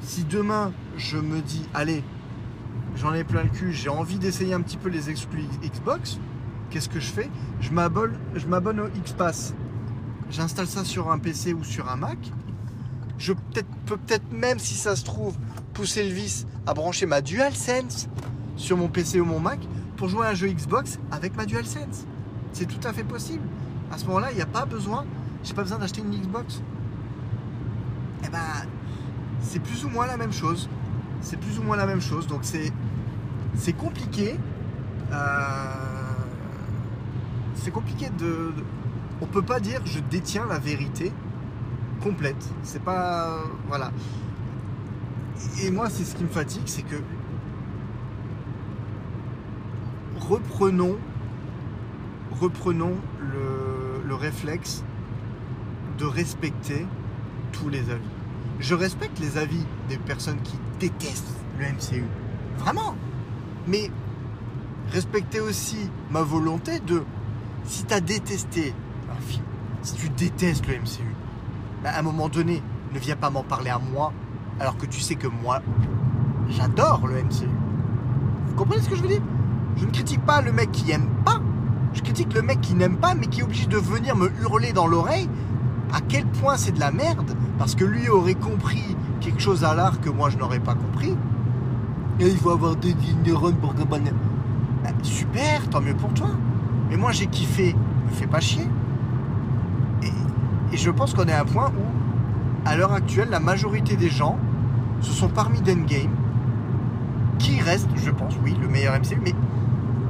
si 0.00 0.24
demain 0.24 0.72
je 0.96 1.18
me 1.18 1.42
dis, 1.42 1.68
allez, 1.74 2.02
j'en 3.00 3.14
ai 3.14 3.24
plein 3.24 3.44
le 3.44 3.48
cul, 3.48 3.72
j'ai 3.72 3.88
envie 3.88 4.18
d'essayer 4.18 4.54
un 4.54 4.60
petit 4.60 4.76
peu 4.76 4.88
les 4.88 5.08
exclus 5.10 5.44
Xbox, 5.62 6.18
qu'est-ce 6.70 6.88
que 6.88 7.00
je 7.00 7.10
fais? 7.10 7.30
Je 7.60 7.70
m'abonne, 7.70 8.80
au 8.80 8.88
Xpass. 9.00 9.54
J'installe 10.30 10.66
ça 10.66 10.84
sur 10.84 11.10
un 11.10 11.18
PC 11.18 11.54
ou 11.54 11.64
sur 11.64 11.88
un 11.90 11.96
Mac. 11.96 12.18
Je 13.16 13.32
peut 13.32 13.62
peux 13.86 13.96
peut-être 13.96 14.30
même, 14.32 14.58
si 14.58 14.74
ça 14.74 14.94
se 14.96 15.04
trouve, 15.04 15.36
pousser 15.72 16.06
le 16.06 16.14
vis 16.14 16.46
à 16.66 16.74
brancher 16.74 17.06
ma 17.06 17.20
DualSense 17.20 18.08
sur 18.56 18.76
mon 18.76 18.88
PC 18.88 19.20
ou 19.20 19.24
mon 19.24 19.40
Mac 19.40 19.60
pour 19.96 20.08
jouer 20.08 20.26
à 20.26 20.30
un 20.30 20.34
jeu 20.34 20.48
Xbox 20.48 20.98
avec 21.10 21.36
ma 21.36 21.46
DualSense. 21.46 22.06
C'est 22.52 22.66
tout 22.66 22.86
à 22.86 22.92
fait 22.92 23.04
possible. 23.04 23.44
À 23.90 23.98
ce 23.98 24.04
moment-là, 24.06 24.30
il 24.32 24.36
n'y 24.36 24.42
a 24.42 24.46
pas 24.46 24.66
besoin, 24.66 25.06
j'ai 25.42 25.54
pas 25.54 25.62
besoin 25.62 25.78
d'acheter 25.78 26.02
une 26.02 26.14
Xbox. 26.14 26.62
Eh 28.24 28.28
ben, 28.28 28.38
c'est 29.40 29.60
plus 29.60 29.84
ou 29.84 29.88
moins 29.88 30.06
la 30.06 30.16
même 30.16 30.32
chose. 30.32 30.68
C'est 31.20 31.38
plus 31.38 31.58
ou 31.58 31.62
moins 31.62 31.76
la 31.76 31.86
même 31.86 32.00
chose. 32.00 32.26
Donc 32.26 32.40
c'est 32.44 33.72
compliqué. 33.72 34.36
Euh, 35.12 35.14
c'est 37.54 37.70
compliqué 37.70 38.08
de, 38.18 38.52
On 39.20 39.26
peut 39.26 39.42
pas 39.42 39.60
dire 39.60 39.80
je 39.84 40.00
détiens 40.00 40.46
la 40.46 40.58
vérité 40.58 41.12
complète. 42.02 42.48
C'est 42.62 42.82
pas. 42.82 43.42
Voilà. 43.68 43.90
Et 45.62 45.70
moi, 45.70 45.88
c'est 45.90 46.04
ce 46.04 46.14
qui 46.16 46.24
me 46.24 46.28
fatigue, 46.28 46.62
c'est 46.66 46.82
que. 46.82 46.96
Reprenons. 50.18 50.96
Reprenons 52.40 52.94
le, 53.20 54.06
le 54.06 54.14
réflexe 54.14 54.84
de 55.98 56.04
respecter 56.04 56.86
tous 57.52 57.68
les 57.68 57.90
avis. 57.90 58.17
Je 58.60 58.74
respecte 58.74 59.18
les 59.20 59.38
avis 59.38 59.64
des 59.88 59.98
personnes 59.98 60.40
qui 60.42 60.58
détestent 60.80 61.36
le 61.58 61.66
MCU. 61.66 62.04
Vraiment. 62.58 62.94
Mais 63.66 63.90
respectez 64.90 65.40
aussi 65.40 65.90
ma 66.10 66.22
volonté 66.22 66.80
de 66.80 67.02
si 67.64 67.84
tu 67.84 67.94
as 67.94 68.00
détesté 68.00 68.74
un 69.10 69.20
film, 69.20 69.44
si 69.82 69.94
tu 69.94 70.08
détestes 70.08 70.66
le 70.66 70.74
MCU, 70.74 71.14
bah, 71.82 71.90
à 71.94 72.00
un 72.00 72.02
moment 72.02 72.28
donné, 72.28 72.62
ne 72.92 72.98
viens 72.98 73.16
pas 73.16 73.30
m'en 73.30 73.42
parler 73.42 73.70
à 73.70 73.78
moi, 73.78 74.12
alors 74.58 74.76
que 74.76 74.86
tu 74.86 75.00
sais 75.00 75.14
que 75.14 75.28
moi, 75.28 75.60
j'adore 76.48 77.06
le 77.06 77.22
MCU. 77.22 77.48
Vous 78.46 78.54
comprenez 78.54 78.82
ce 78.82 78.88
que 78.88 78.96
je 78.96 79.02
veux 79.02 79.08
dire? 79.08 79.22
Je 79.76 79.84
ne 79.84 79.90
critique 79.90 80.24
pas 80.24 80.40
le 80.40 80.50
mec 80.50 80.72
qui 80.72 80.90
aime 80.90 81.08
pas, 81.24 81.40
je 81.92 82.02
critique 82.02 82.32
le 82.34 82.42
mec 82.42 82.60
qui 82.60 82.74
n'aime 82.74 82.96
pas, 82.96 83.14
mais 83.14 83.26
qui 83.28 83.40
est 83.40 83.44
obligé 83.44 83.66
de 83.66 83.76
venir 83.76 84.16
me 84.16 84.32
hurler 84.40 84.72
dans 84.72 84.86
l'oreille 84.86 85.28
à 85.92 86.00
quel 86.00 86.24
point 86.26 86.56
c'est 86.56 86.72
de 86.72 86.80
la 86.80 86.90
merde, 86.90 87.34
parce 87.58 87.74
que 87.74 87.84
lui 87.84 88.08
aurait 88.08 88.34
compris 88.34 88.96
quelque 89.20 89.40
chose 89.40 89.64
à 89.64 89.74
l'art 89.74 90.00
que 90.00 90.10
moi 90.10 90.30
je 90.30 90.38
n'aurais 90.38 90.60
pas 90.60 90.74
compris. 90.74 91.14
Et 92.20 92.28
il 92.28 92.36
faut 92.36 92.50
avoir 92.50 92.76
des 92.76 92.94
neurones 93.24 93.56
pour 93.56 93.74
que... 93.74 93.82
Bah, 93.82 94.90
super, 95.02 95.68
tant 95.70 95.80
mieux 95.80 95.94
pour 95.94 96.12
toi. 96.14 96.30
Mais 96.90 96.96
moi 96.96 97.12
j'ai 97.12 97.26
kiffé, 97.26 97.74
me 98.06 98.12
fais 98.12 98.26
pas 98.26 98.40
chier. 98.40 98.66
Et, 100.02 100.76
je 100.76 100.90
pense 100.90 101.14
qu'on 101.14 101.24
est 101.24 101.32
à 101.32 101.42
un 101.42 101.44
point 101.44 101.68
où, 101.68 102.68
à 102.68 102.76
l'heure 102.76 102.92
actuelle, 102.92 103.28
la 103.30 103.40
majorité 103.40 103.96
des 103.96 104.10
gens 104.10 104.36
se 105.00 105.12
sont 105.12 105.28
parmi 105.28 105.60
d'Endgame, 105.60 106.14
qui 107.38 107.60
reste, 107.60 107.88
je 107.96 108.10
pense, 108.10 108.34
oui, 108.42 108.56
le 108.60 108.68
meilleur 108.68 108.94
MCU, 108.98 109.20
mais 109.24 109.34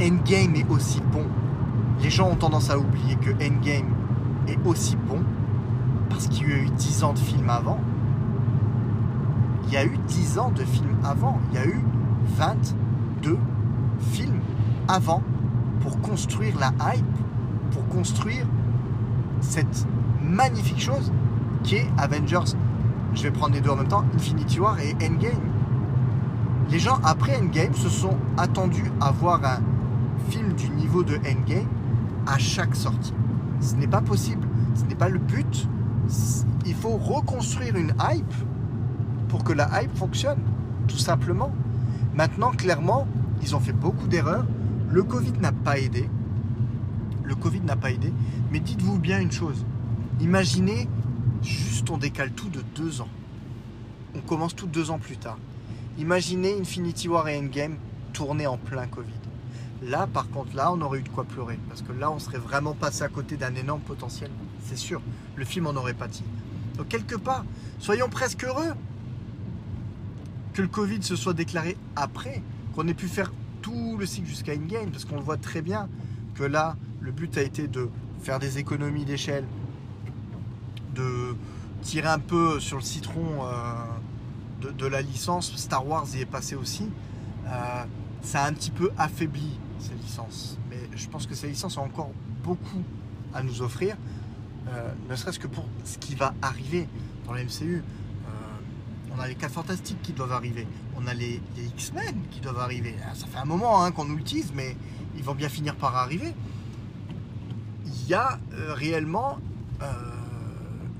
Endgame 0.04 0.56
est 0.56 0.68
aussi 0.70 1.00
bon. 1.12 1.24
Les 2.02 2.10
gens 2.10 2.28
ont 2.28 2.36
tendance 2.36 2.70
à 2.70 2.78
oublier 2.78 3.16
que 3.16 3.30
Endgame 3.32 3.90
est 4.46 4.58
aussi 4.64 4.96
bon 4.96 5.20
parce 6.08 6.28
qu'il 6.28 6.48
y 6.48 6.52
a 6.52 6.56
eu 6.56 6.70
10 6.70 7.04
ans 7.04 7.12
de 7.12 7.18
films 7.18 7.50
avant. 7.50 7.78
Il 9.66 9.72
y 9.72 9.76
a 9.76 9.84
eu 9.84 9.98
10 10.06 10.38
ans 10.38 10.50
de 10.50 10.64
films 10.64 10.96
avant. 11.04 11.38
Il 11.50 11.58
y 11.58 11.60
a 11.60 11.66
eu 11.66 11.82
22 12.36 13.38
films 14.00 14.40
avant 14.88 15.22
pour 15.80 16.00
construire 16.00 16.54
la 16.58 16.72
hype, 16.94 17.04
pour 17.70 17.86
construire 17.88 18.46
cette 19.40 19.86
magnifique 20.22 20.80
chose 20.80 21.12
qui 21.62 21.76
est 21.76 21.86
Avengers. 21.98 22.54
Je 23.14 23.22
vais 23.22 23.30
prendre 23.30 23.54
les 23.54 23.60
deux 23.60 23.70
en 23.70 23.76
même 23.76 23.88
temps, 23.88 24.04
Infinity 24.14 24.60
War 24.60 24.78
et 24.80 24.94
Endgame. 24.94 25.40
Les 26.70 26.78
gens 26.78 26.98
après 27.04 27.36
Endgame 27.36 27.74
se 27.74 27.88
sont 27.88 28.16
attendus 28.36 28.90
à 29.00 29.10
voir 29.10 29.44
un 29.44 29.60
film 30.30 30.52
du 30.52 30.68
niveau 30.70 31.02
de 31.02 31.16
Endgame 31.16 31.68
à 32.26 32.38
chaque 32.38 32.76
sortie. 32.76 33.14
Ce 33.60 33.74
n'est 33.74 33.86
pas 33.86 34.00
possible, 34.00 34.46
ce 34.74 34.84
n'est 34.84 34.94
pas 34.94 35.08
le 35.08 35.18
but. 35.18 35.68
Il 36.66 36.74
faut 36.74 36.96
reconstruire 36.96 37.76
une 37.76 37.94
hype 38.00 38.34
pour 39.28 39.44
que 39.44 39.52
la 39.52 39.82
hype 39.82 39.96
fonctionne, 39.96 40.38
tout 40.86 40.98
simplement. 40.98 41.52
Maintenant, 42.14 42.50
clairement, 42.50 43.06
ils 43.42 43.54
ont 43.54 43.60
fait 43.60 43.72
beaucoup 43.72 44.06
d'erreurs. 44.06 44.46
Le 44.90 45.02
Covid 45.02 45.32
n'a 45.40 45.52
pas 45.52 45.78
aidé. 45.78 46.08
Le 47.24 47.34
Covid 47.34 47.60
n'a 47.60 47.76
pas 47.76 47.90
aidé. 47.90 48.12
Mais 48.50 48.60
dites-vous 48.60 48.98
bien 48.98 49.20
une 49.20 49.32
chose. 49.32 49.64
Imaginez, 50.20 50.88
juste 51.42 51.90
on 51.90 51.98
décale 51.98 52.32
tout 52.32 52.48
de 52.48 52.62
deux 52.74 53.00
ans. 53.00 53.08
On 54.14 54.20
commence 54.20 54.56
tout 54.56 54.66
deux 54.66 54.90
ans 54.90 54.98
plus 54.98 55.16
tard. 55.16 55.38
Imaginez 55.98 56.58
Infinity 56.58 57.08
War 57.08 57.28
et 57.28 57.38
Endgame 57.38 57.76
tournés 58.12 58.46
en 58.46 58.56
plein 58.56 58.86
Covid. 58.86 59.27
Là, 59.82 60.06
par 60.06 60.28
contre, 60.30 60.56
là, 60.56 60.72
on 60.72 60.80
aurait 60.80 61.00
eu 61.00 61.02
de 61.02 61.08
quoi 61.08 61.24
pleurer. 61.24 61.58
Parce 61.68 61.82
que 61.82 61.92
là, 61.92 62.10
on 62.10 62.18
serait 62.18 62.38
vraiment 62.38 62.74
passé 62.74 63.02
à 63.02 63.08
côté 63.08 63.36
d'un 63.36 63.54
énorme 63.54 63.80
potentiel. 63.80 64.30
C'est 64.64 64.76
sûr. 64.76 65.00
Le 65.36 65.44
film 65.44 65.66
en 65.66 65.74
aurait 65.76 65.94
pâti. 65.94 66.24
Donc, 66.76 66.88
quelque 66.88 67.14
part, 67.14 67.44
soyons 67.78 68.08
presque 68.08 68.44
heureux 68.44 68.74
que 70.52 70.62
le 70.62 70.68
Covid 70.68 71.02
se 71.02 71.14
soit 71.14 71.34
déclaré 71.34 71.76
après, 71.94 72.42
qu'on 72.74 72.88
ait 72.88 72.94
pu 72.94 73.06
faire 73.06 73.32
tout 73.62 73.96
le 73.98 74.06
cycle 74.06 74.26
jusqu'à 74.26 74.54
Endgame. 74.54 74.90
Parce 74.90 75.04
qu'on 75.04 75.20
voit 75.20 75.36
très 75.36 75.62
bien 75.62 75.88
que 76.34 76.42
là, 76.42 76.76
le 77.00 77.12
but 77.12 77.38
a 77.38 77.42
été 77.42 77.68
de 77.68 77.88
faire 78.20 78.40
des 78.40 78.58
économies 78.58 79.04
d'échelle, 79.04 79.44
de 80.94 81.36
tirer 81.82 82.08
un 82.08 82.18
peu 82.18 82.58
sur 82.58 82.78
le 82.78 82.82
citron 82.82 83.44
euh, 83.44 84.72
de, 84.72 84.86
la 84.86 85.02
licence. 85.02 85.54
Star 85.56 85.86
Wars 85.86 86.06
y 86.14 86.20
est 86.22 86.26
passé 86.26 86.56
aussi. 86.56 86.88
Euh, 87.46 87.84
ça 88.22 88.42
a 88.42 88.48
un 88.48 88.52
petit 88.52 88.72
peu 88.72 88.90
affaibli 88.98 89.58
ces 89.80 89.94
licences. 89.94 90.58
Mais 90.70 90.78
je 90.94 91.08
pense 91.08 91.26
que 91.26 91.34
ces 91.34 91.48
licences 91.48 91.76
ont 91.76 91.84
encore 91.84 92.10
beaucoup 92.44 92.82
à 93.34 93.42
nous 93.42 93.62
offrir, 93.62 93.96
euh, 94.68 94.92
ne 95.08 95.16
serait-ce 95.16 95.38
que 95.38 95.46
pour 95.46 95.64
ce 95.84 95.98
qui 95.98 96.14
va 96.14 96.34
arriver 96.42 96.88
dans 97.26 97.32
la 97.32 97.44
MCU. 97.44 97.76
Euh, 97.82 98.30
on 99.14 99.20
a 99.20 99.28
les 99.28 99.34
4 99.34 99.52
fantastiques 99.52 100.00
qui 100.02 100.12
doivent 100.12 100.32
arriver, 100.32 100.66
on 100.96 101.06
a 101.06 101.14
les, 101.14 101.40
X-Men 101.56 102.14
qui 102.30 102.40
doivent 102.40 102.58
arriver. 102.58 102.94
Ah, 103.04 103.14
ça 103.14 103.26
fait 103.26 103.38
un 103.38 103.44
moment 103.44 103.82
hein, 103.82 103.90
qu'on 103.90 104.04
nous 104.04 104.18
utilise, 104.18 104.52
mais 104.54 104.76
ils 105.16 105.24
vont 105.24 105.34
bien 105.34 105.48
finir 105.48 105.74
par 105.74 105.96
arriver. 105.96 106.34
Il 107.86 108.08
y 108.08 108.14
a 108.14 108.38
euh, 108.52 108.74
réellement 108.74 109.38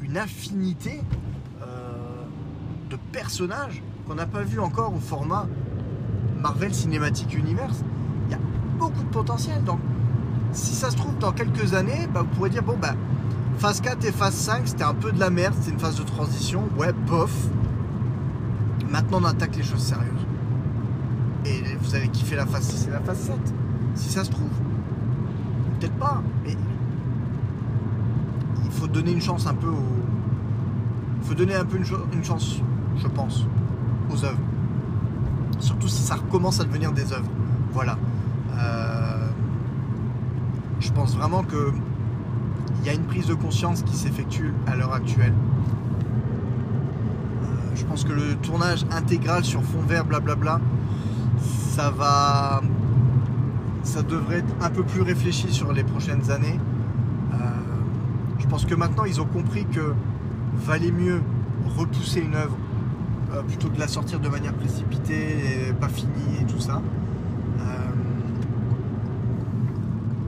une 0.02 0.16
infinité 0.16 1.00
de 2.88 2.96
personnages 3.12 3.82
qu'on 4.06 4.14
n'a 4.14 4.26
pas 4.26 4.42
vu 4.42 4.60
encore 4.60 4.94
au 4.94 5.00
format 5.00 5.46
Marvel 6.40 6.72
Cinematic 6.72 7.34
Universe 7.34 7.82
beaucoup 8.78 9.02
de 9.02 9.08
potentiel. 9.08 9.62
Donc, 9.64 9.80
si 10.52 10.74
ça 10.74 10.90
se 10.90 10.96
trouve, 10.96 11.16
dans 11.18 11.32
quelques 11.32 11.74
années, 11.74 12.08
bah, 12.12 12.22
vous 12.22 12.36
pourrez 12.36 12.50
dire 12.50 12.62
bon, 12.62 12.76
bah, 12.80 12.94
phase 13.58 13.80
4 13.80 14.04
et 14.04 14.12
phase 14.12 14.34
5, 14.34 14.62
c'était 14.66 14.84
un 14.84 14.94
peu 14.94 15.12
de 15.12 15.20
la 15.20 15.30
merde, 15.30 15.54
c'était 15.58 15.72
une 15.72 15.80
phase 15.80 15.96
de 15.96 16.04
transition. 16.04 16.62
Ouais, 16.78 16.92
bof. 16.92 17.32
Maintenant, 18.90 19.18
on 19.20 19.24
attaque 19.24 19.56
les 19.56 19.62
choses 19.62 19.82
sérieuses. 19.82 20.26
Et 21.44 21.76
vous 21.80 21.94
allez 21.94 22.08
kiffer 22.08 22.36
la 22.36 22.46
phase 22.46 22.64
6 22.64 22.88
et 22.88 22.90
la 22.90 23.00
phase 23.00 23.18
7. 23.18 23.36
Si 23.94 24.08
ça 24.10 24.24
se 24.24 24.30
trouve. 24.30 24.48
Peut-être 25.78 25.94
pas, 25.94 26.22
mais 26.44 26.56
il 28.64 28.70
faut 28.70 28.88
donner 28.88 29.12
une 29.12 29.20
chance 29.20 29.46
un 29.46 29.54
peu 29.54 29.68
aux. 29.68 29.96
Il 31.20 31.28
faut 31.28 31.34
donner 31.34 31.54
un 31.54 31.64
peu 31.64 31.76
une, 31.76 31.84
une 32.12 32.24
chance, 32.24 32.60
je 32.96 33.06
pense, 33.06 33.44
aux 34.10 34.24
œuvres. 34.24 34.38
Surtout 35.58 35.88
si 35.88 36.02
ça 36.02 36.14
recommence 36.16 36.60
à 36.60 36.64
devenir 36.64 36.92
des 36.92 37.12
œuvres. 37.12 37.30
Voilà. 37.72 37.96
Euh, 38.58 39.28
je 40.80 40.90
pense 40.92 41.16
vraiment 41.16 41.42
que 41.42 41.72
il 42.80 42.86
y 42.86 42.90
a 42.90 42.94
une 42.94 43.04
prise 43.04 43.26
de 43.26 43.34
conscience 43.34 43.82
qui 43.82 43.96
s'effectue 43.96 44.52
à 44.66 44.76
l'heure 44.76 44.92
actuelle. 44.94 45.34
Euh, 47.42 47.46
je 47.74 47.84
pense 47.84 48.04
que 48.04 48.12
le 48.12 48.36
tournage 48.36 48.86
intégral 48.90 49.44
sur 49.44 49.62
fond 49.62 49.82
vert, 49.82 50.04
blablabla, 50.04 50.60
ça 51.40 51.90
va. 51.90 52.62
Ça 53.82 54.02
devrait 54.02 54.38
être 54.38 54.54
un 54.60 54.70
peu 54.70 54.82
plus 54.82 55.02
réfléchi 55.02 55.52
sur 55.52 55.72
les 55.72 55.82
prochaines 55.82 56.30
années. 56.30 56.60
Euh, 57.32 57.36
je 58.38 58.46
pense 58.46 58.66
que 58.66 58.74
maintenant 58.74 59.04
ils 59.04 59.20
ont 59.20 59.26
compris 59.26 59.64
que 59.64 59.94
valait 60.66 60.92
mieux 60.92 61.22
repousser 61.76 62.20
une 62.20 62.34
œuvre 62.34 62.56
plutôt 63.46 63.68
que 63.68 63.74
de 63.74 63.80
la 63.80 63.88
sortir 63.88 64.20
de 64.20 64.28
manière 64.28 64.54
précipitée 64.54 65.68
et 65.68 65.72
pas 65.72 65.88
finie 65.88 66.40
et 66.40 66.44
tout 66.44 66.60
ça. 66.60 66.80
Euh, 67.60 67.62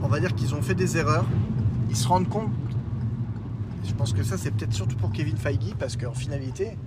va 0.11 0.19
dire 0.19 0.35
qu'ils 0.35 0.53
ont 0.53 0.61
fait 0.61 0.75
des 0.75 0.97
erreurs. 0.97 1.25
Ils 1.89 1.95
se 1.95 2.07
rendent 2.07 2.29
compte. 2.29 2.51
Je 3.83 3.93
pense 3.93 4.13
que 4.13 4.23
ça 4.23 4.37
c'est 4.37 4.51
peut-être 4.51 4.73
surtout 4.73 4.95
pour 4.95 5.11
Kevin 5.11 5.37
Feige 5.37 5.73
parce 5.79 5.97
qu'en 5.97 6.13
finalité, 6.13 6.77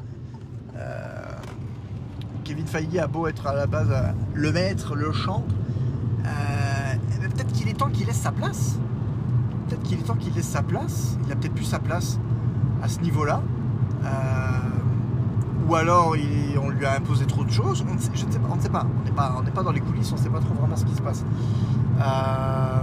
Kevin 2.45 2.67
Feige 2.67 2.97
a 2.99 3.07
beau 3.07 3.27
être 3.27 3.47
à 3.47 3.55
la 3.55 3.67
base 3.67 3.93
le 4.35 4.53
maître, 4.53 4.95
le 4.95 5.13
chant, 5.13 5.45
peut-être 7.35 7.53
qu'il 7.53 7.69
est 7.69 7.75
temps 7.75 7.91
qu'il 7.91 8.07
laisse 8.07 8.21
sa 8.21 8.33
place. 8.33 8.79
Peut-être 9.69 9.83
qu'il 9.83 9.99
est 9.99 10.03
temps 10.03 10.15
qu'il 10.15 10.35
laisse 10.35 10.49
sa 10.49 10.63
place. 10.63 11.19
Il 11.27 11.33
a 11.33 11.37
peut-être 11.37 11.55
plus 11.55 11.65
sa 11.65 11.79
place 11.79 12.19
à 12.83 12.89
ce 12.89 13.01
niveau-là. 13.01 13.43
Euh, 14.05 14.09
ou 15.69 15.75
alors 15.75 16.15
on 16.63 16.69
lui 16.69 16.85
a 16.85 16.97
imposé 16.97 17.27
trop 17.27 17.45
de 17.45 17.51
choses. 17.51 17.85
On 17.89 17.95
ne 17.95 17.99
sait, 17.99 18.11
je 18.15 18.27
ne 18.27 18.31
sais 18.31 18.39
pas. 18.39 18.49
On 18.51 18.57
pas. 18.57 18.87
On 19.39 19.43
n'est 19.43 19.51
pas, 19.51 19.63
dans 19.63 19.73
les 19.73 19.81
coulisses. 19.81 20.13
On 20.13 20.17
ne 20.17 20.21
sait 20.21 20.29
pas 20.29 20.41
trop 20.41 20.55
vraiment 20.55 20.77
ce 20.77 20.85
qui 20.85 20.95
se 20.95 21.03
passe. 21.03 21.25
Euh, 22.01 22.74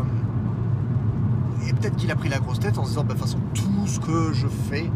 peut-être 1.81 1.95
qu'il 1.95 2.11
a 2.11 2.15
pris 2.15 2.29
la 2.29 2.39
grosse 2.39 2.59
tête 2.59 2.77
en 2.77 2.83
se 2.83 2.89
disant, 2.89 3.03
bah, 3.03 3.15
de 3.15 3.19
toute 3.19 3.27
façon, 3.27 3.39
tout 3.55 3.87
ce 3.87 3.99
que 3.99 4.33
je 4.33 4.47
fais, 4.47 4.89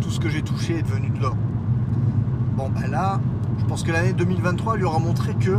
tout 0.00 0.10
ce 0.10 0.20
que 0.20 0.28
j'ai 0.28 0.42
touché 0.42 0.78
est 0.78 0.82
devenu 0.82 1.10
de 1.10 1.20
l'or. 1.20 1.36
Bon, 2.56 2.68
bah 2.68 2.86
là, 2.86 3.20
je 3.58 3.64
pense 3.64 3.82
que 3.82 3.90
l'année 3.90 4.12
2023 4.12 4.76
lui 4.76 4.84
aura 4.84 5.00
montré 5.00 5.34
que 5.34 5.58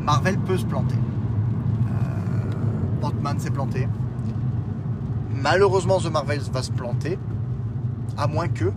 Marvel 0.00 0.38
peut 0.38 0.56
se 0.56 0.66
planter. 0.66 0.94
Euh, 1.90 3.38
s'est 3.38 3.50
planté. 3.50 3.88
Malheureusement, 5.34 5.98
The 5.98 6.10
Marvels 6.10 6.50
va 6.52 6.62
se 6.62 6.72
planter. 6.72 7.18
À 8.16 8.26
moins 8.26 8.48
que. 8.48 8.72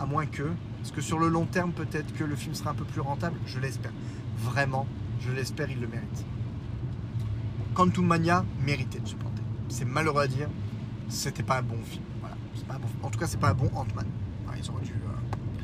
À 0.00 0.06
moins 0.06 0.26
que. 0.26 0.50
Parce 0.78 0.90
que 0.90 1.00
sur 1.00 1.18
le 1.18 1.28
long 1.28 1.46
terme, 1.46 1.72
peut-être 1.72 2.12
que 2.14 2.24
le 2.24 2.36
film 2.36 2.54
sera 2.54 2.70
un 2.70 2.74
peu 2.74 2.84
plus 2.84 3.00
rentable. 3.00 3.36
Je 3.46 3.58
l'espère. 3.58 3.92
Vraiment, 4.38 4.86
je 5.20 5.32
l'espère, 5.32 5.70
il 5.70 5.80
le 5.80 5.88
mérite. 5.88 6.24
Quantum 7.74 8.06
Mania 8.06 8.44
méritait 8.64 9.00
de 9.00 9.08
se 9.08 9.14
planter. 9.14 9.35
C'est 9.68 9.84
malheureux 9.84 10.22
à 10.22 10.26
dire. 10.26 10.48
C'était 11.08 11.42
pas 11.42 11.58
un 11.58 11.62
bon 11.62 11.78
film. 11.84 12.04
Voilà. 12.20 12.36
En 13.02 13.10
tout 13.10 13.18
cas, 13.18 13.26
c'est 13.26 13.40
pas 13.40 13.50
un 13.50 13.54
bon 13.54 13.70
Ant-Man. 13.74 14.06
ils 14.58 14.70
auraient 14.70 14.84
dû. 14.84 14.92
Euh, 14.92 15.58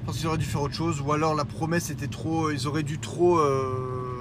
je 0.00 0.06
pense 0.06 0.18
qu'ils 0.18 0.26
auraient 0.26 0.38
dû 0.38 0.44
faire 0.44 0.62
autre 0.62 0.74
chose. 0.74 1.00
Ou 1.00 1.12
alors 1.12 1.34
la 1.34 1.44
promesse 1.44 1.90
était 1.90 2.08
trop. 2.08 2.50
Ils 2.50 2.66
auraient 2.66 2.82
dû 2.82 2.98
trop. 2.98 3.38
Euh, 3.38 4.12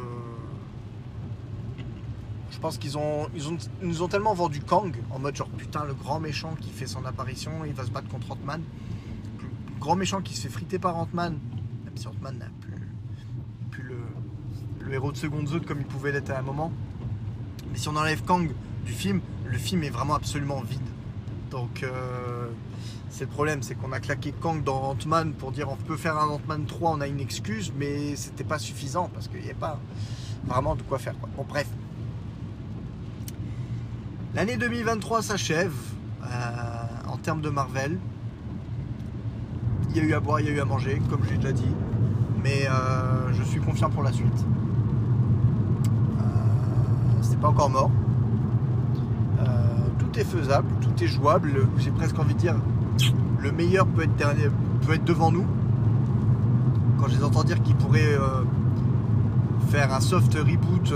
je 2.52 2.60
pense 2.60 2.78
qu'ils 2.78 2.96
ont, 2.96 3.28
ils 3.34 3.50
ont, 3.50 3.58
nous 3.82 4.04
ont 4.04 4.08
tellement 4.08 4.36
vendu 4.36 4.60
Kang 4.62 4.96
en 5.10 5.18
mode 5.18 5.36
genre 5.36 5.50
putain 5.50 5.84
le 5.84 5.96
grand 5.96 6.20
méchant 6.20 6.54
qui 6.62 6.70
fait 6.70 6.86
son 6.86 7.06
apparition, 7.06 7.66
il 7.66 7.74
va 7.74 7.84
se 7.86 7.89
battre 7.89 8.08
contre 8.08 8.34
Ant-Man. 8.34 8.62
Le 9.39 9.80
grand 9.80 9.96
méchant 9.96 10.22
qui 10.22 10.36
se 10.36 10.44
fait 10.44 10.50
friter 10.50 10.78
par 10.78 10.96
Ant-Man, 10.96 11.39
même 11.86 11.98
si 11.98 12.08
Ant-Man 12.08 12.38
n'a 12.38 12.46
plus, 13.72 13.82
le, 13.82 14.94
héros 14.94 15.12
de 15.12 15.18
seconde 15.18 15.48
zone 15.48 15.66
comme 15.66 15.80
il 15.80 15.88
pouvait 15.88 16.12
l'être 16.12 16.30
à 16.30 16.38
un 16.38 16.44
moment. 16.44 16.72
Mais 17.72 17.80
si 17.80 17.88
on 17.88 17.96
enlève 17.96 18.22
Kang 18.26 18.52
du 18.86 18.92
film, 18.92 19.22
le 19.46 19.58
film 19.58 19.84
est 19.84 19.90
vraiment 19.90 20.16
absolument 20.16 20.62
vide. 20.62 20.80
Donc 21.50 21.84
euh, 21.84 22.50
c'est 23.10 23.26
le 23.26 23.30
problème, 23.30 23.62
c'est 23.62 23.76
qu'on 23.76 23.92
a 23.92 24.00
claqué 24.00 24.32
Kang 24.32 24.64
dans 24.64 24.82
Ant-Man 24.92 25.34
pour 25.34 25.52
dire 25.52 25.70
on 25.70 25.76
peut 25.76 25.98
faire 25.98 26.18
un 26.18 26.28
Ant-Man 26.28 26.66
3, 26.66 26.92
on 26.92 27.02
a 27.02 27.08
une 27.08 27.20
excuse, 27.20 27.72
mais 27.78 28.16
c'était 28.16 28.44
pas 28.44 28.60
suffisant 28.60 29.10
parce 29.14 29.28
qu'il 29.28 29.42
n'y 29.42 29.52
a 29.52 29.56
pas 29.56 29.80
vraiment 30.46 30.76
de 30.76 30.82
quoi 30.82 30.98
faire. 30.98 31.16
Bon 31.36 31.46
bref, 31.48 31.68
L'année 34.34 34.56
2023 34.56 35.24
s'achève 35.24 35.74
euh, 36.24 36.28
en 37.10 37.18
termes 37.18 37.42
de 37.42 37.50
Marvel. 37.50 37.98
Il 39.90 39.98
y 39.98 40.00
a 40.00 40.04
eu 40.04 40.14
à 40.14 40.22
boire, 40.22 40.40
il 40.40 40.46
y 40.46 40.50
a 40.50 40.54
eu 40.54 40.62
à 40.62 40.66
manger, 40.66 41.02
comme 41.10 41.20
j'ai 41.28 41.36
déjà 41.36 41.52
dit. 41.52 41.68
Mais 42.42 42.66
euh, 42.70 43.34
je 43.34 43.44
suis 43.44 43.60
confiant 43.60 43.90
pour 43.90 44.04
la 44.04 44.14
suite. 44.14 44.46
C'est 47.22 47.40
pas 47.40 47.50
encore 47.50 47.70
mort. 47.70 47.92
Tout 50.12 50.20
est 50.20 50.24
faisable, 50.24 50.68
tout 50.82 51.03
est 51.03 51.07
jouable. 51.07 51.68
J'ai 51.78 51.91
presque 51.91 52.18
envie 52.20 52.34
de 52.34 52.39
dire, 52.39 52.55
le 53.39 53.51
meilleur 53.51 53.86
peut 53.88 54.03
être, 54.03 54.16
dernier, 54.16 54.49
peut 54.86 54.93
être 54.93 55.05
devant 55.05 55.32
nous. 55.32 55.45
Quand 56.99 57.07
je 57.07 57.18
les 57.18 57.24
entends 57.24 57.43
dire 57.43 57.62
qu'ils 57.62 57.76
pourraient 57.76 58.18
faire 59.70 59.93
un 59.93 59.99
soft 59.99 60.34
reboot 60.36 60.93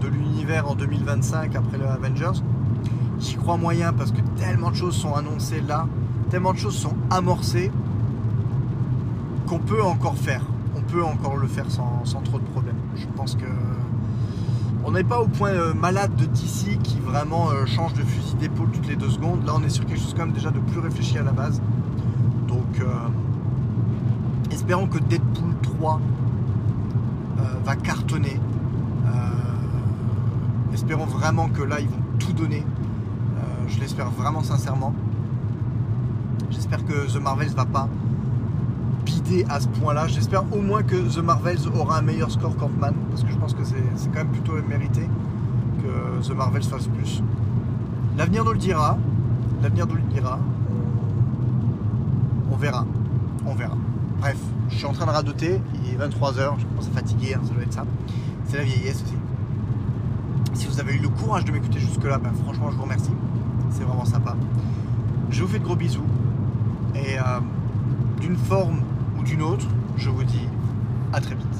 de 0.00 0.08
l'univers 0.08 0.68
en 0.68 0.74
2025 0.74 1.56
après 1.56 1.78
le 1.78 1.86
Avengers, 1.86 2.42
J'y 3.22 3.36
crois 3.36 3.56
moyen 3.56 3.92
parce 3.92 4.10
que 4.10 4.20
tellement 4.36 4.72
de 4.72 4.74
choses 4.74 4.96
sont 4.96 5.14
annoncées 5.14 5.60
là, 5.60 5.86
tellement 6.28 6.52
de 6.52 6.58
choses 6.58 6.76
sont 6.76 6.96
amorcées 7.08 7.70
qu'on 9.46 9.60
peut 9.60 9.82
encore 9.82 10.16
faire. 10.16 10.42
On 10.76 10.80
peut 10.80 11.04
encore 11.04 11.36
le 11.36 11.46
faire 11.46 11.66
sans, 11.70 12.02
trop 12.24 12.40
de 12.40 12.44
problèmes. 12.46 12.76
Je 12.96 13.06
pense 13.14 13.36
que 13.36 13.46
on 14.84 14.90
n'est 14.92 15.04
pas 15.04 15.20
au 15.20 15.28
point 15.28 15.50
euh, 15.50 15.74
malade 15.74 16.14
de 16.16 16.24
DC 16.24 16.78
qui 16.82 16.98
vraiment 16.98 17.50
euh, 17.50 17.66
change 17.66 17.94
de 17.94 18.02
fusil 18.02 18.34
d'épaule 18.36 18.70
toutes 18.70 18.88
les 18.88 18.96
deux 18.96 19.10
secondes. 19.10 19.46
Là, 19.46 19.52
on 19.56 19.62
est 19.62 19.68
sur 19.68 19.86
quelque 19.86 20.00
chose 20.00 20.14
quand 20.16 20.26
même 20.26 20.34
déjà 20.34 20.50
de 20.50 20.58
plus 20.58 20.80
réfléchi 20.80 21.18
à 21.18 21.22
la 21.22 21.32
base. 21.32 21.60
Donc, 22.48 22.80
euh, 22.80 22.86
espérons 24.50 24.86
que 24.86 24.98
Deadpool 24.98 25.54
3 25.62 26.00
va 27.64 27.76
cartonner. 27.76 28.40
espérons 30.72 31.06
vraiment 31.06 31.48
que 31.48 31.62
là, 31.62 31.78
ils 31.80 31.88
vont 31.88 32.02
tout 32.18 32.32
donner. 32.32 32.64
Je 33.68 33.78
l'espère 33.78 34.10
vraiment 34.10 34.42
sincèrement. 34.42 34.94
J'espère 36.50 36.84
que 36.84 37.12
The 37.12 37.22
Marvels 37.22 37.50
va 37.50 37.64
pas 37.64 37.88
à 39.48 39.60
ce 39.60 39.68
point-là. 39.68 40.06
J'espère 40.08 40.44
au 40.52 40.60
moins 40.60 40.82
que 40.82 40.96
The 40.96 41.22
Marvels 41.22 41.68
aura 41.74 41.98
un 41.98 42.02
meilleur 42.02 42.30
score 42.30 42.56
qu'Ant-Man, 42.56 42.94
parce 43.10 43.22
que 43.22 43.30
je 43.30 43.36
pense 43.36 43.54
que 43.54 43.64
c'est 43.64 44.08
quand 44.12 44.18
même 44.18 44.28
plutôt 44.28 44.52
mérité 44.68 45.08
que 45.82 46.26
The 46.26 46.34
Marvels 46.34 46.64
fasse 46.64 46.88
plus. 46.88 47.22
L'avenir 48.16 48.44
nous 48.44 48.52
le 48.52 48.58
dira. 48.58 48.98
L'avenir 49.62 49.86
nous 49.86 49.94
le 49.94 50.02
dira. 50.02 50.38
On 52.50 52.56
verra. 52.56 52.84
On 53.46 53.54
verra. 53.54 53.76
Bref, 54.20 54.38
je 54.70 54.76
suis 54.76 54.86
en 54.86 54.92
train 54.92 55.06
de 55.06 55.10
radoter. 55.10 55.60
Il 55.84 55.94
est 55.94 55.96
23h. 55.96 56.58
Je 56.58 56.66
commence 56.66 56.88
à 56.88 56.98
fatiguer. 56.98 57.34
Hein, 57.34 57.40
ça 57.44 57.54
doit 57.54 57.62
être 57.62 57.72
ça. 57.72 57.84
C'est 58.46 58.58
la 58.58 58.64
vieillesse 58.64 59.02
aussi. 59.04 59.14
Si 60.54 60.66
vous 60.66 60.80
avez 60.80 60.94
eu 60.94 60.98
le 60.98 61.08
courage 61.08 61.44
de 61.44 61.52
m'écouter 61.52 61.78
jusque-là, 61.78 62.18
ben, 62.18 62.32
franchement, 62.44 62.70
je 62.70 62.76
vous 62.76 62.82
remercie 62.82 63.12
c'est 63.72 63.84
vraiment 63.84 64.04
sympa. 64.04 64.36
Je 65.30 65.42
vous 65.42 65.48
fais 65.48 65.58
de 65.58 65.64
gros 65.64 65.76
bisous 65.76 66.04
et 66.94 67.18
euh, 67.18 67.40
d'une 68.20 68.36
forme 68.36 68.80
d'une 69.22 69.42
autre, 69.42 69.66
je 69.96 70.10
vous 70.10 70.24
dis 70.24 70.48
à 71.12 71.20
très 71.20 71.34
vite. 71.34 71.51